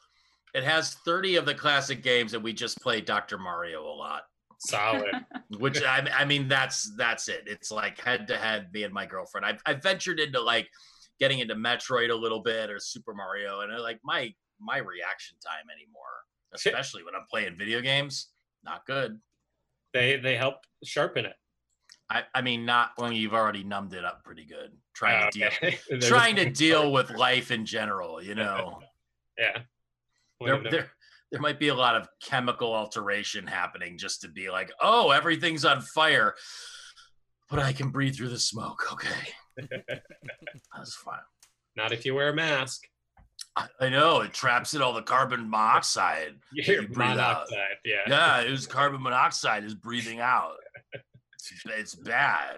it 0.55 0.63
has 0.65 0.95
30 1.05 1.37
of 1.37 1.47
the 1.47 1.55
classic 1.55 2.03
games 2.03 2.35
and 2.35 2.43
we 2.45 2.53
just 2.53 2.81
play 2.81 3.01
Dr. 3.01 3.39
Mario 3.39 3.83
a 3.85 3.91
lot. 3.95 4.23
Solid. 4.61 5.11
Which 5.59 5.83
I, 5.83 6.07
I 6.17 6.25
mean 6.25 6.47
that's 6.49 6.95
that's 6.97 7.29
it. 7.29 7.45
It's 7.47 7.71
like 7.73 8.01
head 8.01 8.27
to 8.29 8.37
head 8.37 8.73
me 8.73 8.85
and 8.85 8.95
my 8.95 9.05
girlfriend. 9.07 9.45
I've 9.47 9.61
I've 9.67 9.83
ventured 9.83 10.21
into 10.21 10.41
like 10.41 10.69
getting 11.21 11.39
into 11.41 11.55
Metroid 11.55 12.11
a 12.11 12.15
little 12.15 12.41
bit 12.43 12.71
or 12.71 12.79
Super 12.79 13.15
Mario 13.15 13.61
and 13.61 13.77
like 13.83 14.01
my 14.05 14.33
my 14.61 14.79
reaction 14.79 15.37
time 15.45 15.67
anymore, 15.75 16.25
especially 16.55 17.05
when 17.05 17.15
I'm 17.15 17.27
playing 17.31 17.57
video 17.57 17.81
games, 17.81 18.29
not 18.65 18.87
good. 18.87 19.19
they 19.95 20.17
they 20.17 20.37
help 20.37 20.57
sharpen 20.85 21.25
it. 21.27 21.35
I, 22.11 22.23
I 22.35 22.41
mean, 22.41 22.65
not 22.65 22.93
when 22.97 23.13
you've 23.13 23.35
already 23.35 23.63
numbed 23.65 23.93
it 23.93 24.03
up 24.05 24.25
pretty 24.25 24.47
good. 24.47 24.73
Trying 24.95 25.25
Oh, 25.27 25.31
to 25.31 25.39
deal, 25.39 25.49
okay. 25.49 25.79
Trying 26.01 26.37
to 26.37 26.49
deal 26.49 26.91
with 26.91 27.11
life 27.11 27.51
in 27.51 27.67
general. 27.67 28.23
You 28.23 28.35
know, 28.43 28.81
Yeah. 29.39 29.59
There, 30.41 30.63
there, 30.71 30.91
there 31.31 31.41
might 31.41 31.59
be 31.59 31.69
a 31.69 31.75
lot 31.75 31.97
of 31.97 32.09
chemical 32.23 32.75
alteration 32.75 33.47
happening 33.47 33.99
just 33.99 34.23
to 34.23 34.29
be 34.29 34.49
like, 34.51 34.73
oh, 34.81 35.11
everything's 35.11 35.65
on 35.67 35.83
fire, 35.83 36.35
but 37.51 37.59
I 37.59 37.73
can 37.75 37.91
breathe 37.91 38.17
through 38.17 38.31
the 38.31 38.39
smoke. 38.39 38.91
Okay, 38.93 39.29
that's 40.77 40.95
fine. 40.95 41.19
Not 41.77 41.93
if 41.93 42.05
you 42.05 42.15
wear 42.15 42.31
a 42.31 42.35
mask. 42.35 42.85
I, 43.57 43.67
I 43.81 43.89
know 43.89 44.21
it 44.21 44.33
traps 44.33 44.75
in 44.75 44.83
all 44.83 44.93
the 44.93 45.03
carbon 45.03 45.49
monoxide. 45.49 46.37
You're 46.53 46.83
You 46.83 46.89
breathe 46.89 47.19
out. 47.19 47.47
Yeah. 47.85 47.97
Yeah, 48.07 48.41
it 48.41 48.51
was 48.51 48.67
carbon 48.67 49.03
monoxide 49.03 49.65
is 49.65 49.75
breathing 49.75 50.21
out. 50.21 50.57
It's, 51.51 51.65
it's 51.67 51.95
bad. 51.95 52.57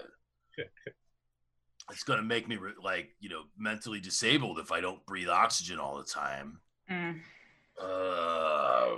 It's 1.92 2.02
gonna 2.02 2.22
make 2.22 2.48
me 2.48 2.56
re- 2.56 2.72
like 2.82 3.10
you 3.20 3.28
know 3.28 3.42
mentally 3.56 4.00
disabled 4.00 4.58
if 4.58 4.72
I 4.72 4.80
don't 4.80 5.04
breathe 5.06 5.28
oxygen 5.28 5.78
all 5.78 5.96
the 5.98 6.04
time. 6.04 6.58
Mm. 6.90 7.20
Uh, 7.80 8.96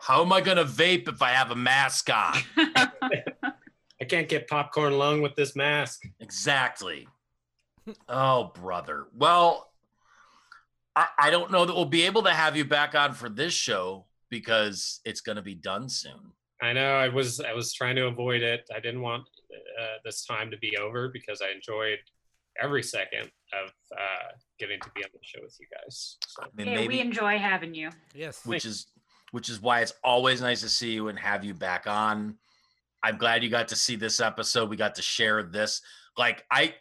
how 0.00 0.22
am 0.22 0.32
I 0.32 0.40
gonna 0.40 0.64
vape 0.64 1.08
if 1.08 1.20
I 1.20 1.30
have 1.30 1.50
a 1.50 1.56
mask 1.56 2.08
on? 2.10 2.36
I 2.56 4.04
can't 4.08 4.28
get 4.28 4.48
popcorn 4.48 4.96
lung 4.98 5.20
with 5.20 5.34
this 5.34 5.54
mask. 5.56 6.04
exactly. 6.20 7.06
Oh, 8.08 8.52
brother. 8.54 9.06
Well, 9.14 9.70
I, 10.96 11.06
I 11.18 11.30
don't 11.30 11.50
know 11.50 11.64
that 11.64 11.74
we'll 11.74 11.84
be 11.84 12.02
able 12.02 12.22
to 12.22 12.30
have 12.30 12.56
you 12.56 12.64
back 12.64 12.94
on 12.94 13.12
for 13.12 13.28
this 13.28 13.52
show 13.52 14.06
because 14.30 15.00
it's 15.04 15.20
gonna 15.20 15.42
be 15.42 15.54
done 15.54 15.88
soon. 15.88 16.32
I 16.62 16.72
know. 16.72 16.94
I 16.94 17.08
was 17.08 17.40
I 17.40 17.52
was 17.52 17.72
trying 17.72 17.96
to 17.96 18.06
avoid 18.06 18.42
it. 18.42 18.68
I 18.74 18.80
didn't 18.80 19.00
want 19.02 19.28
uh, 19.80 19.86
this 20.04 20.24
time 20.24 20.50
to 20.50 20.58
be 20.58 20.76
over 20.76 21.08
because 21.08 21.42
I 21.42 21.50
enjoyed 21.50 21.98
every 22.60 22.82
second 22.82 23.30
of 23.52 23.70
uh, 23.92 24.32
getting 24.58 24.80
to 24.80 24.90
be 24.94 25.02
on 25.02 25.10
the 25.12 25.18
show 25.22 25.40
with 25.42 25.56
you 25.60 25.66
guys. 25.70 26.16
So 26.26 26.42
I 26.42 26.46
mean, 26.56 26.68
yeah, 26.68 26.74
maybe 26.74 26.94
we 26.94 27.00
enjoy 27.00 27.38
having 27.38 27.74
you. 27.74 27.90
Yes. 28.14 28.44
which 28.46 28.64
is 28.64 28.86
which 29.32 29.48
is 29.48 29.60
why 29.60 29.80
it's 29.80 29.94
always 30.04 30.40
nice 30.40 30.60
to 30.60 30.68
see 30.68 30.92
you 30.92 31.08
and 31.08 31.18
have 31.18 31.44
you 31.44 31.54
back 31.54 31.86
on. 31.86 32.36
I'm 33.02 33.18
glad 33.18 33.42
you 33.42 33.50
got 33.50 33.68
to 33.68 33.76
see 33.76 33.96
this 33.96 34.20
episode. 34.20 34.70
We 34.70 34.76
got 34.76 34.94
to 34.94 35.02
share 35.02 35.42
this. 35.42 35.82
Like 36.16 36.44
I 36.50 36.74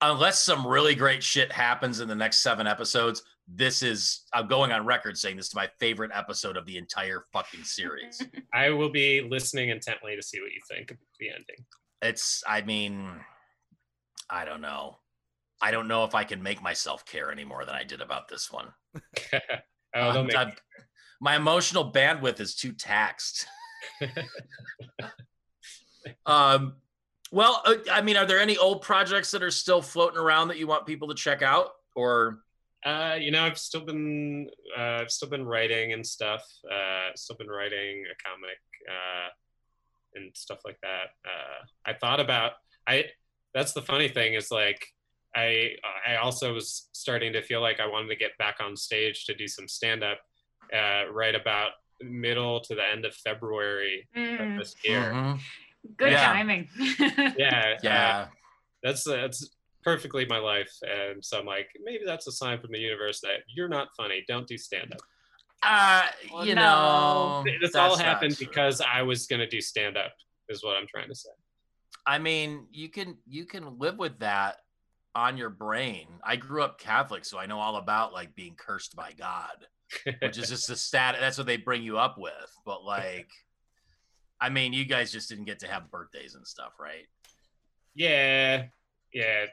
unless 0.00 0.42
some 0.42 0.66
really 0.66 0.94
great 0.94 1.22
shit 1.22 1.52
happens 1.52 2.00
in 2.00 2.08
the 2.08 2.14
next 2.14 2.38
7 2.40 2.66
episodes, 2.66 3.22
this 3.48 3.82
is 3.82 4.24
I'm 4.32 4.48
going 4.48 4.72
on 4.72 4.84
record 4.84 5.16
saying 5.16 5.36
this 5.36 5.46
is 5.46 5.54
my 5.54 5.68
favorite 5.78 6.10
episode 6.14 6.56
of 6.56 6.66
the 6.66 6.78
entire 6.78 7.24
fucking 7.32 7.64
series. 7.64 8.22
I 8.54 8.70
will 8.70 8.90
be 8.90 9.26
listening 9.28 9.70
intently 9.70 10.16
to 10.16 10.22
see 10.22 10.40
what 10.40 10.52
you 10.52 10.60
think 10.68 10.90
of 10.90 10.96
the 11.20 11.30
ending. 11.30 11.64
it's 12.02 12.42
I 12.46 12.62
mean 12.62 13.10
I 14.28 14.44
don't 14.44 14.60
know. 14.60 14.98
I 15.62 15.70
don't 15.70 15.88
know 15.88 16.04
if 16.04 16.14
I 16.14 16.24
can 16.24 16.42
make 16.42 16.60
myself 16.60 17.06
care 17.06 17.30
any 17.30 17.44
more 17.44 17.64
than 17.64 17.76
I 17.76 17.84
did 17.84 18.00
about 18.00 18.28
this 18.28 18.50
one. 18.52 18.66
oh, 19.34 19.38
I'm- 19.94 20.30
I'm- 20.36 20.52
my 21.18 21.34
emotional 21.36 21.90
bandwidth 21.90 22.40
is 22.40 22.54
too 22.54 22.72
taxed. 22.72 23.46
um, 26.26 26.74
well, 27.30 27.62
uh, 27.64 27.74
I 27.90 28.02
mean, 28.02 28.16
are 28.16 28.26
there 28.26 28.40
any 28.40 28.56
old 28.56 28.82
projects 28.82 29.30
that 29.32 29.42
are 29.42 29.50
still 29.50 29.82
floating 29.82 30.18
around 30.18 30.48
that 30.48 30.58
you 30.58 30.66
want 30.66 30.86
people 30.86 31.08
to 31.08 31.14
check 31.14 31.42
out? 31.42 31.70
Or 31.94 32.40
Uh, 32.84 33.16
you 33.18 33.30
know, 33.32 33.42
I've 33.42 33.58
still 33.58 33.80
been 33.84 34.48
uh, 34.78 35.00
I've 35.02 35.10
still 35.10 35.28
been 35.28 35.44
writing 35.44 35.92
and 35.92 36.06
stuff. 36.06 36.44
Uh, 36.70 37.10
still 37.16 37.36
been 37.36 37.48
writing 37.48 38.04
a 38.10 38.28
comic 38.28 38.58
uh, 38.88 39.28
and 40.14 40.30
stuff 40.36 40.60
like 40.64 40.78
that. 40.82 41.06
Uh, 41.24 41.64
I 41.84 41.94
thought 41.94 42.20
about 42.20 42.52
I. 42.86 43.06
That's 43.54 43.72
the 43.72 43.82
funny 43.82 44.08
thing 44.08 44.34
is 44.34 44.50
like 44.50 44.86
I 45.34 45.76
I 46.06 46.16
also 46.16 46.52
was 46.54 46.88
starting 46.92 47.32
to 47.32 47.42
feel 47.42 47.60
like 47.60 47.80
I 47.80 47.86
wanted 47.86 48.08
to 48.08 48.16
get 48.16 48.36
back 48.38 48.56
on 48.60 48.76
stage 48.76 49.24
to 49.24 49.34
do 49.34 49.48
some 49.48 49.66
stand 49.66 50.04
up 50.04 50.18
uh, 50.72 51.10
right 51.10 51.34
about 51.34 51.72
middle 52.02 52.60
to 52.60 52.74
the 52.74 52.86
end 52.86 53.04
of 53.06 53.14
February 53.14 54.06
of 54.14 54.20
Mm, 54.20 54.58
this 54.58 54.74
year. 54.84 55.12
Mhm. 55.12 55.40
Good 55.96 56.12
Yeah. 56.12 56.32
timing. 56.32 56.68
Yeah, 57.36 57.74
uh, 57.76 57.80
yeah, 57.82 58.26
that's 58.82 59.04
that's 59.04 59.50
perfectly 59.84 60.26
my 60.26 60.38
life, 60.38 60.72
and 60.82 61.24
so 61.24 61.38
I'm 61.38 61.46
like 61.46 61.68
maybe 61.84 62.04
that's 62.04 62.26
a 62.26 62.32
sign 62.32 62.60
from 62.60 62.72
the 62.72 62.78
universe 62.78 63.20
that 63.20 63.40
you're 63.54 63.68
not 63.68 63.88
funny. 63.96 64.24
Don't 64.26 64.46
do 64.46 64.56
stand 64.58 64.92
up. 64.92 65.00
uh, 65.62 66.06
Well, 66.32 66.46
you 66.46 66.54
no. 66.54 67.42
know, 67.44 67.44
this 67.60 67.74
all 67.74 67.96
happened 67.96 68.36
because 68.38 68.80
I 68.80 69.02
was 69.02 69.26
gonna 69.26 69.48
do 69.48 69.60
stand 69.60 69.96
up. 69.96 70.12
Is 70.48 70.62
what 70.62 70.76
I'm 70.76 70.86
trying 70.86 71.08
to 71.08 71.14
say. 71.14 71.30
I 72.06 72.18
mean, 72.18 72.66
you 72.70 72.88
can 72.88 73.16
you 73.26 73.44
can 73.46 73.78
live 73.78 73.98
with 73.98 74.18
that 74.20 74.58
on 75.14 75.36
your 75.36 75.50
brain. 75.50 76.06
I 76.22 76.36
grew 76.36 76.62
up 76.62 76.78
Catholic, 76.78 77.24
so 77.24 77.38
I 77.38 77.46
know 77.46 77.58
all 77.58 77.76
about 77.76 78.12
like 78.12 78.34
being 78.34 78.54
cursed 78.56 78.94
by 78.94 79.12
God. 79.12 79.66
which 80.20 80.36
is 80.36 80.48
just 80.54 80.68
a 80.70 80.76
stat. 80.76 81.16
That's 81.20 81.38
what 81.38 81.46
they 81.46 81.56
bring 81.56 81.82
you 81.82 81.96
up 81.98 82.18
with. 82.18 82.32
But 82.64 82.84
like, 82.84 83.28
I 84.40 84.48
mean, 84.50 84.72
you 84.72 84.84
guys 84.84 85.10
just 85.12 85.28
didn't 85.28 85.44
get 85.46 85.58
to 85.60 85.66
have 85.68 85.90
birthdays 85.90 86.34
and 86.34 86.46
stuff, 86.46 86.72
right? 86.80 87.06
yeah, 87.94 88.64
yeah. 89.12 89.46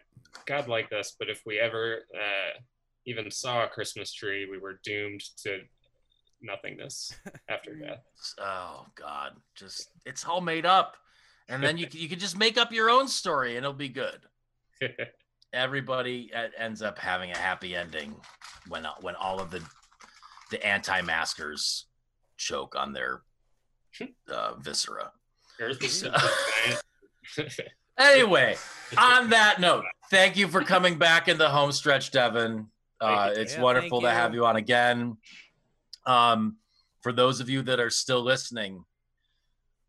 God 0.46 0.68
liked 0.68 0.92
us, 0.94 1.16
but 1.18 1.30
if 1.30 1.42
we 1.46 1.60
ever 1.60 2.00
uh, 2.14 2.60
even 3.06 3.30
saw 3.32 3.64
a 3.64 3.68
Christmas 3.68 4.12
tree, 4.14 4.48
we 4.50 4.58
were 4.58 4.80
doomed 4.84 5.22
to 5.44 5.60
nothingness 6.42 7.16
after 7.50 7.74
death. 7.76 8.04
Oh 8.40 8.86
God, 8.96 9.34
just 9.56 9.90
it's 10.06 10.26
all 10.26 10.42
made 10.42 10.66
up, 10.66 10.98
and 11.48 11.64
then 11.64 11.78
you 11.78 11.88
can- 11.88 12.00
you 12.02 12.10
can 12.10 12.20
just 12.20 12.38
make 12.38 12.58
up 12.58 12.72
your 12.74 12.90
own 12.90 13.08
story 13.08 13.56
and 13.56 13.60
it'll 13.66 13.74
be 13.74 13.90
good. 13.90 14.20
Everybody 15.54 16.32
uh, 16.36 16.48
ends 16.58 16.82
up 16.82 16.98
having 16.98 17.32
a 17.32 17.38
happy 17.38 17.76
ending 17.76 18.16
when 18.68 18.86
when 19.02 19.16
all 19.16 19.40
of 19.40 19.52
the 19.52 19.62
the 20.52 20.66
anti-maskers 20.66 21.86
choke 22.38 22.76
on 22.76 22.92
their 22.92 23.22
uh, 24.32 24.56
viscera. 24.56 25.12
So- 25.88 26.14
Anyway, 27.98 28.56
on 28.98 29.30
that 29.30 29.62
note, 29.62 29.86
thank 30.10 30.36
you 30.36 30.48
for 30.48 30.64
coming 30.64 30.98
back 30.98 31.28
in 31.28 31.38
the 31.38 31.48
home 31.50 31.72
stretch, 31.72 32.10
Devin. 32.10 32.68
Uh, 33.00 33.30
it's 33.36 33.54
Yeah, 33.54 33.62
wonderful 33.62 34.02
to 34.02 34.10
have 34.10 34.34
you. 34.34 34.42
you 34.42 34.46
on 34.48 34.56
again. 34.56 35.18
Um, 36.08 36.58
for 37.02 37.14
those 37.14 37.40
of 37.40 37.50
you 37.50 37.62
that 37.64 37.80
are 37.80 37.92
still 37.92 38.22
listening, 38.24 38.84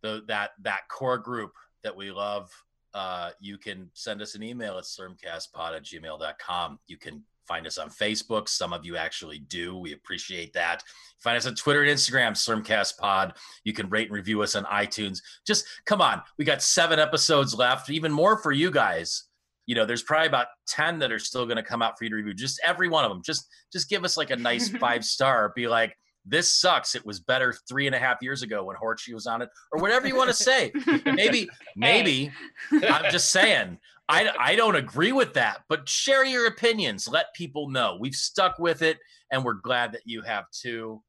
the 0.03 0.23
that 0.29 0.51
that 0.63 0.87
core 0.91 1.17
group 1.17 1.53
that 1.83 1.97
we 1.97 2.11
love, 2.11 2.51
uh, 2.93 3.31
you 3.41 3.57
can 3.57 3.89
send 3.95 4.21
us 4.21 4.35
an 4.35 4.43
email 4.43 4.77
at 4.77 4.85
sermcastpod 4.85 5.75
at 5.75 5.85
gmail.com. 5.85 6.79
You 6.87 6.99
can 6.99 7.23
find 7.47 7.67
us 7.67 7.79
on 7.79 7.91
Facebook. 7.91 8.49
Some 8.49 8.73
of 8.73 8.85
you 8.85 8.97
actually 8.97 9.39
do. 9.39 9.77
We 9.77 9.93
appreciate 9.93 10.53
that. 10.55 10.83
Find 11.23 11.37
us 11.37 11.47
on 11.47 11.55
Twitter 11.55 11.83
and 11.83 11.91
Instagram, 11.91 12.33
sermcastpod. 12.33 13.37
You 13.65 13.73
can 13.73 13.89
rate 13.89 14.09
and 14.09 14.15
review 14.15 14.43
us 14.43 14.55
on 14.55 14.65
iTunes. 14.65 15.21
Just 15.47 15.65
come 15.87 16.01
on. 16.01 16.23
We 16.39 16.45
got 16.45 16.63
seven 16.63 16.99
episodes 16.99 17.55
left 17.55 17.91
even 17.91 18.13
more 18.13 18.39
for 18.39 18.53
you 18.53 18.71
guys. 18.71 19.25
You 19.67 19.75
know 19.75 19.87
there's 19.87 20.03
probably 20.03 20.27
about 20.27 20.49
10 20.69 20.99
that 20.99 21.11
are 21.11 21.19
still 21.19 21.47
going 21.47 21.57
to 21.57 21.63
come 21.63 21.81
out 21.81 21.99
for 21.99 22.05
you 22.05 22.11
to 22.11 22.17
review. 22.17 22.35
Just 22.35 22.61
every 22.67 22.89
one 22.89 23.05
of 23.05 23.11
them 23.11 23.23
just 23.25 23.47
just 23.73 23.89
give 23.89 24.05
us 24.05 24.19
like 24.19 24.31
a 24.31 24.37
nice 24.37 24.69
five 24.79 25.05
star. 25.05 25.53
Be 25.57 25.67
like 25.69 25.97
this 26.27 26.53
sucks. 26.53 26.95
It 26.95 27.05
was 27.05 27.21
better 27.21 27.55
three 27.69 27.87
and 27.87 27.95
a 27.95 27.99
half 27.99 28.19
years 28.23 28.43
ago 28.43 28.65
when 28.65 28.77
Horchie 28.77 29.13
was 29.13 29.27
on 29.27 29.43
it 29.43 29.49
or 29.73 29.81
whatever 29.81 30.07
you 30.07 30.17
want 30.17 30.29
to 30.29 30.35
say. 30.35 30.73
Maybe 31.07 31.49
maybe 31.77 32.31
i'm 32.73 33.11
just 33.11 33.31
saying 33.31 33.79
I, 34.09 34.31
I 34.39 34.57
don't 34.57 34.77
agree 34.77 35.13
with 35.13 35.35
that, 35.35 35.63
but 35.69 35.89
share 35.89 36.25
your 36.25 36.47
opinions. 36.47 37.09
Let 37.09 37.33
people 37.35 37.71
know. 37.71 37.97
We've 37.99 38.15
stuck 38.15 38.59
with 38.59 38.83
it, 38.83 38.99
and 39.31 39.45
we're 39.45 39.55
glad 39.55 39.93
that 39.93 40.03
you 40.05 40.23
have 40.23 40.51
too. 40.51 41.03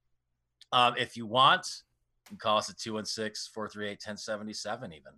Um, 0.71 0.95
if 0.97 1.17
you 1.17 1.25
want, 1.25 1.67
you 2.25 2.29
can 2.29 2.37
call 2.37 2.57
us 2.57 2.69
at 2.69 2.77
216 2.77 3.51
438 3.53 3.91
1077, 3.91 4.93
even. 4.93 5.11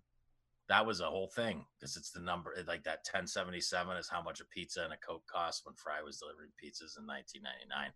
That 0.69 0.85
was 0.85 0.99
a 0.99 1.05
whole 1.05 1.27
thing 1.27 1.65
because 1.79 1.95
it's 1.95 2.11
the 2.11 2.19
number, 2.19 2.53
like 2.67 2.83
that 2.83 2.99
1077 3.09 3.95
is 3.95 4.09
how 4.09 4.21
much 4.21 4.41
a 4.41 4.45
pizza 4.45 4.83
and 4.83 4.91
a 4.91 4.97
Coke 4.97 5.23
cost 5.27 5.65
when 5.65 5.75
Fry 5.75 6.01
was 6.03 6.17
delivering 6.17 6.49
pizzas 6.61 6.97
in 6.99 7.05
1999. 7.07 7.91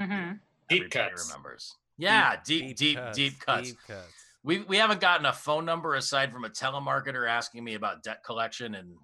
Mhm. 0.00 0.40
Deep 0.68 0.84
Everybody 0.84 1.10
cuts. 1.10 1.28
remembers. 1.28 1.76
Yeah, 1.98 2.36
deep, 2.44 2.76
deep, 2.76 2.98
deep, 3.12 3.38
cuts. 3.40 3.68
Deep 3.68 3.78
cuts. 3.86 4.08
We, 4.42 4.60
we 4.60 4.76
haven't 4.78 5.00
gotten 5.00 5.26
a 5.26 5.32
phone 5.32 5.64
number 5.64 5.94
aside 5.94 6.32
from 6.32 6.44
a 6.44 6.50
telemarketer 6.50 7.28
asking 7.28 7.62
me 7.64 7.74
about 7.74 8.02
debt 8.02 8.22
collection 8.24 8.74
in 8.74 8.96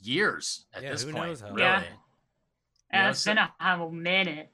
years 0.00 0.66
at 0.74 0.82
Yeah, 0.82 0.90
this 0.92 1.02
who 1.02 1.12
point. 1.12 1.24
knows 1.26 1.40
how 1.40 1.48
really. 1.48 1.62
Yeah. 1.62 1.82
You 2.92 2.98
know, 3.02 3.08
it's 3.10 3.20
so- 3.20 3.30
been 3.34 3.38
a, 3.38 3.52
a 3.60 3.90
minute. 3.92 4.50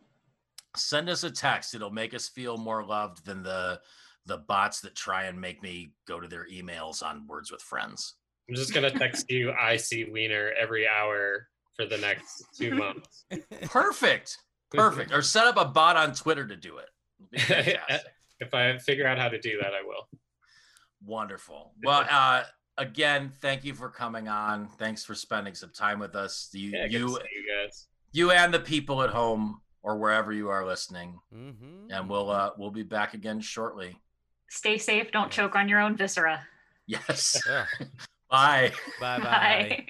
send 0.76 1.08
us 1.08 1.24
a 1.24 1.30
text. 1.30 1.74
It'll 1.74 1.90
make 1.90 2.14
us 2.14 2.28
feel 2.28 2.56
more 2.56 2.84
loved 2.84 3.24
than 3.24 3.42
the 3.42 3.80
the 4.26 4.38
bots 4.38 4.80
that 4.80 4.96
try 4.96 5.24
and 5.26 5.40
make 5.40 5.62
me 5.62 5.92
go 6.08 6.18
to 6.18 6.26
their 6.26 6.46
emails 6.52 7.00
on 7.02 7.26
Words 7.28 7.52
with 7.52 7.62
Friends. 7.62 8.16
I'm 8.48 8.56
just 8.56 8.74
gonna 8.74 8.90
text 8.90 9.30
you 9.30 9.52
I.C. 9.60 10.04
Wiener 10.10 10.52
every 10.58 10.86
hour 10.86 11.48
for 11.76 11.86
the 11.86 11.98
next 11.98 12.44
two 12.58 12.74
months. 12.74 13.24
Perfect. 13.66 14.36
Perfect. 14.72 15.12
or 15.12 15.22
set 15.22 15.46
up 15.46 15.56
a 15.56 15.64
bot 15.64 15.96
on 15.96 16.12
Twitter 16.12 16.44
to 16.46 16.56
do 16.56 16.78
it. 16.78 16.88
It'll 17.20 17.28
be 17.30 17.38
fantastic. 17.78 18.12
if 18.40 18.52
I 18.52 18.76
figure 18.78 19.06
out 19.06 19.16
how 19.18 19.28
to 19.28 19.38
do 19.40 19.58
that, 19.62 19.72
I 19.72 19.82
will. 19.86 20.08
Wonderful. 21.04 21.72
Well, 21.84 22.04
uh, 22.10 22.42
again, 22.78 23.32
thank 23.40 23.64
you 23.64 23.74
for 23.74 23.88
coming 23.88 24.28
on. 24.28 24.68
Thanks 24.78 25.04
for 25.04 25.14
spending 25.14 25.54
some 25.54 25.70
time 25.70 25.98
with 25.98 26.14
us. 26.14 26.48
You, 26.52 26.70
Yeah, 26.70 26.86
you, 26.86 27.08
you 27.10 27.64
guys. 27.64 27.86
you, 28.12 28.30
and 28.30 28.52
the 28.52 28.60
people 28.60 29.02
at 29.02 29.10
home 29.10 29.60
or 29.82 29.98
wherever 29.98 30.32
you 30.32 30.48
are 30.48 30.66
listening. 30.66 31.18
Mm-hmm. 31.34 31.90
And 31.90 32.08
we'll 32.08 32.30
uh, 32.30 32.50
we'll 32.58 32.70
be 32.70 32.82
back 32.82 33.14
again 33.14 33.40
shortly. 33.40 33.96
Stay 34.48 34.78
safe. 34.78 35.10
Don't 35.12 35.30
choke 35.30 35.56
on 35.56 35.68
your 35.68 35.80
own 35.80 35.96
viscera. 35.96 36.46
Yes. 36.86 37.40
Ugh. 37.48 37.66
Bye. 38.30 38.72
Bye 39.00 39.18
bye. 39.18 39.24
Bye. 39.24 39.86